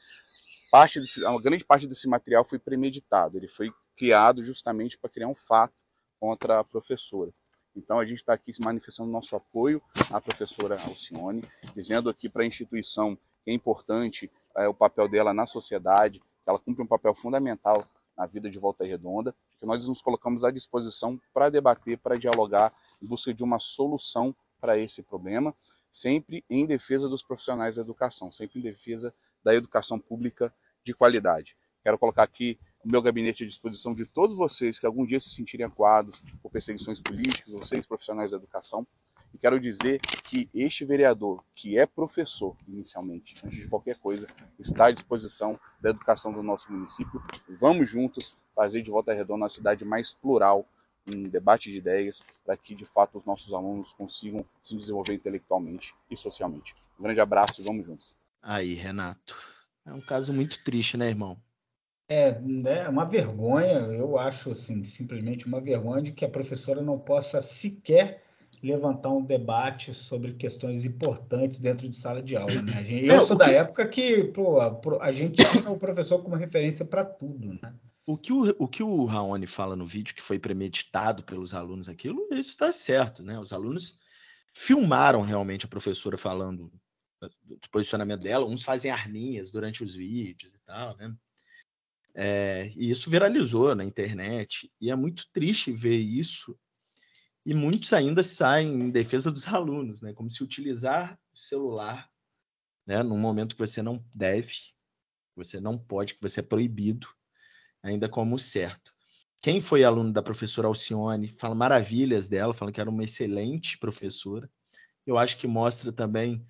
parte 0.71 1.01
desse, 1.01 1.23
uma 1.25 1.41
grande 1.41 1.64
parte 1.64 1.87
desse 1.87 2.09
material 2.09 2.45
foi 2.45 2.59
premeditado, 2.59 3.37
ele 3.37 3.49
foi 3.49 3.73
criado 3.97 4.43
justamente 4.43 4.99
para 4.99 5.11
criar 5.11 5.29
um 5.29 5.35
fato 5.35 5.75
contra 6.21 6.61
a 6.61 6.64
professora. 6.64 7.33
Então 7.77 8.01
a 8.01 8.05
gente 8.05 8.19
está 8.19 8.33
aqui 8.33 8.53
manifestando 8.61 9.11
nosso 9.11 9.37
apoio 9.37 9.81
à 10.11 10.21
professora 10.21 10.81
Alcione, 10.83 11.45
dizendo 11.75 12.11
aqui 12.11 12.29
para 12.29 12.43
a 12.43 12.47
instituição 12.47 13.17
é 13.50 13.54
importante 13.54 14.30
é, 14.56 14.68
o 14.68 14.74
papel 14.74 15.08
dela 15.08 15.32
na 15.32 15.46
sociedade, 15.46 16.22
ela 16.46 16.58
cumpre 16.58 16.82
um 16.82 16.87
papel 16.87 17.14
fundamental 17.14 17.87
na 18.16 18.26
vida 18.26 18.50
de 18.50 18.58
Volta 18.58 18.84
Redonda, 18.84 19.34
que 19.58 19.66
nós 19.66 19.87
nos 19.87 20.02
colocamos 20.02 20.44
à 20.44 20.50
disposição 20.50 21.20
para 21.32 21.48
debater, 21.48 21.98
para 21.98 22.18
dialogar, 22.18 22.72
em 23.00 23.06
busca 23.06 23.32
de 23.32 23.44
uma 23.44 23.58
solução 23.58 24.34
para 24.61 24.76
esse 24.76 25.02
problema, 25.02 25.54
sempre 25.90 26.44
em 26.50 26.66
defesa 26.66 27.08
dos 27.08 27.22
profissionais 27.22 27.76
da 27.76 27.82
educação, 27.82 28.32
sempre 28.32 28.58
em 28.58 28.62
defesa 28.62 29.14
da 29.42 29.54
educação 29.54 29.98
pública 29.98 30.52
de 30.82 30.92
qualidade. 30.92 31.56
Quero 31.82 31.98
colocar 31.98 32.24
aqui 32.24 32.58
o 32.84 32.88
meu 32.88 33.00
gabinete 33.00 33.44
à 33.44 33.46
disposição 33.46 33.94
de 33.94 34.04
todos 34.04 34.37
vocês 34.37 34.78
que 34.78 34.87
algum 34.87 35.06
dia 35.06 35.20
se 35.20 35.30
sentirem 35.30 35.66
acuados 35.66 36.22
por 36.42 36.50
perseguições 36.50 37.00
políticas, 37.00 37.52
vocês 37.52 37.87
profissionais 37.87 38.32
da 38.32 38.37
educação, 38.37 38.87
e 39.38 39.40
quero 39.40 39.61
dizer 39.61 40.01
que 40.24 40.51
este 40.53 40.85
vereador, 40.85 41.44
que 41.55 41.79
é 41.79 41.87
professor 41.87 42.57
inicialmente, 42.66 43.37
antes 43.44 43.61
de 43.61 43.68
qualquer 43.68 43.96
coisa, 43.98 44.27
está 44.59 44.87
à 44.87 44.90
disposição 44.90 45.59
da 45.81 45.90
educação 45.90 46.33
do 46.33 46.42
nosso 46.42 46.72
município. 46.72 47.22
Vamos 47.48 47.88
juntos 47.88 48.35
fazer 48.53 48.83
de 48.83 48.90
Volta 48.90 49.14
Redonda 49.14 49.44
uma 49.44 49.48
cidade 49.48 49.85
mais 49.85 50.12
plural 50.12 50.66
em 51.07 51.29
debate 51.29 51.70
de 51.70 51.77
ideias, 51.77 52.20
para 52.44 52.57
que 52.57 52.74
de 52.74 52.85
fato 52.85 53.16
os 53.16 53.24
nossos 53.24 53.53
alunos 53.53 53.92
consigam 53.92 54.44
se 54.61 54.77
desenvolver 54.77 55.14
intelectualmente 55.14 55.94
e 56.11 56.16
socialmente. 56.16 56.74
Um 56.98 57.05
grande 57.05 57.20
abraço 57.20 57.61
e 57.61 57.64
vamos 57.64 57.87
juntos. 57.87 58.16
Aí, 58.42 58.74
Renato. 58.74 59.37
É 59.87 59.92
um 59.92 60.01
caso 60.01 60.33
muito 60.33 60.62
triste, 60.64 60.96
né, 60.96 61.09
irmão? 61.09 61.38
É, 62.09 62.40
é 62.66 62.88
uma 62.88 63.05
vergonha, 63.05 63.79
eu 63.92 64.18
acho 64.18 64.51
assim, 64.51 64.83
simplesmente 64.83 65.46
uma 65.46 65.61
vergonha 65.61 66.03
de 66.03 66.12
que 66.12 66.24
a 66.24 66.29
professora 66.29 66.83
não 66.83 66.98
possa 66.98 67.40
sequer 67.40 68.22
levantar 68.62 69.11
um 69.11 69.25
debate 69.25 69.94
sobre 69.94 70.35
questões 70.35 70.85
importantes 70.85 71.59
dentro 71.59 71.89
de 71.89 71.97
sala 71.97 72.22
de 72.22 72.37
aula. 72.37 72.62
Né? 72.62 72.85
Eu 72.89 73.14
é, 73.14 73.20
sou 73.20 73.37
da 73.37 73.47
que... 73.47 73.55
época 73.55 73.89
que 73.89 74.24
pô, 74.24 74.61
a, 75.01 75.12
gente 75.12 75.43
tinha 75.45 75.70
o 75.70 75.78
professor 75.78 76.22
como 76.22 76.37
referência 76.37 76.85
para 76.85 77.05
tudo. 77.05 77.59
Né? 77.61 77.74
O 78.07 78.16
que 78.16 78.32
o, 78.32 78.55
o 78.59 78.66
que 78.66 78.82
o 78.82 79.05
Raoni 79.05 79.47
fala 79.47 79.76
no 79.76 79.87
vídeo, 79.87 80.14
que 80.14 80.22
foi 80.22 80.39
premeditado 80.39 81.22
pelos 81.22 81.55
alunos 81.55 81.89
aquilo, 81.89 82.26
isso 82.30 82.51
está 82.51 82.72
certo. 82.72 83.22
Né? 83.22 83.39
Os 83.39 83.53
alunos 83.53 83.99
filmaram 84.55 85.22
realmente 85.22 85.66
a 85.66 85.68
professora 85.68 86.16
falando 86.16 86.72
do 87.20 87.68
posicionamento 87.70 88.22
dela, 88.22 88.47
uns 88.47 88.62
fazem 88.62 88.91
arminhas 88.91 89.51
durante 89.51 89.82
os 89.82 89.95
vídeos 89.95 90.55
e 90.55 90.59
tal, 90.61 90.97
né? 90.97 91.14
É, 92.14 92.72
e 92.76 92.91
isso 92.91 93.11
viralizou 93.11 93.74
na 93.74 93.85
internet, 93.85 94.70
e 94.80 94.91
é 94.91 94.97
muito 94.97 95.24
triste 95.32 95.70
ver 95.70 95.99
isso 95.99 96.59
e 97.49 97.55
muitos 97.55 97.94
ainda 97.94 98.22
saem 98.22 98.68
em 98.68 98.90
defesa 98.90 99.32
dos 99.32 99.49
alunos, 99.49 100.03
né? 100.03 100.12
Como 100.12 100.30
se 100.30 100.44
utilizar 100.44 101.18
o 101.32 101.38
celular, 101.38 102.07
né, 102.86 103.03
num 103.03 103.16
momento 103.16 103.57
que 103.57 103.66
você 103.66 103.80
não 103.80 104.05
deve, 104.14 104.53
você 105.34 105.59
não 105.59 105.78
pode, 105.78 106.12
que 106.12 106.20
você 106.20 106.40
é 106.40 106.42
proibido, 106.42 107.09
ainda 107.82 108.07
como 108.07 108.38
certo. 108.38 108.92
Quem 109.40 109.62
foi 109.62 109.82
aluno 109.82 110.12
da 110.12 110.22
professora 110.22 110.68
Alcione 110.68 111.26
fala 111.26 111.55
maravilhas 111.55 112.28
dela, 112.28 112.53
fala 112.53 112.70
que 112.70 112.82
era 112.82 112.90
uma 112.90 113.05
excelente 113.05 113.78
professora. 113.78 114.51
Eu 115.07 115.16
acho 115.16 115.38
que 115.38 115.46
mostra 115.46 115.90
também 115.90 116.44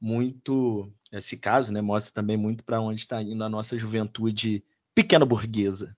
muito, 0.00 0.88
esse 1.10 1.36
caso, 1.36 1.72
né, 1.72 1.80
mostra 1.80 2.14
também 2.14 2.36
muito 2.36 2.62
para 2.62 2.80
onde 2.80 3.00
está 3.00 3.20
indo 3.20 3.42
a 3.42 3.48
nossa 3.48 3.76
juventude 3.76 4.64
pequena 4.94 5.26
burguesa. 5.26 5.96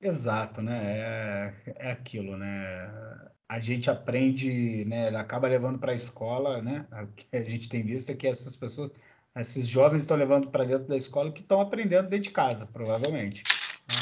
Exato, 0.00 0.60
né? 0.60 0.98
É, 0.98 1.74
é 1.76 1.90
aquilo, 1.92 2.36
né? 2.36 3.32
A 3.48 3.60
gente 3.60 3.90
aprende, 3.90 4.84
né? 4.86 5.08
Acaba 5.16 5.48
levando 5.48 5.78
para 5.78 5.92
a 5.92 5.94
escola, 5.94 6.62
né? 6.62 6.86
O 6.92 7.06
que 7.14 7.26
a 7.32 7.44
gente 7.44 7.68
tem 7.68 7.82
visto 7.82 8.10
é 8.10 8.14
que 8.14 8.26
essas 8.26 8.56
pessoas, 8.56 8.90
esses 9.36 9.66
jovens 9.66 10.02
estão 10.02 10.16
levando 10.16 10.50
para 10.50 10.64
dentro 10.64 10.86
da 10.86 10.96
escola 10.96 11.32
que 11.32 11.40
estão 11.40 11.60
aprendendo 11.60 12.08
dentro 12.08 12.24
de 12.24 12.30
casa, 12.30 12.66
provavelmente. 12.66 13.44
Né? 13.88 13.96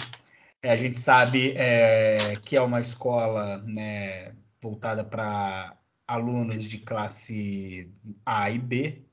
É, 0.63 0.71
a 0.71 0.77
gente 0.77 0.99
sabe 0.99 1.55
é, 1.57 2.37
que 2.37 2.57
é 2.57 2.63
uma 2.63 2.81
escola 2.81 3.59
né, 3.59 4.35
voltada 4.63 5.05
para 5.05 5.77
alunos 6.07 6.63
de 6.65 6.79
classe 6.79 7.91
A 8.25 8.51
e 8.51 8.59
B, 8.59 9.05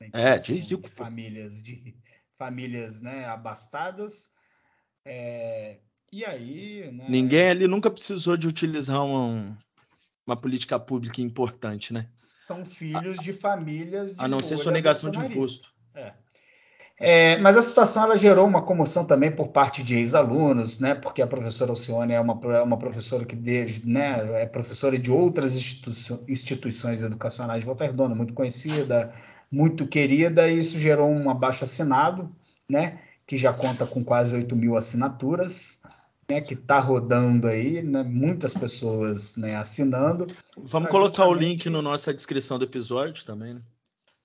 né, 0.00 0.10
é, 0.12 0.38
de, 0.38 0.60
de... 0.60 0.76
de, 0.76 0.88
famílias 0.88 1.62
de 1.62 1.94
famílias 2.32 3.00
né, 3.00 3.26
abastadas. 3.26 4.30
É, 5.04 5.78
e 6.12 6.24
aí. 6.24 6.90
Né, 6.92 7.06
Ninguém 7.08 7.50
ali 7.50 7.66
nunca 7.66 7.90
precisou 7.90 8.36
de 8.36 8.48
utilizar 8.48 9.04
uma, 9.04 9.58
uma 10.26 10.36
política 10.36 10.78
pública 10.78 11.20
importante, 11.20 11.92
né? 11.92 12.08
São 12.14 12.64
filhos 12.64 13.18
a, 13.18 13.22
de 13.22 13.32
famílias 13.32 14.10
de 14.10 14.16
A 14.18 14.26
não 14.26 14.40
ser 14.40 14.58
sonegação 14.58 15.10
de 15.10 15.18
imposto. 15.18 15.70
É. 15.94 16.12
É, 16.98 17.36
mas 17.38 17.58
a 17.58 17.62
situação 17.62 18.04
ela 18.04 18.16
gerou 18.16 18.46
uma 18.46 18.62
comoção 18.62 19.04
também 19.04 19.30
por 19.30 19.48
parte 19.48 19.82
de 19.82 19.94
ex-alunos, 19.94 20.80
né? 20.80 20.94
Porque 20.94 21.20
a 21.20 21.26
professora 21.26 21.70
Alcione 21.70 22.14
é 22.14 22.20
uma, 22.20 22.40
é 22.54 22.62
uma 22.62 22.78
professora 22.78 23.24
que 23.24 23.36
desde, 23.36 23.86
né, 23.86 24.42
é 24.42 24.46
professora 24.46 24.98
de 24.98 25.10
outras 25.10 25.54
instituições, 25.54 26.20
instituições 26.26 27.02
educacionais 27.02 27.60
de 27.60 27.66
Volta 27.66 27.84
Redonda, 27.84 28.14
muito 28.14 28.32
conhecida, 28.32 29.12
muito 29.52 29.86
querida, 29.86 30.48
e 30.48 30.58
isso 30.58 30.78
gerou 30.78 31.10
um 31.10 31.28
abaixo 31.28 31.64
assinado, 31.64 32.34
né? 32.68 32.98
Que 33.26 33.36
já 33.36 33.52
conta 33.52 33.86
com 33.86 34.02
quase 34.02 34.34
8 34.34 34.56
mil 34.56 34.74
assinaturas, 34.74 35.82
né? 36.28 36.40
Que 36.40 36.54
está 36.54 36.78
rodando 36.78 37.46
aí, 37.46 37.82
né? 37.82 38.02
Muitas 38.02 38.54
pessoas, 38.54 39.36
né? 39.36 39.56
Assinando. 39.56 40.26
Vamos 40.56 40.88
colocar 40.88 41.24
justamente... 41.24 41.36
o 41.36 41.48
link 41.48 41.70
na 41.70 41.82
nossa 41.82 42.12
descrição 42.12 42.58
do 42.58 42.64
episódio 42.64 43.24
também, 43.24 43.54
né? 43.54 43.60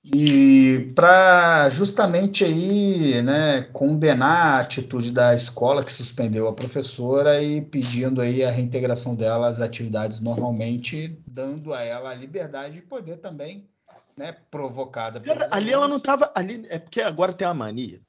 E 0.03 0.91
para 0.95 1.69
justamente 1.69 2.43
aí, 2.43 3.21
né, 3.21 3.61
condenar 3.71 4.55
a 4.55 4.59
atitude 4.61 5.11
da 5.11 5.35
escola 5.35 5.83
que 5.83 5.91
suspendeu 5.91 6.47
a 6.47 6.53
professora 6.53 7.41
e 7.41 7.61
pedindo 7.61 8.19
aí 8.19 8.43
a 8.43 8.49
reintegração 8.49 9.15
dela 9.15 9.47
às 9.47 9.61
atividades 9.61 10.19
normalmente, 10.19 11.21
dando 11.27 11.71
a 11.71 11.83
ela 11.83 12.09
a 12.09 12.15
liberdade 12.15 12.77
de 12.77 12.81
poder 12.81 13.17
também, 13.17 13.69
né, 14.17 14.35
provocada 14.49 15.19
Cara, 15.19 15.45
ali 15.51 15.71
alunos. 15.71 15.73
ela 15.73 15.87
não 15.87 15.97
estava 15.97 16.31
ali 16.33 16.65
é 16.67 16.79
porque 16.79 17.01
agora 17.01 17.31
tem 17.31 17.47
a 17.47 17.53
mania 17.53 18.01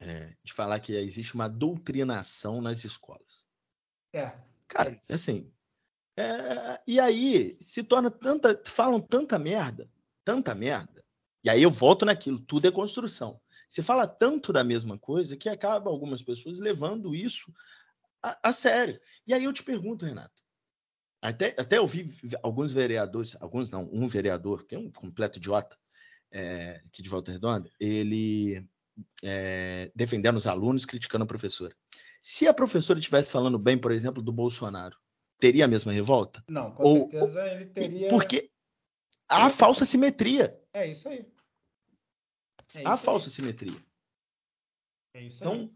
é, 0.00 0.34
de 0.44 0.52
falar 0.52 0.80
que 0.80 0.94
existe 0.94 1.34
uma 1.34 1.48
doutrinação 1.48 2.60
nas 2.60 2.84
escolas. 2.84 3.46
É. 4.12 4.32
Cara, 4.66 4.98
é 5.08 5.14
assim, 5.14 5.52
é, 6.16 6.80
e 6.86 7.00
aí 7.00 7.56
se 7.58 7.82
torna 7.82 8.10
tanta, 8.10 8.60
falam 8.66 9.00
tanta 9.00 9.38
merda, 9.38 9.90
tanta 10.24 10.54
merda 10.54 10.98
e 11.44 11.50
aí 11.50 11.62
eu 11.62 11.70
volto 11.70 12.04
naquilo, 12.04 12.38
tudo 12.38 12.66
é 12.68 12.70
construção. 12.70 13.40
Você 13.68 13.82
fala 13.82 14.06
tanto 14.06 14.52
da 14.52 14.64
mesma 14.64 14.98
coisa 14.98 15.36
que 15.36 15.48
acaba 15.48 15.90
algumas 15.90 16.22
pessoas 16.22 16.58
levando 16.58 17.14
isso 17.14 17.52
a, 18.22 18.48
a 18.48 18.52
sério. 18.52 19.00
E 19.26 19.32
aí 19.32 19.44
eu 19.44 19.52
te 19.52 19.62
pergunto, 19.62 20.04
Renato, 20.04 20.42
até, 21.22 21.54
até 21.58 21.80
ouvi 21.80 22.06
alguns 22.42 22.72
vereadores, 22.72 23.36
alguns 23.40 23.70
não, 23.70 23.88
um 23.92 24.08
vereador, 24.08 24.66
que 24.66 24.74
é 24.74 24.78
um 24.78 24.90
completo 24.90 25.38
idiota, 25.38 25.76
é, 26.30 26.82
aqui 26.86 27.02
de 27.02 27.08
Volta 27.08 27.32
Redonda, 27.32 27.70
ele 27.80 28.66
é, 29.22 29.90
defendendo 29.94 30.36
os 30.36 30.46
alunos, 30.46 30.84
criticando 30.84 31.24
a 31.24 31.26
professora. 31.26 31.74
Se 32.20 32.46
a 32.48 32.54
professora 32.54 32.98
estivesse 32.98 33.30
falando 33.30 33.58
bem, 33.58 33.78
por 33.78 33.92
exemplo, 33.92 34.22
do 34.22 34.32
Bolsonaro, 34.32 34.96
teria 35.38 35.64
a 35.64 35.68
mesma 35.68 35.92
revolta? 35.92 36.44
Não, 36.48 36.72
com 36.72 36.82
ou, 36.82 37.10
certeza 37.10 37.46
ele 37.46 37.66
teria. 37.66 38.08
Porque 38.08 38.50
há 39.28 39.48
falsa 39.48 39.84
simetria. 39.84 40.58
É 40.72 40.86
isso 40.86 41.08
aí. 41.08 41.26
É 42.74 42.86
Há 42.86 42.96
falsa 42.96 43.30
simetria. 43.30 43.78
É 45.14 45.22
isso 45.22 45.42
então, 45.42 45.52
aí. 45.52 45.70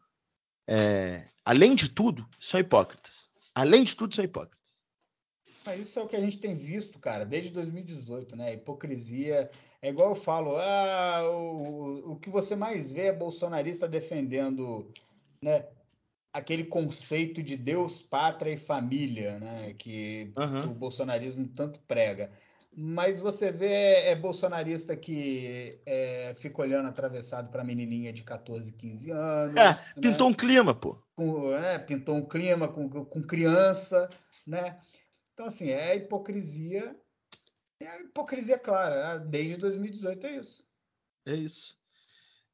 É, 0.69 1.29
além 1.45 1.75
de 1.75 1.89
tudo, 1.89 2.29
são 2.39 2.61
hipócritas. 2.61 3.31
Além 3.55 3.85
de 3.85 3.97
tudo, 3.97 4.15
são 4.15 4.25
hipócritas. 4.25 4.62
Mas 5.65 5.81
isso 5.81 5.99
é 5.99 6.03
o 6.03 6.09
que 6.09 6.17
a 6.17 6.21
gente 6.21 6.39
tem 6.39 6.55
visto, 6.55 6.99
cara, 6.99 7.25
desde 7.25 7.51
2018, 7.51 8.37
né? 8.37 8.55
Hipocrisia. 8.55 9.49
É 9.81 9.89
igual 9.89 10.11
eu 10.11 10.15
falo, 10.15 10.57
ah, 10.57 11.23
o, 11.31 12.13
o 12.13 12.17
que 12.17 12.31
você 12.31 12.57
mais 12.57 12.93
vê 12.93 13.07
é 13.07 13.13
bolsonarista 13.13 13.89
defendendo 13.89 14.91
né, 15.43 15.67
aquele 16.33 16.65
conceito 16.65 17.43
de 17.43 17.57
Deus, 17.57 18.01
pátria 18.03 18.53
e 18.53 18.57
família, 18.57 19.39
né? 19.39 19.75
Que 19.77 20.33
uhum. 20.37 20.71
o 20.71 20.75
bolsonarismo 20.75 21.47
tanto 21.49 21.79
prega. 21.81 22.31
Mas 22.75 23.21
você 23.21 23.53
vê 23.53 24.07
é, 24.07 24.17
bolsonarista 24.17 24.97
que 24.97 25.79
é, 25.85 26.33
fica 26.35 26.63
olhando 26.63 26.89
atravessado 26.89 27.51
para 27.51 27.63
menininha 27.63 28.11
de 28.13 28.23
14, 28.23 28.73
15 28.73 29.11
anos. 29.11 29.57
É, 29.57 29.69
né? 29.69 29.79
pintou 30.01 30.29
um 30.29 30.33
clima, 30.33 30.75
pô. 30.75 30.97
Com, 31.15 31.55
é, 31.55 31.79
pintou 31.79 32.15
um 32.15 32.25
clima 32.25 32.67
com, 32.69 32.89
com 32.89 33.23
criança, 33.23 34.09
né? 34.47 34.79
Então, 35.33 35.47
assim, 35.47 35.71
é 35.71 35.97
hipocrisia. 35.97 36.97
É 37.81 37.89
a 37.89 38.01
hipocrisia 38.01 38.59
clara. 38.59 39.19
Né? 39.19 39.27
Desde 39.29 39.57
2018 39.57 40.27
é 40.27 40.37
isso. 40.37 40.65
É 41.27 41.35
isso. 41.35 41.77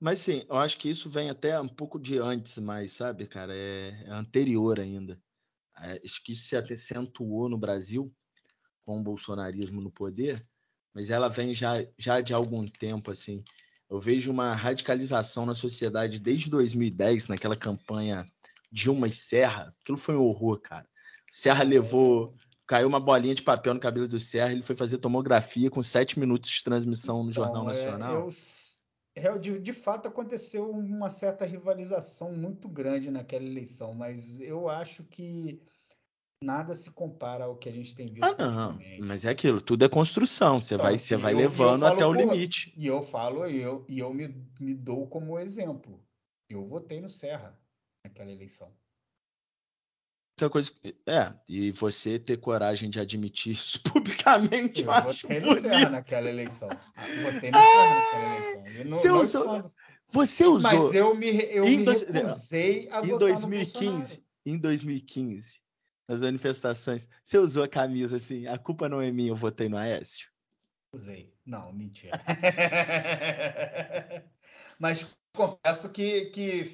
Mas 0.00 0.20
sim, 0.20 0.44
eu 0.48 0.56
acho 0.56 0.78
que 0.78 0.88
isso 0.88 1.10
vem 1.10 1.28
até 1.28 1.60
um 1.60 1.68
pouco 1.68 1.98
de 1.98 2.18
antes, 2.18 2.56
mais, 2.58 2.92
sabe, 2.92 3.26
cara? 3.26 3.54
É, 3.54 4.04
é 4.06 4.10
anterior 4.10 4.78
ainda. 4.78 5.20
É, 5.80 6.00
acho 6.04 6.22
que 6.22 6.32
isso 6.32 6.46
se 6.46 6.56
acentuou 6.56 7.48
no 7.48 7.58
Brasil 7.58 8.14
com 8.84 9.00
o 9.00 9.02
bolsonarismo 9.02 9.80
no 9.80 9.90
poder, 9.90 10.40
mas 10.94 11.10
ela 11.10 11.28
vem 11.28 11.54
já, 11.54 11.74
já 11.98 12.20
de 12.20 12.32
algum 12.32 12.64
tempo, 12.64 13.10
assim. 13.10 13.44
Eu 13.90 14.00
vejo 14.00 14.30
uma 14.30 14.54
radicalização 14.54 15.44
na 15.44 15.54
sociedade 15.54 16.20
desde 16.20 16.50
2010, 16.50 17.28
naquela 17.28 17.56
campanha 17.56 18.26
Dilma 18.70 19.08
e 19.08 19.12
Serra. 19.12 19.74
Aquilo 19.80 19.98
foi 19.98 20.16
um 20.16 20.22
horror, 20.22 20.60
cara. 20.60 20.88
Serra 21.30 21.64
levou, 21.64 22.36
caiu 22.68 22.86
uma 22.86 23.00
bolinha 23.00 23.34
de 23.34 23.42
papel 23.42 23.72
no 23.72 23.80
cabelo 23.80 24.06
do 24.06 24.20
Serra, 24.20 24.52
ele 24.52 24.62
foi 24.62 24.76
fazer 24.76 24.98
tomografia 24.98 25.70
com 25.70 25.82
sete 25.82 26.20
minutos 26.20 26.50
de 26.50 26.62
transmissão 26.62 27.24
no 27.24 27.30
então, 27.30 27.44
Jornal 27.44 27.62
é, 27.62 27.66
Nacional. 27.66 28.28
É, 29.16 29.28
eu, 29.28 29.38
de, 29.38 29.58
de, 29.58 29.72
fato 29.72 30.06
aconteceu 30.06 30.70
uma 30.70 31.08
certa 31.08 31.46
rivalização 31.46 32.32
muito 32.36 32.68
grande 32.68 33.10
naquela 33.10 33.44
eleição, 33.44 33.94
mas 33.94 34.40
eu 34.40 34.68
acho 34.68 35.02
que 35.04 35.60
nada 36.44 36.74
se 36.74 36.90
compara 36.92 37.44
ao 37.44 37.56
que 37.56 37.70
a 37.70 37.72
gente 37.72 37.94
tem 37.94 38.06
visto. 38.06 38.22
Ah, 38.22 38.36
não, 38.38 38.78
mas 39.00 39.24
é 39.24 39.30
aquilo, 39.30 39.62
tudo 39.62 39.86
é 39.86 39.88
construção, 39.88 40.60
você 40.60 40.74
então, 40.74 40.84
vai, 40.84 40.98
você 40.98 41.16
vai 41.16 41.32
eu, 41.32 41.38
levando 41.38 41.82
eu 41.82 41.88
até 41.88 42.06
o 42.06 42.12
limite. 42.12 42.72
E 42.76 42.86
eu 42.86 43.00
falo, 43.00 43.48
e 43.48 43.60
eu, 43.60 43.84
e 43.88 43.98
eu 43.98 44.12
me, 44.12 44.28
me 44.60 44.74
dou 44.74 45.06
como 45.08 45.38
exemplo. 45.38 46.04
Eu 46.50 46.62
votei 46.62 47.00
no 47.00 47.08
Serra 47.08 47.58
naquela 48.04 48.30
eleição. 48.30 48.72
Coisa, 50.50 50.70
é, 51.06 51.32
e 51.48 51.72
você 51.72 52.18
ter 52.18 52.36
coragem 52.36 52.88
de 52.88 53.00
admitir 53.00 53.54
isso 53.54 53.82
publicamente, 53.90 54.82
eu, 54.82 54.92
eu 54.92 55.02
votei 55.02 55.40
no 55.40 55.60
Serra 55.60 55.90
naquela 55.90 56.28
eleição. 56.28 56.68
Votei 57.22 57.50
no 57.50 57.58
Serra 57.58 57.94
naquela 57.94 58.36
eleição. 58.36 58.64
Não, 58.84 58.98
você, 58.98 59.10
usou, 59.10 59.72
você 60.08 60.46
usou. 60.46 60.70
Mas 60.70 60.94
eu 60.94 61.14
me, 61.14 61.30
eu 61.50 61.64
me 61.64 61.84
dois, 61.84 62.02
recusei 62.02 62.88
a 62.90 63.00
em 63.00 63.08
votar 63.08 63.18
2015, 63.18 64.22
Em 64.46 64.58
2015, 64.58 65.60
nas 66.06 66.20
manifestações. 66.20 67.08
Você 67.24 67.38
usou 67.38 67.64
a 67.64 67.68
camisa 67.68 68.16
assim, 68.16 68.46
a 68.46 68.58
culpa 68.58 68.88
não 68.88 69.00
é 69.00 69.10
minha, 69.10 69.30
eu 69.30 69.36
votei 69.36 69.68
no 69.68 69.76
Aécio? 69.76 70.28
Usei. 70.92 71.34
Não, 71.44 71.72
mentira. 71.72 72.18
mas 74.78 75.16
confesso 75.34 75.90
que, 75.90 76.26
que 76.26 76.64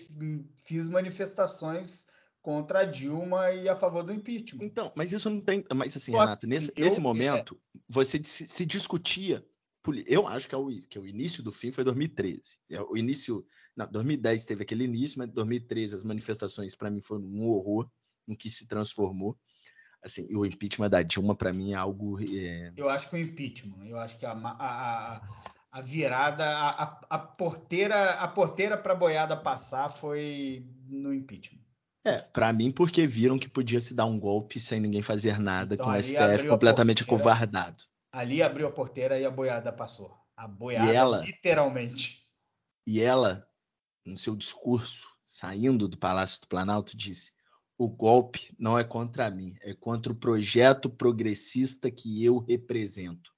fiz 0.65 0.89
manifestações 0.89 2.14
contra 2.45 2.81
a 2.81 2.85
Dilma 2.85 3.51
e 3.53 3.71
a 3.71 3.75
favor 3.75 4.05
do 4.05 4.13
impeachment. 4.13 4.67
Então, 4.67 4.93
mas 4.95 5.11
isso 5.11 5.31
não 5.31 5.41
tem. 5.41 5.65
Mas 5.75 5.97
assim, 5.97 6.13
Renato, 6.13 6.47
nesse, 6.47 6.71
eu, 6.77 6.85
nesse 6.85 7.01
momento, 7.01 7.59
é... 7.75 7.79
você 7.89 8.21
se, 8.23 8.47
se, 8.47 8.67
discutia. 8.67 9.43
Eu 10.07 10.29
acho 10.29 10.47
que 10.47 10.55
é, 10.55 10.59
o, 10.59 10.69
que 10.69 10.99
é 10.99 11.01
o 11.01 11.07
início 11.07 11.43
do 11.43 11.51
fim 11.51 11.73
foi 11.73 11.83
2013. 11.85 12.59
É 12.71 12.83
o 12.83 12.99
início. 12.99 13.47
Não, 13.75 13.91
2010 13.91 14.45
teve 14.45 14.63
aquele 14.63 14.85
início, 14.85 15.19
mas 15.19 15.31
2013 15.31 15.95
as 15.95 16.05
manifestações 16.05 16.75
para 16.75 16.91
mim 16.91 17.01
foram 17.01 17.25
um 17.25 17.47
horror 17.47 17.89
em 18.29 18.35
que 18.35 18.51
se 18.51 18.67
transformou. 18.67 19.39
Assim, 20.03 20.29
o 20.37 20.45
impeachment 20.45 20.91
da 20.91 21.03
Dilma, 21.03 21.35
para 21.35 21.51
mim, 21.51 21.73
é 21.73 21.77
algo. 21.77 22.21
É... 22.21 22.75
Eu 22.77 22.91
acho 22.91 23.09
que 23.09 23.17
o 23.17 23.19
impeachment, 23.19 23.87
eu 23.87 23.97
acho 23.97 24.19
que 24.19 24.27
a, 24.27 24.33
a, 24.33 25.23
a 25.73 25.81
virada, 25.81 26.47
a, 26.47 27.01
a 27.09 27.19
porteira 27.19 28.11
a 28.11 28.29
porteira 28.29 28.77
para 28.77 28.93
a 28.93 28.97
boiada 28.97 29.35
passar 29.35 29.89
foi 29.89 30.67
no 30.87 31.13
impeachment. 31.15 31.64
É, 32.05 32.19
para 32.19 32.53
mim, 32.53 32.71
porque 32.71 33.07
viram 33.07 33.39
que 33.39 33.49
podia 33.49 33.81
se 33.81 33.95
dar 33.95 34.05
um 34.05 34.21
golpe 34.21 34.61
sem 34.61 34.79
ninguém 34.79 35.03
fazer 35.03 35.39
nada, 35.39 35.75
Então, 35.75 35.87
com 35.87 35.93
o 35.93 36.03
STF 36.03 36.47
completamente 36.49 37.05
porteira. 37.05 37.23
acovardado. 37.23 37.85
Ali 38.13 38.43
abriu 38.43 38.69
a 38.69 38.71
porteira 38.71 39.19
e 39.19 39.25
a 39.25 39.31
boiada 39.31 39.73
passou. 39.73 40.15
A 40.37 40.47
boiada, 40.47 40.93
ela? 40.93 41.19
literalmente. 41.19 42.29
E 42.87 43.01
ela, 43.01 43.49
no 44.05 44.19
seu 44.19 44.37
discurso, 44.37 45.09
saindo 45.25 45.89
do 45.89 45.97
Palácio 45.97 46.43
do 46.43 46.49
Planalto, 46.49 46.97
disse: 46.97 47.33
o 47.79 47.89
golpe 47.89 48.55
não 48.59 48.79
é 48.79 48.85
contra 48.85 49.31
mim, 49.31 49.57
é 49.63 49.75
contra 49.75 50.13
o 50.13 50.17
projeto 50.17 50.89
progressista 50.91 51.91
que 51.91 52.23
eu 52.25 52.39
represento. 52.39 53.33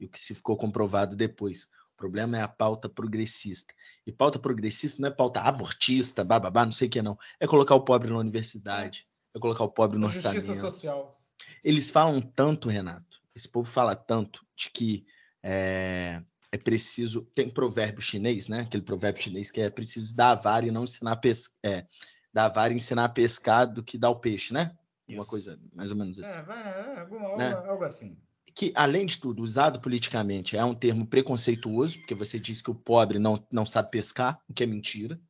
E 0.00 0.06
o 0.06 0.08
que 0.08 0.18
se 0.18 0.34
ficou 0.34 0.56
comprovado 0.56 1.16
depois. 1.16 1.68
O 2.04 2.06
problema 2.06 2.36
é 2.36 2.42
a 2.42 2.48
pauta 2.48 2.86
progressista. 2.86 3.72
E 4.06 4.12
pauta 4.12 4.38
progressista 4.38 5.00
não 5.00 5.08
é 5.08 5.10
pauta 5.10 5.40
abortista, 5.40 6.22
bababá, 6.22 6.62
não 6.66 6.72
sei 6.72 6.86
o 6.86 6.90
que 6.90 7.00
não. 7.00 7.18
É 7.40 7.46
colocar 7.46 7.74
o 7.74 7.80
pobre 7.80 8.10
na 8.10 8.18
universidade, 8.18 9.08
é 9.34 9.38
colocar 9.38 9.64
o 9.64 9.70
pobre 9.70 9.96
no 9.98 10.06
Justiça 10.10 10.28
orçamento. 10.36 10.60
social. 10.60 11.16
Eles 11.64 11.88
falam 11.88 12.20
tanto, 12.20 12.68
Renato, 12.68 13.22
esse 13.34 13.48
povo 13.48 13.66
fala 13.70 13.96
tanto 13.96 14.44
de 14.54 14.68
que 14.68 15.06
é, 15.42 16.22
é 16.52 16.58
preciso. 16.58 17.22
Tem 17.34 17.48
provérbio 17.48 18.02
chinês, 18.02 18.48
né? 18.48 18.60
Aquele 18.60 18.82
provérbio 18.82 19.22
chinês 19.22 19.50
que 19.50 19.62
é 19.62 19.70
preciso 19.70 20.14
dar 20.14 20.32
a 20.32 20.34
vara 20.34 20.66
e 20.66 20.70
não 20.70 20.84
ensinar 20.84 21.12
a 21.12 21.16
pescar. 21.16 21.56
É, 21.64 21.86
dar 22.34 22.44
a 22.44 22.48
vara 22.50 22.74
e 22.74 22.76
ensinar 22.76 23.04
a 23.04 23.08
pescar 23.08 23.66
do 23.66 23.82
que 23.82 23.96
dar 23.96 24.10
o 24.10 24.20
peixe, 24.20 24.52
né? 24.52 24.76
Uma 25.08 25.20
Isso. 25.22 25.30
coisa 25.30 25.58
mais 25.72 25.90
ou 25.90 25.96
menos 25.96 26.18
assim. 26.18 26.38
É, 26.38 26.42
vai, 26.42 26.62
é, 26.68 27.00
alguma- 27.00 27.36
Né? 27.38 27.52
algo 27.66 27.84
assim. 27.84 28.18
Que, 28.54 28.72
além 28.76 29.04
de 29.04 29.18
tudo, 29.18 29.42
usado 29.42 29.80
politicamente, 29.80 30.56
é 30.56 30.64
um 30.64 30.74
termo 30.74 31.06
preconceituoso, 31.06 31.98
porque 31.98 32.14
você 32.14 32.38
diz 32.38 32.62
que 32.62 32.70
o 32.70 32.74
pobre 32.74 33.18
não, 33.18 33.44
não 33.50 33.66
sabe 33.66 33.90
pescar, 33.90 34.40
o 34.48 34.54
que 34.54 34.62
é 34.62 34.66
mentira, 34.66 35.20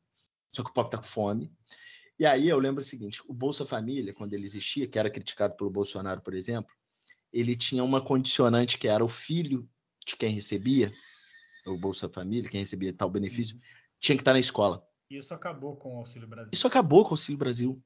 só 0.53 0.63
que 0.63 0.69
o 0.69 0.73
pobre 0.73 0.89
está 0.89 0.97
com 0.99 1.03
fome. 1.03 1.51
E 2.19 2.25
aí 2.25 2.47
eu 2.47 2.59
lembro 2.59 2.81
o 2.81 2.83
seguinte: 2.83 3.21
o 3.27 3.33
Bolsa 3.33 3.65
Família, 3.65 4.13
quando 4.13 4.33
ele 4.33 4.45
existia, 4.45 4.87
que 4.87 4.99
era 4.99 5.09
criticado 5.09 5.55
pelo 5.55 5.71
Bolsonaro, 5.71 6.21
por 6.21 6.35
exemplo, 6.35 6.71
ele 7.33 7.55
tinha 7.55 7.83
uma 7.83 7.99
condicionante 7.99 8.77
que 8.77 8.87
era 8.87 9.03
o 9.03 9.09
filho 9.09 9.67
de 10.05 10.15
quem 10.15 10.31
recebia, 10.31 10.93
o 11.65 11.75
Bolsa 11.77 12.07
Família, 12.07 12.49
quem 12.49 12.59
recebia 12.59 12.93
tal 12.93 13.09
benefício, 13.09 13.57
tinha 13.99 14.15
que 14.15 14.21
estar 14.21 14.33
na 14.33 14.39
escola. 14.39 14.85
Isso 15.09 15.33
acabou 15.33 15.75
com 15.75 15.95
o 15.95 15.97
Auxílio 15.97 16.27
Brasil. 16.27 16.51
Isso 16.53 16.67
acabou 16.67 17.03
com 17.03 17.09
o 17.09 17.13
Auxílio 17.13 17.39
Brasil. 17.39 17.83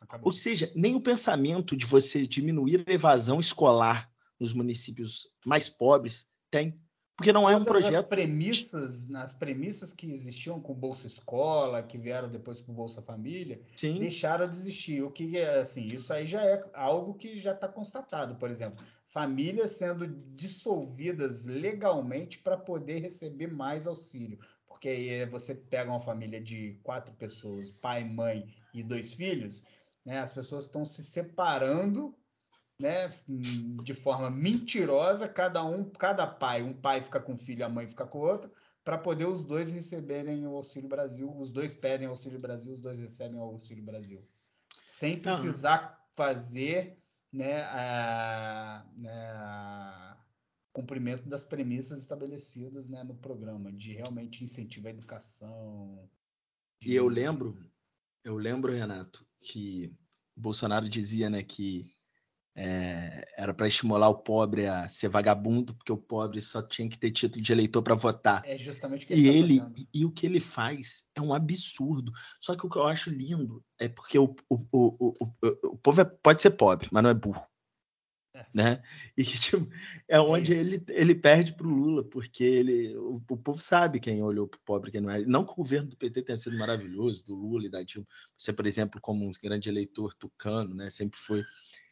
Acabou. 0.00 0.28
Ou 0.28 0.32
seja, 0.32 0.70
nem 0.76 0.94
o 0.94 1.00
pensamento 1.00 1.76
de 1.76 1.86
você 1.86 2.26
diminuir 2.26 2.84
a 2.86 2.92
evasão 2.92 3.40
escolar 3.40 4.10
nos 4.38 4.52
municípios 4.52 5.28
mais 5.44 5.68
pobres 5.68 6.26
tem. 6.50 6.78
Porque 7.16 7.32
não 7.32 7.48
é 7.48 7.56
um 7.56 7.64
projeto. 7.64 8.08
premissas, 8.08 9.08
nas 9.08 9.32
premissas 9.32 9.90
que 9.90 10.10
existiam 10.12 10.60
com 10.60 10.72
o 10.72 10.76
Bolsa 10.76 11.06
Escola, 11.06 11.82
que 11.82 11.96
vieram 11.96 12.28
depois 12.28 12.60
com 12.60 12.72
o 12.72 12.74
Bolsa 12.74 13.00
Família, 13.00 13.58
Sim, 13.74 13.98
deixaram 13.98 14.50
de 14.50 14.56
existir. 14.56 15.02
O 15.02 15.10
que 15.10 15.38
é 15.38 15.60
assim, 15.60 15.86
isso 15.86 16.12
aí 16.12 16.26
já 16.26 16.42
é 16.42 16.62
algo 16.74 17.14
que 17.14 17.38
já 17.38 17.52
está 17.52 17.66
constatado, 17.68 18.36
por 18.36 18.50
exemplo, 18.50 18.84
famílias 19.08 19.70
sendo 19.70 20.06
dissolvidas 20.36 21.46
legalmente 21.46 22.38
para 22.38 22.58
poder 22.58 23.00
receber 23.00 23.50
mais 23.50 23.86
auxílio. 23.86 24.38
Porque 24.66 24.88
aí 24.90 25.24
você 25.24 25.54
pega 25.54 25.90
uma 25.90 26.00
família 26.00 26.38
de 26.38 26.78
quatro 26.82 27.14
pessoas, 27.14 27.70
pai, 27.70 28.04
mãe 28.04 28.46
e 28.74 28.82
dois 28.82 29.14
filhos, 29.14 29.64
né? 30.04 30.18
As 30.18 30.32
pessoas 30.32 30.64
estão 30.66 30.84
se 30.84 31.02
separando, 31.02 32.14
né? 32.78 33.12
De 33.82 33.94
forma 33.94 34.30
mentirosa, 34.30 35.28
cada 35.28 35.64
um, 35.64 35.88
cada 35.90 36.26
pai, 36.26 36.62
um 36.62 36.74
pai 36.74 37.02
fica 37.02 37.20
com 37.20 37.32
um 37.32 37.38
filho, 37.38 37.64
a 37.64 37.68
mãe 37.68 37.86
fica 37.86 38.06
com 38.06 38.18
o 38.18 38.22
outro, 38.22 38.50
para 38.84 38.98
poder 38.98 39.26
os 39.26 39.44
dois 39.44 39.70
receberem 39.70 40.46
o 40.46 40.54
Auxílio 40.56 40.88
Brasil. 40.88 41.34
Os 41.36 41.50
dois 41.50 41.74
pedem 41.74 42.06
Auxílio 42.06 42.38
Brasil, 42.38 42.72
os 42.72 42.80
dois 42.80 43.00
recebem 43.00 43.38
o 43.38 43.42
Auxílio 43.42 43.84
Brasil. 43.84 44.22
Sem 44.84 45.18
precisar 45.18 46.06
fazer 46.12 46.98
né, 47.32 47.62
a, 47.64 48.86
né, 48.96 49.10
a 49.12 50.16
cumprimento 50.72 51.28
das 51.28 51.44
premissas 51.44 51.98
estabelecidas 52.00 52.88
né, 52.88 53.02
no 53.02 53.14
programa, 53.14 53.72
de 53.72 53.92
realmente 53.92 54.44
incentivo 54.44 54.86
à 54.86 54.90
educação. 54.90 56.08
e 56.84 56.94
eu 56.94 57.08
lembro, 57.08 57.58
eu 58.22 58.36
lembro, 58.36 58.72
Renato, 58.72 59.26
que 59.40 59.92
Bolsonaro 60.36 60.88
dizia 60.88 61.30
né, 61.30 61.42
que 61.42 61.95
é, 62.56 63.26
era 63.36 63.52
para 63.52 63.66
estimular 63.68 64.08
o 64.08 64.16
pobre 64.18 64.66
a 64.66 64.88
ser 64.88 65.08
vagabundo, 65.08 65.74
porque 65.74 65.92
o 65.92 65.96
pobre 65.98 66.40
só 66.40 66.62
tinha 66.62 66.88
que 66.88 66.98
ter 66.98 67.10
título 67.10 67.42
de 67.42 67.52
eleitor 67.52 67.82
para 67.82 67.94
votar. 67.94 68.42
É 68.46 68.56
justamente 68.56 69.04
o 69.04 69.08
que 69.08 69.14
E 69.14 69.28
ele 69.28 69.38
ele 69.38 69.52
está 69.54 69.64
fazendo. 69.70 69.88
e 69.92 70.04
o 70.06 70.10
que 70.10 70.26
ele 70.26 70.40
faz 70.40 71.10
é 71.14 71.20
um 71.20 71.34
absurdo. 71.34 72.12
Só 72.40 72.56
que 72.56 72.66
o 72.66 72.70
que 72.70 72.78
eu 72.78 72.86
acho 72.86 73.10
lindo 73.10 73.62
é 73.78 73.88
porque 73.88 74.18
o, 74.18 74.34
o, 74.48 74.56
o, 74.72 75.14
o, 75.20 75.32
o- 75.70 75.76
povo 75.78 76.00
é- 76.00 76.04
pode 76.04 76.40
ser 76.40 76.52
pobre, 76.52 76.88
mas 76.90 77.02
não 77.02 77.10
é 77.10 77.14
burro. 77.14 77.46
É. 78.34 78.46
Né? 78.52 78.82
E 79.16 79.24
que, 79.24 79.38
tipo, 79.38 79.66
é 80.06 80.20
onde 80.20 80.52
isso. 80.52 80.74
ele, 80.74 80.84
ele 80.88 81.14
perde 81.14 81.54
pro 81.54 81.68
Lula, 81.68 82.04
porque 82.04 82.44
ele, 82.44 82.94
o, 82.96 83.22
o 83.30 83.36
povo 83.38 83.60
sabe 83.62 83.98
quem 83.98 84.22
olhou 84.22 84.46
pro 84.46 84.60
pobre 84.60 84.88
e 84.90 84.92
quem 84.92 85.00
não 85.00 85.10
é. 85.10 85.24
Não 85.24 85.44
que 85.44 85.52
o 85.52 85.56
governo 85.56 85.88
do 85.88 85.96
PT 85.96 86.22
tenha 86.22 86.36
sido 86.36 86.56
maravilhoso, 86.58 87.24
do 87.24 87.34
Lula 87.34 87.64
e 87.66 87.70
da 87.70 87.82
Dilma. 87.82 88.06
Você, 88.36 88.52
por 88.52 88.66
exemplo, 88.66 89.00
como 89.00 89.26
um 89.26 89.32
grande 89.42 89.68
eleitor 89.70 90.12
tucano, 90.14 90.74
né? 90.74 90.90
Sempre 90.90 91.18
foi. 91.18 91.42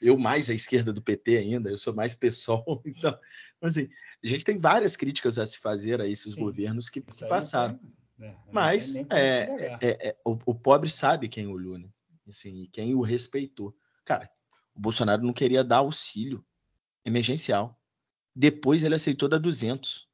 Eu 0.01 0.19
mais 0.19 0.51
à 0.51 0.55
esquerda 0.55 0.93
do 0.93 1.03
PT 1.03 1.37
ainda, 1.39 1.71
eu 1.71 1.79
sou 1.79 1.95
mais 1.95 2.15
PSOL. 2.15 2.83
Então, 2.87 3.19
assim, 3.61 3.89
a 4.23 4.27
gente 4.27 4.45
tem 4.45 4.59
várias 4.59 4.97
críticas 4.97 5.39
a 5.39 5.47
se 5.47 5.59
fazer 5.59 6.01
a 6.01 6.07
esses 6.07 6.35
Sim. 6.35 6.41
governos 6.41 6.89
que, 6.89 7.01
que 7.01 7.25
passaram. 7.27 7.79
Não 7.83 8.05
né, 8.19 8.39
não 8.47 8.53
Mas 8.53 8.95
é, 8.97 9.79
é- 9.81 10.09
é- 10.09 10.17
o, 10.25 10.39
o 10.47 10.55
pobre 10.55 10.89
sabe 10.89 11.29
quem 11.29 11.47
olhou, 11.47 11.79
né? 11.79 11.89
Assim, 12.27 12.63
e 12.63 12.69
quem 12.69 12.95
o 12.95 13.03
respeitou. 13.03 13.77
Cara, 14.05 14.31
o 14.75 14.81
Bolsonaro 14.81 15.23
não 15.23 15.33
queria 15.33 15.63
dar 15.63 15.79
auxílio 15.79 16.45
emergencial. 17.05 17.79
Depois 18.35 18.83
ele 18.83 18.95
aceitou 18.95 19.29
dar 19.29 19.39
200. 19.39 20.09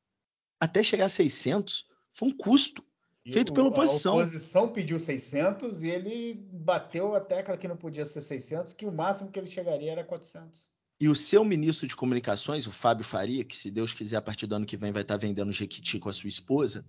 Até 0.59 0.83
chegar 0.83 1.07
a 1.07 1.09
600 1.09 1.87
foi 2.13 2.29
um 2.29 2.37
custo. 2.37 2.85
E 3.25 3.33
feito 3.33 3.51
o- 3.51 3.55
pela 3.55 3.69
oposição. 3.69 4.13
A 4.13 4.17
oposição 4.17 4.73
pediu 4.73 4.99
600 4.99 5.83
e 5.83 5.91
ele 5.91 6.47
bateu 6.53 7.15
a 7.15 7.21
tecla 7.21 7.57
que 7.57 7.69
não 7.69 7.77
podia 7.77 8.05
ser 8.05 8.21
600, 8.21 8.73
que 8.73 8.87
o 8.87 8.93
máximo 8.93 9.31
que 9.31 9.39
ele 9.39 9.51
chegaria 9.51 9.93
era 9.93 10.05
400. 10.05 10.69
E 10.99 11.09
o 11.09 11.15
seu 11.15 11.45
ministro 11.45 11.87
de 11.87 11.97
comunicações, 11.97 12.67
o 12.67 12.73
Fábio 12.73 13.05
Faria, 13.05 13.45
que 13.45 13.57
se 13.57 13.71
Deus 13.71 13.93
quiser 13.95 14.17
a 14.17 14.23
partir 14.23 14.47
do 14.47 14.55
ano 14.55 14.67
que 14.67 14.77
vem 14.77 14.93
vai 14.93 15.03
estar 15.03 15.17
vendendo 15.17 15.53
Jequiti 15.53 15.99
com 15.99 16.09
a 16.09 16.13
sua 16.13 16.29
esposa, 16.29 16.85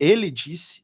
ele 0.00 0.30
disse 0.30 0.82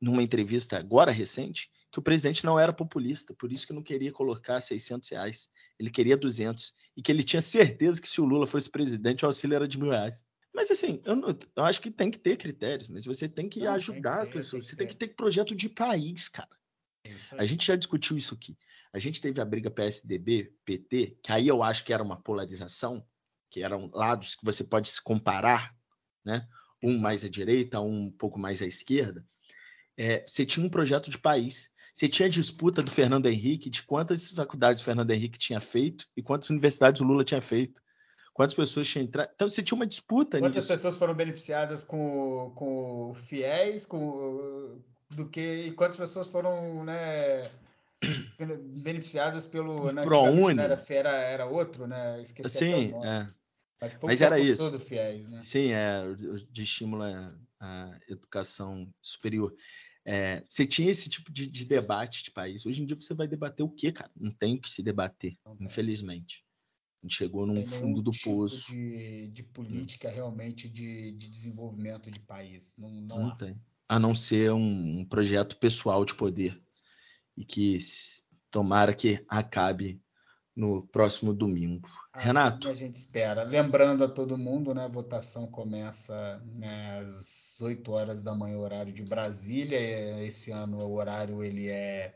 numa 0.00 0.22
entrevista 0.22 0.78
agora 0.78 1.10
recente 1.10 1.68
que 1.92 1.98
o 1.98 2.02
presidente 2.02 2.44
não 2.44 2.58
era 2.58 2.72
populista, 2.72 3.34
por 3.34 3.52
isso 3.52 3.66
que 3.66 3.72
não 3.72 3.82
queria 3.82 4.12
colocar 4.12 4.60
600 4.60 5.08
reais, 5.10 5.48
ele 5.78 5.90
queria 5.90 6.16
200 6.16 6.74
e 6.96 7.02
que 7.02 7.10
ele 7.10 7.24
tinha 7.24 7.42
certeza 7.42 8.00
que 8.00 8.08
se 8.08 8.20
o 8.20 8.24
Lula 8.24 8.46
fosse 8.46 8.70
presidente 8.70 9.24
o 9.24 9.26
auxílio 9.26 9.56
era 9.56 9.66
de 9.66 9.76
mil 9.76 9.90
reais. 9.90 10.24
Mas 10.52 10.70
assim, 10.70 11.00
eu, 11.04 11.16
não- 11.16 11.36
eu 11.56 11.64
acho 11.64 11.80
que 11.80 11.90
tem 11.90 12.10
que 12.10 12.18
ter 12.18 12.36
critérios, 12.36 12.88
mas 12.88 13.04
você 13.04 13.28
tem 13.28 13.48
que 13.48 13.60
Não, 13.60 13.66
tem 13.66 13.74
ajudar 13.76 14.16
que 14.16 14.22
as 14.22 14.28
ter, 14.28 14.34
pessoas, 14.34 14.50
tem 14.50 14.60
que 14.60 14.66
você 14.70 14.76
tem 14.76 14.86
que 14.88 14.96
ter 14.96 15.08
projeto 15.14 15.54
de 15.54 15.68
país, 15.68 16.28
cara. 16.28 16.48
É 17.04 17.14
A 17.38 17.46
gente 17.46 17.66
já 17.66 17.76
discutiu 17.76 18.16
isso 18.16 18.34
aqui. 18.34 18.58
A 18.92 18.98
gente 18.98 19.20
teve 19.20 19.40
a 19.40 19.44
briga 19.44 19.70
PSDB, 19.70 20.52
PT, 20.64 21.18
que 21.22 21.32
aí 21.32 21.46
eu 21.46 21.62
acho 21.62 21.84
que 21.84 21.92
era 21.92 22.02
uma 22.02 22.20
polarização, 22.20 23.06
que 23.48 23.62
eram 23.62 23.90
lados 23.94 24.34
que 24.34 24.44
você 24.44 24.64
pode 24.64 24.88
se 24.88 25.00
comparar, 25.02 25.74
né? 26.24 26.46
Um 26.82 26.98
mais 26.98 27.24
à 27.24 27.28
direita, 27.28 27.80
um 27.80 28.06
um 28.06 28.10
pouco 28.10 28.38
mais 28.38 28.60
à 28.60 28.66
esquerda. 28.66 29.24
É, 29.96 30.24
você 30.26 30.44
tinha 30.44 30.64
um 30.64 30.70
projeto 30.70 31.10
de 31.10 31.18
país. 31.18 31.70
Você 31.94 32.08
tinha 32.08 32.26
a 32.26 32.30
disputa 32.30 32.82
do 32.82 32.90
Fernando 32.90 33.26
Henrique 33.26 33.68
de 33.68 33.82
quantas 33.82 34.30
faculdades 34.30 34.80
o 34.82 34.84
Fernando 34.84 35.10
Henrique 35.10 35.38
tinha 35.38 35.60
feito 35.60 36.06
e 36.16 36.22
quantas 36.22 36.48
universidades 36.50 37.00
o 37.00 37.04
Lula 37.04 37.24
tinha 37.24 37.40
feito. 37.40 37.80
Quantas 38.32 38.54
pessoas 38.54 38.86
tinham 38.88 39.04
entrado. 39.04 39.30
Então 39.34 39.48
você 39.48 39.62
tinha 39.62 39.76
uma 39.76 39.86
disputa 39.86 40.40
Quantas 40.40 40.64
nisso. 40.64 40.72
pessoas 40.72 40.96
foram 40.96 41.14
beneficiadas 41.14 41.84
com, 41.84 42.52
com 42.54 43.14
fiéis, 43.14 43.86
com 43.86 44.80
do 45.10 45.28
que 45.28 45.40
e 45.66 45.72
quantas 45.72 45.96
pessoas 45.96 46.28
foram, 46.28 46.84
né, 46.84 47.50
beneficiadas 48.82 49.46
pelo, 49.46 49.92
né, 49.92 50.04
ProUni. 50.04 50.60
era, 50.60 50.84
era, 50.88 51.10
era 51.10 51.46
outro, 51.46 51.86
né? 51.86 52.20
Esqueci 52.20 52.60
Sim, 52.60 52.90
nome. 52.92 53.06
é. 53.06 53.26
Mas 53.80 53.98
Mas 54.02 54.20
era 54.20 54.38
isso. 54.38 54.78
fiéis, 54.78 55.28
né? 55.28 55.40
Sim, 55.40 55.72
é, 55.72 56.02
de 56.50 56.62
estímulo 56.62 57.02
à- 57.02 57.34
à 57.58 57.98
educação 58.08 58.92
superior. 59.02 59.54
É, 60.04 60.42
você 60.48 60.66
tinha 60.66 60.90
esse 60.90 61.08
tipo 61.08 61.32
de, 61.32 61.46
de 61.46 61.64
debate 61.64 62.24
de 62.24 62.30
país. 62.30 62.64
Hoje 62.64 62.82
em 62.82 62.86
dia 62.86 62.96
você 62.96 63.14
vai 63.14 63.26
debater 63.28 63.64
o 63.64 63.70
quê, 63.70 63.92
cara? 63.92 64.10
Não 64.16 64.30
tem 64.32 64.54
o 64.56 64.60
que 64.60 64.70
se 64.70 64.82
debater, 64.82 65.36
tem. 65.44 65.56
infelizmente. 65.60 66.44
A 67.02 67.06
gente 67.06 67.16
chegou 67.16 67.46
num 67.46 67.54
tem 67.54 67.64
fundo 67.66 68.02
do 68.02 68.10
tipo 68.10 68.30
poço. 68.30 68.70
de, 68.70 69.28
de 69.28 69.42
política 69.42 70.10
realmente 70.10 70.68
de, 70.68 71.12
de 71.12 71.30
desenvolvimento 71.30 72.10
de 72.10 72.20
país. 72.20 72.76
Não, 72.78 72.90
não 72.90 73.22
Não 73.24 73.36
tem. 73.36 73.58
A 73.88 73.98
não 73.98 74.14
ser 74.14 74.52
um, 74.52 75.00
um 75.00 75.04
projeto 75.04 75.56
pessoal 75.56 76.04
de 76.04 76.14
poder. 76.14 76.60
E 77.36 77.44
que 77.44 77.78
tomara 78.50 78.94
que 78.94 79.24
acabe 79.28 80.00
no 80.54 80.82
próximo 80.88 81.32
domingo. 81.32 81.88
Assim 82.12 82.26
Renato, 82.26 82.68
a 82.68 82.74
gente 82.74 82.96
espera. 82.96 83.44
Lembrando 83.44 84.04
a 84.04 84.08
todo 84.08 84.36
mundo, 84.36 84.74
né, 84.74 84.84
a 84.84 84.88
votação 84.88 85.46
começa 85.46 86.38
né, 86.54 86.98
às 86.98 87.58
8 87.62 87.90
horas 87.90 88.22
da 88.22 88.34
manhã, 88.34 88.58
horário 88.58 88.92
de 88.92 89.02
Brasília. 89.02 89.78
É, 89.78 90.26
Esse 90.26 90.50
ano 90.50 90.78
o 90.78 90.94
horário 90.94 91.42
ele 91.42 91.68
é 91.68 92.14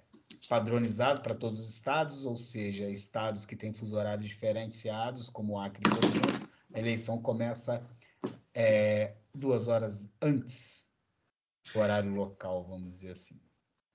padronizado 0.49 1.21
para 1.21 1.35
todos 1.35 1.61
os 1.61 1.71
estados, 1.71 2.25
ou 2.25 2.37
seja, 2.37 2.89
estados 2.89 3.45
que 3.45 3.57
têm 3.57 3.73
fuso 3.73 3.97
horário 3.97 4.23
diferenciados, 4.23 5.29
como 5.29 5.55
o 5.55 5.59
Acre, 5.59 5.83
a 6.73 6.79
eleição 6.79 7.21
começa 7.21 7.85
é, 8.55 9.15
duas 9.35 9.69
horas 9.69 10.15
antes 10.21 10.87
do 11.73 11.81
horário 11.81 12.15
local, 12.15 12.65
vamos 12.65 12.91
dizer 12.91 13.13
assim. 13.13 13.41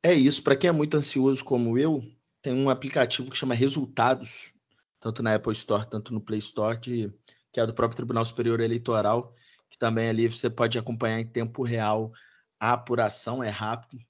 É 0.04 0.14
isso. 0.14 0.42
Para 0.44 0.56
quem 0.56 0.70
é 0.70 0.74
muito 0.74 0.98
ansioso 0.98 1.44
como 1.44 1.78
eu, 1.78 2.04
tem 2.42 2.54
um 2.54 2.70
aplicativo 2.70 3.30
que 3.30 3.38
chama 3.38 3.54
Resultados, 3.54 4.54
tanto 5.00 5.22
na 5.22 5.36
Apple 5.36 5.54
Store, 5.54 5.90
tanto 5.90 6.14
no 6.14 6.22
Play 6.22 6.40
Store, 6.40 6.80
que, 6.80 7.14
que 7.52 7.60
é 7.60 7.66
do 7.66 7.74
próprio 7.74 7.98
Tribunal 7.98 8.26
Superior 8.26 8.60
Eleitoral, 8.60 9.36
que 9.70 9.78
também 9.78 10.10
ali 10.10 10.28
você 10.28 10.50
pode 10.50 10.78
acompanhar 10.78 11.20
em 11.20 11.28
tempo 11.28 11.64
real 11.64 12.12
a 12.60 12.74
apuração, 12.74 13.44
é 13.44 13.50
rápido. 13.50 14.02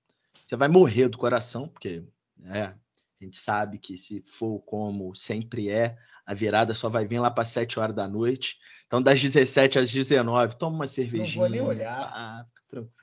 Você 0.45 0.55
vai 0.55 0.67
morrer 0.67 1.09
do 1.09 1.17
coração, 1.17 1.67
porque 1.67 2.03
é, 2.45 2.63
a 2.63 3.23
gente 3.23 3.37
sabe 3.37 3.77
que 3.77 3.97
se 3.97 4.21
for 4.21 4.59
como 4.61 5.13
sempre 5.15 5.69
é, 5.69 5.97
a 6.25 6.33
virada 6.33 6.73
só 6.73 6.89
vai 6.89 7.05
vir 7.05 7.19
lá 7.19 7.31
para 7.31 7.43
7 7.43 7.79
horas 7.79 7.95
da 7.95 8.07
noite. 8.07 8.57
Então, 8.85 9.01
das 9.01 9.19
17 9.19 9.79
às 9.79 9.91
19, 9.91 10.57
toma 10.57 10.75
uma 10.75 10.87
cervejinha. 10.87 11.27
Não 11.27 11.41
vou 11.41 11.49
nem 11.49 11.61
olhar. 11.61 12.11
Ah, 12.13 12.45
tranquilo. 12.67 12.93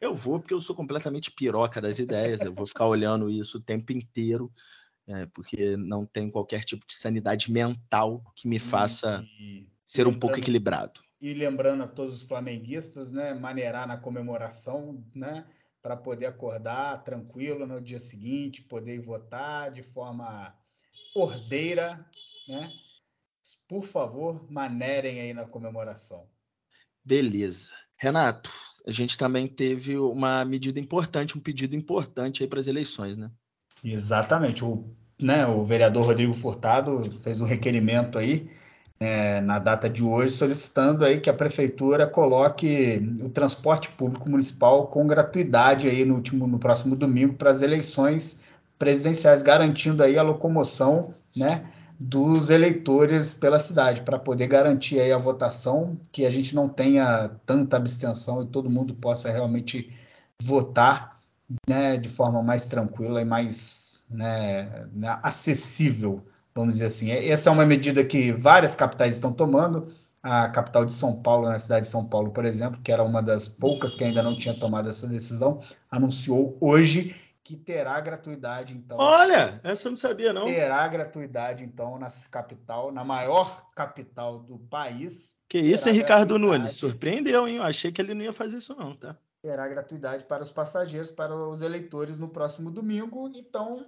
Eu 0.00 0.14
vou 0.14 0.38
porque 0.38 0.54
eu 0.54 0.60
sou 0.60 0.76
completamente 0.76 1.30
piroca 1.30 1.80
das 1.80 1.98
ideias. 1.98 2.40
Eu 2.40 2.52
vou 2.52 2.66
ficar 2.66 2.86
olhando 2.86 3.30
isso 3.30 3.58
o 3.58 3.60
tempo 3.60 3.92
inteiro, 3.92 4.52
é, 5.06 5.26
porque 5.26 5.76
não 5.76 6.06
tem 6.06 6.30
qualquer 6.30 6.62
tipo 6.62 6.86
de 6.86 6.94
sanidade 6.94 7.50
mental 7.50 8.22
que 8.36 8.46
me 8.46 8.58
faça 8.58 9.24
e, 9.40 9.66
ser 9.84 10.06
um 10.06 10.14
pouco 10.14 10.38
equilibrado. 10.38 11.00
E 11.20 11.34
lembrando 11.34 11.82
a 11.82 11.88
todos 11.88 12.14
os 12.14 12.22
flamenguistas, 12.22 13.12
né, 13.12 13.34
maneirar 13.34 13.88
na 13.88 13.96
comemoração, 13.96 15.02
né, 15.12 15.44
para 15.82 15.96
poder 15.96 16.26
acordar 16.26 17.02
tranquilo 17.04 17.66
no 17.66 17.80
dia 17.80 17.98
seguinte, 17.98 18.62
poder 18.62 19.00
votar 19.00 19.72
de 19.72 19.82
forma 19.82 20.54
ordeira, 21.14 22.04
né? 22.48 22.70
Por 23.66 23.82
favor, 23.82 24.50
manerem 24.50 25.20
aí 25.20 25.32
na 25.32 25.46
comemoração. 25.46 26.28
Beleza. 27.04 27.70
Renato, 27.96 28.50
a 28.86 28.90
gente 28.90 29.16
também 29.16 29.48
teve 29.48 29.96
uma 29.98 30.44
medida 30.44 30.78
importante, 30.78 31.36
um 31.36 31.40
pedido 31.40 31.74
importante 31.74 32.42
aí 32.42 32.48
para 32.48 32.60
as 32.60 32.66
eleições, 32.66 33.16
né? 33.16 33.30
Exatamente. 33.82 34.64
O, 34.64 34.94
né, 35.18 35.46
o 35.46 35.64
vereador 35.64 36.06
Rodrigo 36.06 36.34
Furtado 36.34 37.10
fez 37.20 37.40
um 37.40 37.46
requerimento 37.46 38.18
aí 38.18 38.50
é, 39.00 39.40
na 39.40 39.58
data 39.58 39.88
de 39.88 40.02
hoje 40.02 40.32
solicitando 40.32 41.04
aí 41.04 41.20
que 41.20 41.30
a 41.30 41.34
prefeitura 41.34 42.06
coloque 42.06 43.00
o 43.22 43.28
transporte 43.28 43.90
público 43.90 44.28
municipal 44.28 44.88
com 44.88 45.06
gratuidade 45.06 45.88
aí 45.88 46.04
no 46.04 46.14
último 46.16 46.46
no 46.46 46.58
próximo 46.58 46.96
domingo 46.96 47.34
para 47.34 47.50
as 47.50 47.62
eleições 47.62 48.58
presidenciais, 48.78 49.42
garantindo 49.42 50.02
aí 50.02 50.16
a 50.16 50.22
locomoção, 50.22 51.12
né, 51.36 51.66
dos 51.98 52.48
eleitores 52.48 53.34
pela 53.34 53.58
cidade, 53.58 54.02
para 54.02 54.18
poder 54.18 54.46
garantir 54.46 55.00
aí 55.00 55.10
a 55.10 55.18
votação, 55.18 55.98
que 56.12 56.24
a 56.24 56.30
gente 56.30 56.54
não 56.54 56.68
tenha 56.68 57.28
tanta 57.44 57.76
abstenção 57.76 58.42
e 58.42 58.46
todo 58.46 58.70
mundo 58.70 58.94
possa 58.94 59.30
realmente 59.30 59.90
votar 60.40 61.18
né, 61.68 61.96
de 61.96 62.08
forma 62.08 62.40
mais 62.40 62.68
tranquila 62.68 63.20
e 63.20 63.24
mais 63.24 64.06
né, 64.10 64.86
né 64.92 65.18
acessível, 65.22 66.22
vamos 66.58 66.74
dizer 66.74 66.86
assim. 66.86 67.10
Essa 67.10 67.48
é 67.48 67.52
uma 67.52 67.64
medida 67.64 68.04
que 68.04 68.32
várias 68.32 68.74
capitais 68.74 69.14
estão 69.14 69.32
tomando. 69.32 69.92
A 70.20 70.48
capital 70.48 70.84
de 70.84 70.92
São 70.92 71.22
Paulo, 71.22 71.48
na 71.48 71.58
cidade 71.60 71.86
de 71.86 71.92
São 71.92 72.04
Paulo, 72.04 72.32
por 72.32 72.44
exemplo, 72.44 72.80
que 72.82 72.90
era 72.90 73.04
uma 73.04 73.22
das 73.22 73.46
poucas 73.46 73.94
que 73.94 74.02
ainda 74.02 74.20
não 74.20 74.36
tinha 74.36 74.52
tomado 74.52 74.88
essa 74.88 75.06
decisão, 75.06 75.62
anunciou 75.88 76.58
hoje 76.60 77.14
que 77.44 77.56
terá 77.56 77.98
gratuidade, 78.00 78.74
então. 78.74 78.98
Olha, 78.98 79.58
essa 79.62 79.86
eu 79.86 79.92
não 79.92 79.96
sabia, 79.96 80.32
não. 80.32 80.46
Terá 80.46 80.86
gratuidade, 80.88 81.64
então, 81.64 81.98
na 81.98 82.08
capital, 82.30 82.92
na 82.92 83.04
maior 83.04 83.70
capital 83.74 84.40
do 84.40 84.58
país. 84.58 85.44
Que 85.48 85.58
isso, 85.58 85.88
hein, 85.88 85.94
Ricardo 85.94 86.38
Nunes? 86.38 86.72
Surpreendeu, 86.72 87.48
hein? 87.48 87.56
Eu 87.56 87.62
achei 87.62 87.90
que 87.92 88.02
ele 88.02 88.12
não 88.12 88.22
ia 88.22 88.32
fazer 88.32 88.58
isso, 88.58 88.74
não, 88.76 88.94
tá? 88.94 89.16
Terá 89.40 89.66
gratuidade 89.68 90.24
para 90.24 90.42
os 90.42 90.50
passageiros, 90.50 91.12
para 91.12 91.34
os 91.34 91.62
eleitores 91.62 92.18
no 92.18 92.28
próximo 92.28 92.70
domingo. 92.70 93.30
Então, 93.34 93.86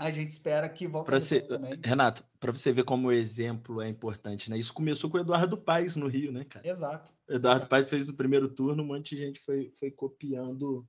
a 0.00 0.10
gente 0.10 0.30
espera 0.30 0.68
que 0.68 0.86
volte 0.86 1.06
pra 1.06 1.20
ser, 1.20 1.46
também. 1.46 1.78
Renato, 1.84 2.24
para 2.40 2.52
você 2.52 2.72
ver 2.72 2.84
como 2.84 3.08
o 3.08 3.12
exemplo 3.12 3.82
é 3.82 3.88
importante, 3.88 4.50
né? 4.50 4.58
Isso 4.58 4.72
começou 4.72 5.10
com 5.10 5.18
o 5.18 5.20
Eduardo 5.20 5.56
Paes 5.56 5.96
no 5.96 6.06
Rio, 6.06 6.32
né, 6.32 6.44
cara? 6.44 6.66
Exato. 6.66 7.12
O 7.28 7.34
Eduardo 7.34 7.60
Exato. 7.60 7.70
Paes 7.70 7.88
fez 7.88 8.08
o 8.08 8.16
primeiro 8.16 8.48
turno, 8.48 8.82
um 8.82 8.86
monte 8.86 9.16
de 9.16 9.22
gente 9.22 9.40
foi, 9.40 9.72
foi 9.78 9.90
copiando 9.90 10.86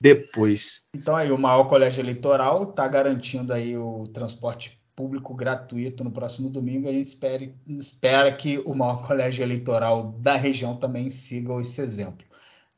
depois. 0.00 0.88
Então 0.94 1.16
aí 1.16 1.30
o 1.30 1.38
maior 1.38 1.64
colégio 1.64 2.00
eleitoral 2.00 2.70
está 2.70 2.86
garantindo 2.86 3.52
aí 3.52 3.76
o 3.76 4.04
transporte 4.04 4.80
público 4.94 5.34
gratuito 5.34 6.02
no 6.02 6.10
próximo 6.10 6.50
domingo. 6.50 6.88
A 6.88 6.92
gente 6.92 7.06
espere, 7.06 7.54
espera 7.68 8.32
que 8.32 8.58
o 8.58 8.74
maior 8.74 9.06
colégio 9.06 9.42
eleitoral 9.42 10.12
da 10.18 10.36
região 10.36 10.76
também 10.76 11.10
siga 11.10 11.60
esse 11.60 11.80
exemplo, 11.80 12.26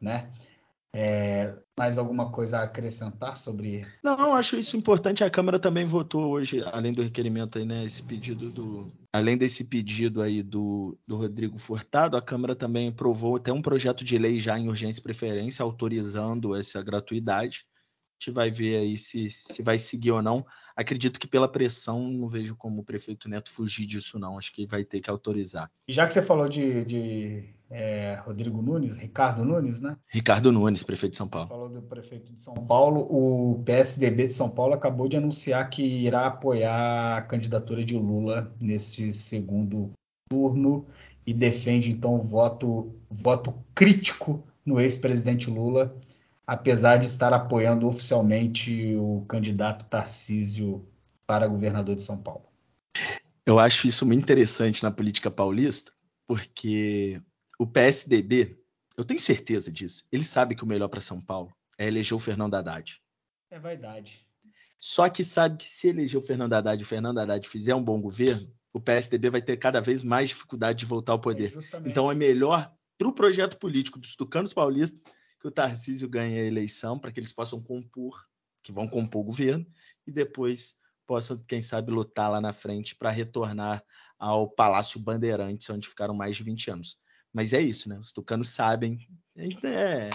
né? 0.00 0.30
É, 0.94 1.56
mais 1.78 1.96
alguma 1.98 2.32
coisa 2.32 2.58
a 2.58 2.62
acrescentar 2.64 3.38
sobre? 3.38 3.86
Não, 4.02 4.34
acho 4.34 4.56
isso 4.56 4.76
importante. 4.76 5.22
A 5.22 5.30
Câmara 5.30 5.58
também 5.58 5.84
votou 5.84 6.30
hoje, 6.30 6.62
além 6.72 6.92
do 6.92 7.02
requerimento 7.02 7.58
aí, 7.58 7.64
né? 7.64 7.84
Esse 7.84 8.02
pedido 8.02 8.50
do, 8.50 8.92
além 9.12 9.36
desse 9.36 9.64
pedido 9.64 10.20
aí 10.20 10.42
do, 10.42 10.98
do 11.06 11.16
Rodrigo 11.16 11.58
Furtado, 11.58 12.16
a 12.16 12.22
Câmara 12.22 12.56
também 12.56 12.88
aprovou 12.88 13.36
até 13.36 13.52
um 13.52 13.62
projeto 13.62 14.04
de 14.04 14.18
lei 14.18 14.40
já 14.40 14.58
em 14.58 14.68
urgência 14.68 15.00
e 15.00 15.02
preferência 15.02 15.62
autorizando 15.62 16.56
essa 16.56 16.82
gratuidade 16.82 17.66
gente 18.20 18.30
vai 18.30 18.50
ver 18.50 18.76
aí 18.76 18.98
se, 18.98 19.30
se 19.30 19.62
vai 19.62 19.78
seguir 19.78 20.10
ou 20.10 20.22
não. 20.22 20.44
Acredito 20.76 21.18
que 21.18 21.26
pela 21.26 21.48
pressão, 21.48 22.08
não 22.08 22.28
vejo 22.28 22.54
como 22.54 22.82
o 22.82 22.84
prefeito 22.84 23.28
Neto 23.28 23.50
fugir 23.50 23.86
disso, 23.86 24.18
não. 24.18 24.36
Acho 24.36 24.52
que 24.52 24.66
vai 24.66 24.84
ter 24.84 25.00
que 25.00 25.10
autorizar. 25.10 25.70
E 25.88 25.92
já 25.92 26.06
que 26.06 26.12
você 26.12 26.20
falou 26.20 26.48
de, 26.48 26.84
de 26.84 27.54
é, 27.70 28.20
Rodrigo 28.22 28.60
Nunes, 28.60 28.98
Ricardo 28.98 29.42
Nunes, 29.42 29.80
né? 29.80 29.96
Ricardo 30.06 30.52
Nunes, 30.52 30.82
prefeito 30.82 31.12
de 31.12 31.18
São 31.18 31.28
Paulo. 31.28 31.48
Você 31.48 31.54
falou 31.54 31.70
do 31.70 31.82
prefeito 31.82 32.32
de 32.32 32.40
São 32.40 32.54
Paulo. 32.54 33.00
O 33.10 33.62
PSDB 33.64 34.26
de 34.26 34.34
São 34.34 34.50
Paulo 34.50 34.74
acabou 34.74 35.08
de 35.08 35.16
anunciar 35.16 35.68
que 35.70 35.82
irá 35.82 36.26
apoiar 36.26 37.16
a 37.16 37.22
candidatura 37.22 37.82
de 37.82 37.96
Lula 37.96 38.54
nesse 38.60 39.12
segundo 39.14 39.92
turno 40.28 40.86
e 41.26 41.32
defende 41.32 41.90
então 41.90 42.14
o 42.14 42.22
voto, 42.22 42.94
voto 43.10 43.54
crítico 43.74 44.44
no 44.64 44.78
ex-presidente 44.78 45.50
Lula 45.50 45.96
apesar 46.50 46.96
de 46.96 47.06
estar 47.06 47.32
apoiando 47.32 47.86
oficialmente 47.86 48.96
o 48.96 49.24
candidato 49.28 49.84
Tarcísio 49.84 50.84
para 51.24 51.46
governador 51.46 51.94
de 51.94 52.02
São 52.02 52.20
Paulo. 52.20 52.44
Eu 53.46 53.60
acho 53.60 53.86
isso 53.86 54.04
muito 54.04 54.24
interessante 54.24 54.82
na 54.82 54.90
política 54.90 55.30
paulista, 55.30 55.92
porque 56.26 57.22
o 57.56 57.68
PSDB, 57.68 58.58
eu 58.96 59.04
tenho 59.04 59.20
certeza 59.20 59.70
disso, 59.70 60.04
ele 60.10 60.24
sabe 60.24 60.56
que 60.56 60.64
o 60.64 60.66
melhor 60.66 60.88
para 60.88 61.00
São 61.00 61.20
Paulo 61.20 61.52
é 61.78 61.86
eleger 61.86 62.16
o 62.16 62.18
Fernando 62.18 62.56
Haddad. 62.56 63.00
É 63.48 63.60
vaidade. 63.60 64.26
Só 64.76 65.08
que 65.08 65.22
sabe 65.22 65.56
que 65.56 65.68
se 65.68 65.86
eleger 65.86 66.18
o 66.18 66.26
Fernando 66.26 66.54
Haddad 66.54 66.82
e 66.82 66.84
o 66.84 66.88
Fernando 66.88 67.18
Haddad 67.18 67.48
fizer 67.48 67.76
um 67.76 67.84
bom 67.84 68.00
governo, 68.00 68.44
o 68.72 68.80
PSDB 68.80 69.30
vai 69.30 69.40
ter 69.40 69.56
cada 69.56 69.80
vez 69.80 70.02
mais 70.02 70.30
dificuldade 70.30 70.80
de 70.80 70.86
voltar 70.86 71.12
ao 71.12 71.20
poder. 71.20 71.56
É 71.56 71.88
então 71.88 72.10
é 72.10 72.14
melhor 72.16 72.72
para 72.98 73.06
o 73.06 73.12
projeto 73.12 73.56
político 73.56 74.00
dos 74.00 74.16
tucanos 74.16 74.52
paulistas 74.52 75.00
que 75.40 75.48
o 75.48 75.50
Tarcísio 75.50 76.08
ganhe 76.08 76.38
a 76.38 76.44
eleição 76.44 76.98
para 76.98 77.10
que 77.10 77.18
eles 77.18 77.32
possam 77.32 77.62
compor, 77.62 78.22
que 78.62 78.70
vão 78.70 78.86
compor 78.86 79.22
o 79.22 79.24
governo, 79.24 79.66
e 80.06 80.12
depois 80.12 80.76
possam, 81.06 81.42
quem 81.48 81.62
sabe, 81.62 81.90
lutar 81.90 82.30
lá 82.30 82.40
na 82.40 82.52
frente 82.52 82.94
para 82.94 83.10
retornar 83.10 83.82
ao 84.18 84.48
Palácio 84.48 85.00
Bandeirantes, 85.00 85.68
onde 85.70 85.88
ficaram 85.88 86.14
mais 86.14 86.36
de 86.36 86.44
20 86.44 86.70
anos. 86.70 87.00
Mas 87.32 87.52
é 87.52 87.60
isso, 87.60 87.88
né? 87.88 87.98
Os 87.98 88.12
tucanos 88.12 88.50
sabem. 88.50 89.08
É, 89.36 90.10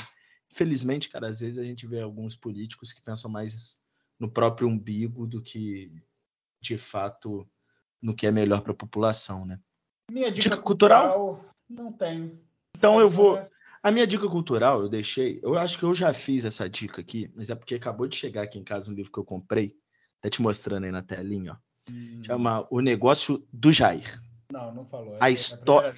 infelizmente, 0.51 1.09
cara, 1.09 1.28
às 1.28 1.39
vezes 1.39 1.57
a 1.57 1.63
gente 1.63 1.88
vê 1.88 2.01
alguns 2.01 2.36
políticos 2.36 2.93
que 2.93 3.01
pensam 3.01 3.30
mais 3.30 3.82
no 4.19 4.30
próprio 4.30 4.67
umbigo 4.67 5.26
do 5.26 5.41
que, 5.41 5.91
de 6.61 6.78
fato, 6.78 7.49
no 8.01 8.15
que 8.15 8.28
é 8.28 8.32
melhor 8.32 8.61
para 8.61 8.71
a 8.71 8.78
população, 8.78 9.45
né? 9.45 9.59
Minha 10.11 10.32
dica, 10.32 10.49
dica 10.49 10.61
cultural, 10.61 11.13
cultural, 11.13 11.55
não 11.67 11.91
tenho. 11.91 12.39
Então 12.78 12.99
eu 12.99 13.09
vou, 13.09 13.38
a 13.86 13.91
minha 13.91 14.07
dica 14.07 14.27
cultural 14.27 14.81
eu 14.81 14.89
deixei, 14.89 15.39
eu 15.43 15.55
acho 15.59 15.77
que 15.77 15.83
eu 15.83 15.93
já 15.93 16.11
fiz 16.11 16.43
essa 16.43 16.67
dica 16.67 17.01
aqui, 17.01 17.31
mas 17.36 17.51
é 17.51 17.55
porque 17.55 17.75
acabou 17.75 18.07
de 18.07 18.15
chegar 18.15 18.41
aqui 18.41 18.57
em 18.57 18.63
casa 18.63 18.91
um 18.91 18.95
livro 18.95 19.11
que 19.11 19.19
eu 19.19 19.23
comprei, 19.23 19.77
tá 20.19 20.27
te 20.27 20.41
mostrando 20.41 20.86
aí 20.86 20.91
na 20.91 21.03
telinha, 21.03 21.53
ó. 21.53 21.91
Hum. 21.91 22.23
Chama 22.25 22.65
O 22.71 22.79
Negócio 22.81 23.47
do 23.53 23.71
Jair. 23.71 24.19
Não, 24.51 24.73
não 24.73 24.88
falou. 24.88 25.15
A 25.19 25.29
é 25.29 25.33
história. 25.33 25.93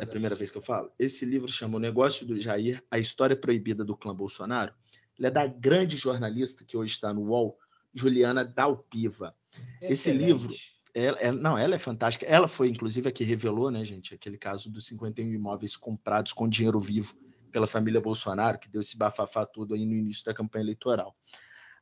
É 0.00 0.02
a 0.02 0.06
primeira 0.06 0.34
vez 0.34 0.50
que 0.50 0.58
eu 0.58 0.62
falo. 0.62 0.90
Esse 0.98 1.24
livro 1.24 1.46
chama 1.46 1.76
O 1.76 1.80
Negócio 1.80 2.26
do 2.26 2.40
Jair, 2.40 2.82
a 2.90 2.98
história 2.98 3.36
proibida 3.36 3.84
do 3.84 3.96
clã 3.96 4.12
Bolsonaro. 4.12 4.74
Ele 5.16 5.28
é 5.28 5.30
da 5.30 5.46
grande 5.46 5.96
jornalista 5.96 6.64
que 6.64 6.76
hoje 6.76 6.94
está 6.94 7.14
no 7.14 7.22
UOL, 7.28 7.56
Juliana 7.94 8.44
Dalpiva. 8.44 9.32
Excelente. 9.80 9.92
Esse 9.92 10.12
livro 10.12 10.52
ela, 10.92 11.18
ela, 11.20 11.36
não, 11.36 11.56
ela 11.56 11.76
é 11.76 11.78
fantástica. 11.78 12.26
Ela 12.26 12.48
foi, 12.48 12.68
inclusive, 12.68 13.08
a 13.08 13.12
que 13.12 13.22
revelou, 13.22 13.70
né, 13.70 13.84
gente, 13.84 14.12
aquele 14.12 14.36
caso 14.36 14.68
dos 14.68 14.86
51 14.86 15.32
imóveis 15.32 15.76
comprados 15.76 16.32
com 16.32 16.48
dinheiro 16.48 16.80
vivo 16.80 17.14
pela 17.48 17.66
família 17.66 18.00
Bolsonaro, 18.00 18.58
que 18.58 18.68
deu 18.68 18.80
esse 18.80 18.96
bafafá 18.96 19.44
todo 19.46 19.74
aí 19.74 19.84
no 19.84 19.94
início 19.94 20.24
da 20.24 20.34
campanha 20.34 20.64
eleitoral. 20.64 21.16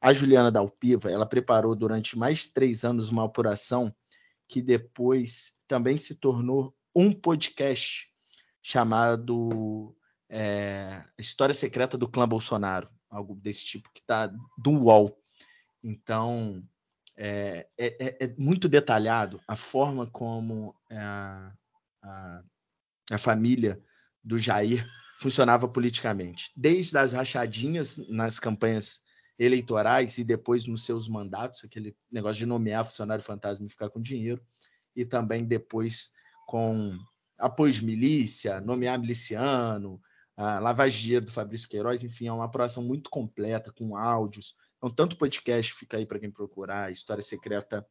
a 0.01 0.13
Juliana 0.13 0.51
Dalpiva, 0.51 1.11
ela 1.11 1.27
preparou 1.27 1.75
durante 1.75 2.19
mais 2.19 2.47
três 2.47 2.85
anos 2.85 3.11
uma 3.11 3.25
apuração 3.25 3.95
que 4.49 4.63
depois 4.63 5.57
também 5.67 5.97
se 5.97 6.15
tornou 6.15 6.75
um 6.95 7.13
podcast 7.13 8.09
chamado 8.63 9.97
é, 10.29 11.05
História 11.19 11.55
Secreta 11.55 11.99
do 11.99 12.09
Clã 12.09 12.29
Bolsonaro, 12.29 12.89
algo 13.11 13.35
desse 13.37 13.65
tipo 13.65 13.91
que 13.93 14.01
está 14.01 14.27
do 14.59 14.71
UOL. 14.71 15.19
Então, 15.83 16.63
é, 17.17 17.69
é, 17.79 18.25
é, 18.25 18.35
muito 18.39 18.69
detalhado 18.69 19.41
a 19.47 19.57
forma 19.57 20.07
como 20.07 20.75
a, 20.91 21.53
a, 22.03 22.43
a 23.13 23.19
família 23.19 23.81
do 24.23 24.39
Jair 24.39 24.87
funcionava 25.19 25.67
politicamente, 25.67 26.53
desde 26.57 26.97
as 26.99 27.13
rachadinhas 27.13 27.97
nas 28.09 28.39
campanhas 28.39 29.03
eleitorais 29.39 30.19
e 30.19 30.25
depois 30.25 30.67
nos 30.67 30.85
seus 30.85 31.09
mandatos, 31.09 31.65
aquele 31.65 31.97
negócio 32.11 32.39
de 32.39 32.47
nomear 32.47 32.85
funcionário 32.85 33.25
fantasma 33.25 33.67
e 33.67 33.71
ficar 33.71 33.91
com 33.91 34.01
dinheiro, 34.01 34.43
e 34.95 35.05
também 35.05 35.45
depois 35.45 36.13
com 36.47 36.99
apoio 37.39 37.73
de 37.73 37.85
milícia, 37.85 38.61
nomear 38.61 38.99
miliciano, 38.99 40.01
a 40.37 40.59
lavagem 40.59 40.99
de 40.99 41.05
dinheiro 41.05 41.27
do 41.27 41.33
Fabrício 41.33 41.69
Queiroz, 41.69 42.05
enfim, 42.05 42.29
é 42.29 42.33
uma 42.33 42.45
aprovação 42.45 42.83
muito 42.83 43.09
completa, 43.09 43.73
com 43.73 43.97
áudios. 43.97 44.55
Então, 44.77 44.91
tanto 44.91 45.17
podcast 45.17 45.73
fica 45.73 45.97
aí 45.97 46.05
para 46.05 46.19
quem 46.19 46.31
procurar, 46.31 46.93
História 46.93 47.23
Secreta 47.23 47.87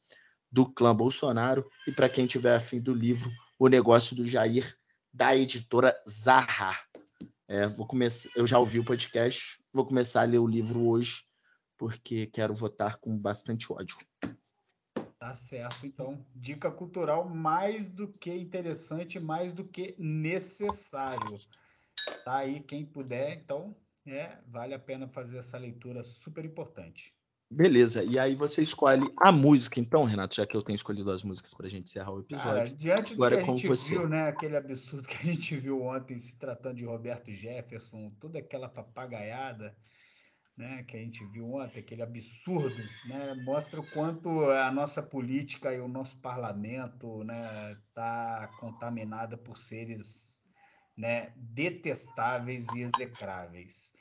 do 0.52 0.66
Clã 0.72 0.96
Bolsonaro, 0.96 1.68
e 1.88 1.92
para 1.92 2.08
quem 2.08 2.28
tiver 2.28 2.56
afim 2.56 2.80
do 2.80 2.94
livro, 2.94 3.32
O 3.58 3.68
Negócio 3.68 4.16
do 4.16 4.24
Jair, 4.24 4.78
da 5.12 5.36
editora 5.36 5.96
Zaha. 6.08 6.85
É, 7.48 7.68
vou 7.68 7.86
começar, 7.86 8.30
eu 8.36 8.48
já 8.48 8.58
ouvi 8.58 8.80
o 8.80 8.86
podcast, 8.86 9.64
vou 9.72 9.86
começar 9.86 10.22
a 10.22 10.26
ler 10.26 10.40
o 10.40 10.48
livro 10.48 10.88
hoje, 10.88 11.24
porque 11.78 12.26
quero 12.28 12.56
votar 12.56 12.98
com 12.98 13.16
bastante 13.16 13.72
ódio. 13.72 13.96
Tá 15.20 15.36
certo, 15.36 15.86
então. 15.86 16.26
Dica 16.36 16.72
cultural 16.72 17.30
mais 17.30 17.90
do 17.90 18.08
que 18.08 18.34
interessante, 18.34 19.20
mais 19.20 19.54
do 19.54 19.64
que 19.64 19.96
necessário. 20.00 21.40
Tá 22.24 22.38
aí, 22.38 22.62
quem 22.62 22.86
puder, 22.86 23.38
então, 23.38 23.76
é, 24.06 24.42
vale 24.48 24.74
a 24.74 24.80
pena 24.80 25.08
fazer 25.08 25.38
essa 25.38 25.58
leitura 25.58 26.04
super 26.04 26.44
importante. 26.44 27.16
Beleza, 27.56 28.04
e 28.04 28.20
aí 28.20 28.36
você 28.36 28.62
escolhe 28.62 29.10
a 29.16 29.32
música, 29.32 29.80
então, 29.80 30.04
Renato, 30.04 30.36
já 30.36 30.46
que 30.46 30.58
eu 30.58 30.62
tenho 30.62 30.76
escolhido 30.76 31.10
as 31.10 31.24
músicas 31.24 31.54
para 31.54 31.68
a 31.68 31.70
gente 31.70 31.86
encerrar 31.86 32.12
o 32.12 32.20
episódio. 32.20 32.52
Cara, 32.52 32.70
diante 32.70 33.16
do 33.16 33.24
Agora 33.24 33.38
que 33.42 33.50
a 33.50 33.56
gente 33.56 33.68
você. 33.68 33.90
viu, 33.92 34.10
né, 34.10 34.28
aquele 34.28 34.58
absurdo 34.58 35.08
que 35.08 35.16
a 35.16 35.32
gente 35.32 35.56
viu 35.56 35.82
ontem 35.82 36.20
se 36.20 36.38
tratando 36.38 36.76
de 36.76 36.84
Roberto 36.84 37.32
Jefferson, 37.32 38.12
toda 38.20 38.40
aquela 38.40 38.68
papagaiada, 38.68 39.74
né, 40.58 40.84
que 40.84 40.98
a 40.98 41.00
gente 41.00 41.26
viu 41.28 41.54
ontem, 41.54 41.80
aquele 41.80 42.02
absurdo, 42.02 42.76
né, 43.06 43.34
mostra 43.46 43.80
o 43.80 43.90
quanto 43.92 44.30
a 44.52 44.70
nossa 44.70 45.02
política 45.02 45.74
e 45.74 45.80
o 45.80 45.88
nosso 45.88 46.20
parlamento 46.20 47.24
né, 47.24 47.78
tá 47.94 48.52
contaminada 48.60 49.38
por 49.38 49.58
seres 49.58 50.42
né, 50.98 51.32
detestáveis 51.38 52.68
e 52.76 52.82
execráveis. 52.82 53.94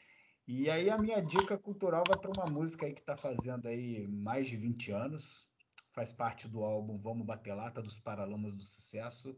E 0.46 0.70
aí 0.70 0.90
a 0.90 0.98
minha 0.98 1.22
dica 1.22 1.56
cultural 1.56 2.04
vai 2.06 2.18
para 2.18 2.30
uma 2.30 2.50
música 2.50 2.84
aí 2.84 2.92
que 2.92 3.00
está 3.00 3.16
fazendo 3.16 3.66
aí 3.66 4.06
mais 4.06 4.46
de 4.46 4.56
20 4.56 4.90
anos, 4.92 5.46
faz 5.94 6.12
parte 6.12 6.46
do 6.46 6.62
álbum 6.62 6.98
Vamos 6.98 7.26
Bater 7.26 7.54
Lata 7.54 7.82
dos 7.82 7.98
Paralamas 7.98 8.54
do 8.54 8.62
Sucesso, 8.62 9.34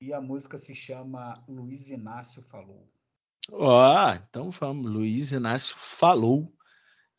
e 0.00 0.14
a 0.14 0.20
música 0.20 0.56
se 0.56 0.74
chama 0.74 1.34
Luiz 1.46 1.90
Inácio 1.90 2.40
Falou. 2.40 2.88
Ó, 3.50 4.10
oh, 4.10 4.14
então 4.14 4.50
vamos. 4.50 4.90
Luiz 4.90 5.32
Inácio 5.32 5.76
falou. 5.76 6.52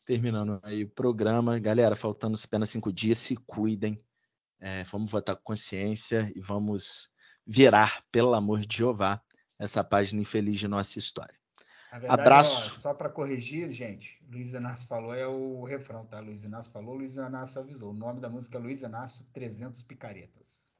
Terminando 0.04 0.60
aí 0.62 0.84
o 0.84 0.90
programa. 0.90 1.58
Galera, 1.58 1.96
faltando 1.96 2.38
apenas 2.42 2.70
cinco 2.70 2.92
dias, 2.92 3.18
se 3.18 3.36
cuidem. 3.36 4.02
É, 4.60 4.82
vamos 4.84 5.10
votar 5.10 5.36
com 5.36 5.42
consciência 5.42 6.32
e 6.34 6.40
vamos 6.40 7.10
virar, 7.46 8.02
pelo 8.10 8.34
amor 8.34 8.60
de 8.60 8.78
Jeová, 8.78 9.22
essa 9.58 9.82
página 9.82 10.20
infeliz 10.20 10.58
de 10.58 10.68
nossa 10.68 10.98
história. 10.98 11.37
Verdade, 11.92 12.20
Abraço. 12.20 12.74
Ó, 12.76 12.80
só 12.80 12.94
para 12.94 13.08
corrigir, 13.08 13.68
gente, 13.70 14.22
Luiz 14.30 14.52
Inácio 14.52 14.86
falou 14.86 15.14
é 15.14 15.26
o 15.26 15.64
refrão, 15.64 16.04
tá? 16.04 16.20
Luiz 16.20 16.44
Inácio 16.44 16.70
falou, 16.70 16.94
Luiz 16.94 17.16
Inácio 17.16 17.60
avisou. 17.60 17.90
O 17.90 17.94
nome 17.94 18.20
da 18.20 18.28
música 18.28 18.58
é 18.58 18.60
Luiz 18.60 18.82
Inácio 18.82 19.24
300 19.32 19.82
Picaretas. 19.82 20.76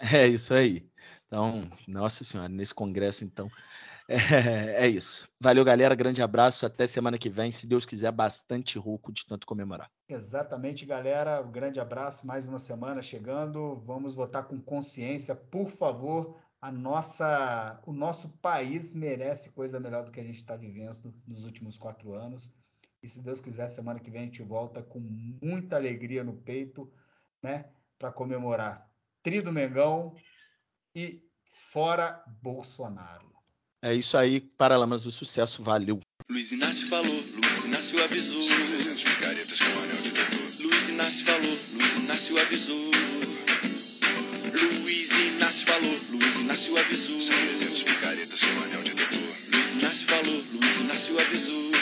É 0.00 0.26
isso 0.26 0.54
aí. 0.54 0.88
Então, 1.26 1.70
nossa 1.88 2.22
senhora, 2.22 2.48
nesse 2.48 2.74
congresso, 2.74 3.24
então, 3.24 3.50
é, 4.08 4.84
é, 4.84 4.88
isso. 4.88 5.28
Valeu, 5.40 5.64
galera. 5.64 5.94
Grande 5.94 6.22
abraço. 6.22 6.64
Até 6.64 6.86
semana 6.86 7.18
que 7.18 7.28
vem. 7.28 7.50
Se 7.50 7.66
Deus 7.66 7.84
quiser, 7.84 8.12
bastante 8.12 8.78
rouco 8.78 9.12
de 9.12 9.26
tanto 9.26 9.46
comemorar. 9.46 9.90
Exatamente, 10.08 10.86
galera. 10.86 11.42
Um 11.42 11.50
grande 11.50 11.80
abraço. 11.80 12.26
Mais 12.26 12.46
uma 12.46 12.58
semana 12.58 13.02
chegando. 13.02 13.82
Vamos 13.84 14.14
votar 14.14 14.44
com 14.44 14.60
consciência. 14.60 15.34
Por 15.34 15.70
favor, 15.70 16.38
a 16.60 16.72
nossa, 16.72 17.80
o 17.86 17.92
nosso 17.92 18.30
país 18.38 18.94
merece 18.94 19.52
coisa 19.52 19.78
melhor 19.78 20.04
do 20.04 20.10
que 20.10 20.20
a 20.20 20.24
gente 20.24 20.36
está 20.36 20.56
vivendo 20.56 21.14
nos 21.26 21.44
últimos 21.44 21.78
quatro 21.78 22.14
anos. 22.14 22.52
E 23.02 23.08
se 23.08 23.22
Deus 23.22 23.40
quiser, 23.40 23.68
semana 23.68 24.00
que 24.00 24.10
vem 24.10 24.22
a 24.22 24.24
gente 24.24 24.42
volta 24.42 24.82
com 24.82 24.98
muita 24.98 25.76
alegria 25.76 26.24
no 26.24 26.34
peito, 26.34 26.90
né? 27.42 27.70
Para 27.98 28.10
comemorar 28.10 28.90
Tri 29.22 29.40
do 29.40 29.52
Mengão 29.52 30.14
e 30.94 31.22
fora 31.44 32.22
Bolsonaro. 32.42 33.34
É 33.82 33.94
isso 33.94 34.16
aí, 34.16 34.40
Paralamas 34.40 35.02
do 35.04 35.12
Sucesso, 35.12 35.62
valeu. 35.62 36.00
Luiz 36.28 36.50
Inácio 36.50 36.88
falou, 36.88 37.12
Luiz 37.12 37.64
Inácio 37.64 38.02
avisou. 38.02 38.42
Luiz 40.60 40.88
Inácio 40.88 41.24
falou, 41.24 41.50
Luiz 41.74 41.98
Inácio 41.98 42.40
avisou. 42.40 42.90
Luiz 44.86 45.10
Inácio 45.10 45.66
falou, 45.66 45.98
Luiz 46.12 46.38
Inácio 46.38 46.78
avisou. 46.78 47.20
São 47.20 47.34
300 47.34 47.82
picaretas 47.82 48.40
com 48.40 48.62
anel 48.62 48.84
de 48.84 48.94
doutor. 48.94 49.36
Luiz 49.52 49.74
Inácio 49.74 50.06
falou, 50.06 50.44
Luiz 50.52 50.78
Inácio 50.78 51.18
avisou. 51.18 51.72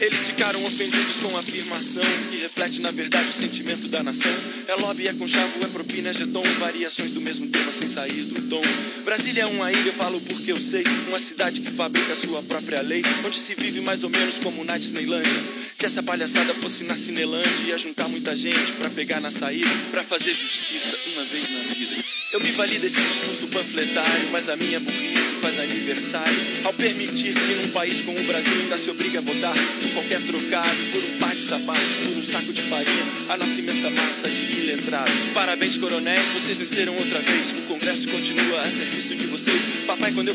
Eles 0.00 0.20
ficaram 0.20 0.64
ofendidos 0.64 1.16
com 1.20 1.36
a 1.36 1.40
afirmação 1.40 2.02
que 2.30 2.38
reflete 2.38 2.80
na 2.80 2.90
verdade 2.90 3.28
o 3.28 3.32
sentimento 3.34 3.86
da 3.88 4.02
nação. 4.02 4.32
É 4.66 4.76
lobby, 4.76 5.06
é 5.06 5.12
conchavo, 5.12 5.62
é 5.62 5.68
propina, 5.68 6.08
é 6.08 6.14
jeton, 6.14 6.42
variações 6.58 7.10
do 7.10 7.20
mesmo 7.20 7.48
tema 7.48 7.70
sem 7.70 7.86
sair 7.86 8.22
do 8.24 8.48
tom. 8.48 8.62
Brasília 9.04 9.42
é 9.42 9.46
uma 9.46 9.70
ilha, 9.70 9.88
eu 9.88 9.92
falo 9.92 10.18
porque 10.22 10.52
eu 10.52 10.60
sei, 10.60 10.84
uma 11.08 11.18
cidade 11.18 11.60
que 11.60 11.70
fabrica 11.70 12.16
sua 12.16 12.42
própria 12.42 12.80
lei, 12.80 13.02
onde 13.26 13.36
se 13.36 13.54
vive 13.54 13.82
mais 13.82 14.04
ou 14.04 14.08
menos 14.08 14.38
como 14.38 14.64
na 14.64 14.78
Disneylândia. 14.78 15.63
Se 15.84 15.88
essa 15.88 16.02
palhaçada 16.02 16.54
fosse 16.54 16.82
na 16.84 16.96
Cinelândia, 16.96 17.66
ia 17.66 17.76
juntar 17.76 18.08
muita 18.08 18.34
gente 18.34 18.72
para 18.78 18.88
pegar 18.88 19.20
na 19.20 19.30
saída, 19.30 19.68
para 19.90 20.02
fazer 20.02 20.32
justiça 20.32 20.96
uma 21.12 21.24
vez 21.24 21.50
na 21.50 21.60
vida. 21.74 21.94
Eu 22.32 22.40
me 22.40 22.50
vali 22.52 22.78
desse 22.78 23.02
discurso 23.02 23.48
panfletário, 23.48 24.30
mas 24.32 24.48
a 24.48 24.56
minha 24.56 24.80
burrice 24.80 25.34
faz 25.42 25.60
aniversário 25.60 26.34
ao 26.64 26.72
permitir 26.72 27.34
que 27.34 27.54
num 27.56 27.68
país 27.72 28.00
como 28.00 28.18
o 28.18 28.22
Brasil 28.24 28.62
ainda 28.62 28.78
se 28.78 28.88
obrigue 28.88 29.18
a 29.18 29.20
votar 29.20 29.54
por 29.54 29.90
qualquer 29.90 30.22
trocado, 30.22 30.84
por 30.90 31.04
um 31.04 31.18
par 31.18 31.34
de 31.34 31.42
sapatos, 31.42 31.96
por 32.02 32.16
um 32.16 32.24
saco 32.24 32.50
de 32.50 32.62
farinha, 32.62 33.04
a 33.28 33.36
nossa 33.36 33.60
imensa 33.60 33.90
massa 33.90 34.30
de 34.30 34.60
iletrados. 34.60 35.12
Parabéns, 35.34 35.76
coronéis, 35.76 36.30
vocês 36.30 36.56
venceram 36.56 36.96
outra 36.96 37.20
vez. 37.20 37.50
O 37.50 37.62
Congresso 37.68 38.08
continua 38.08 38.62
a 38.62 38.70
serviço 38.70 39.14
de 39.16 39.26
vocês. 39.26 39.60
Papai, 39.86 40.12
quando 40.12 40.28
eu 40.28 40.32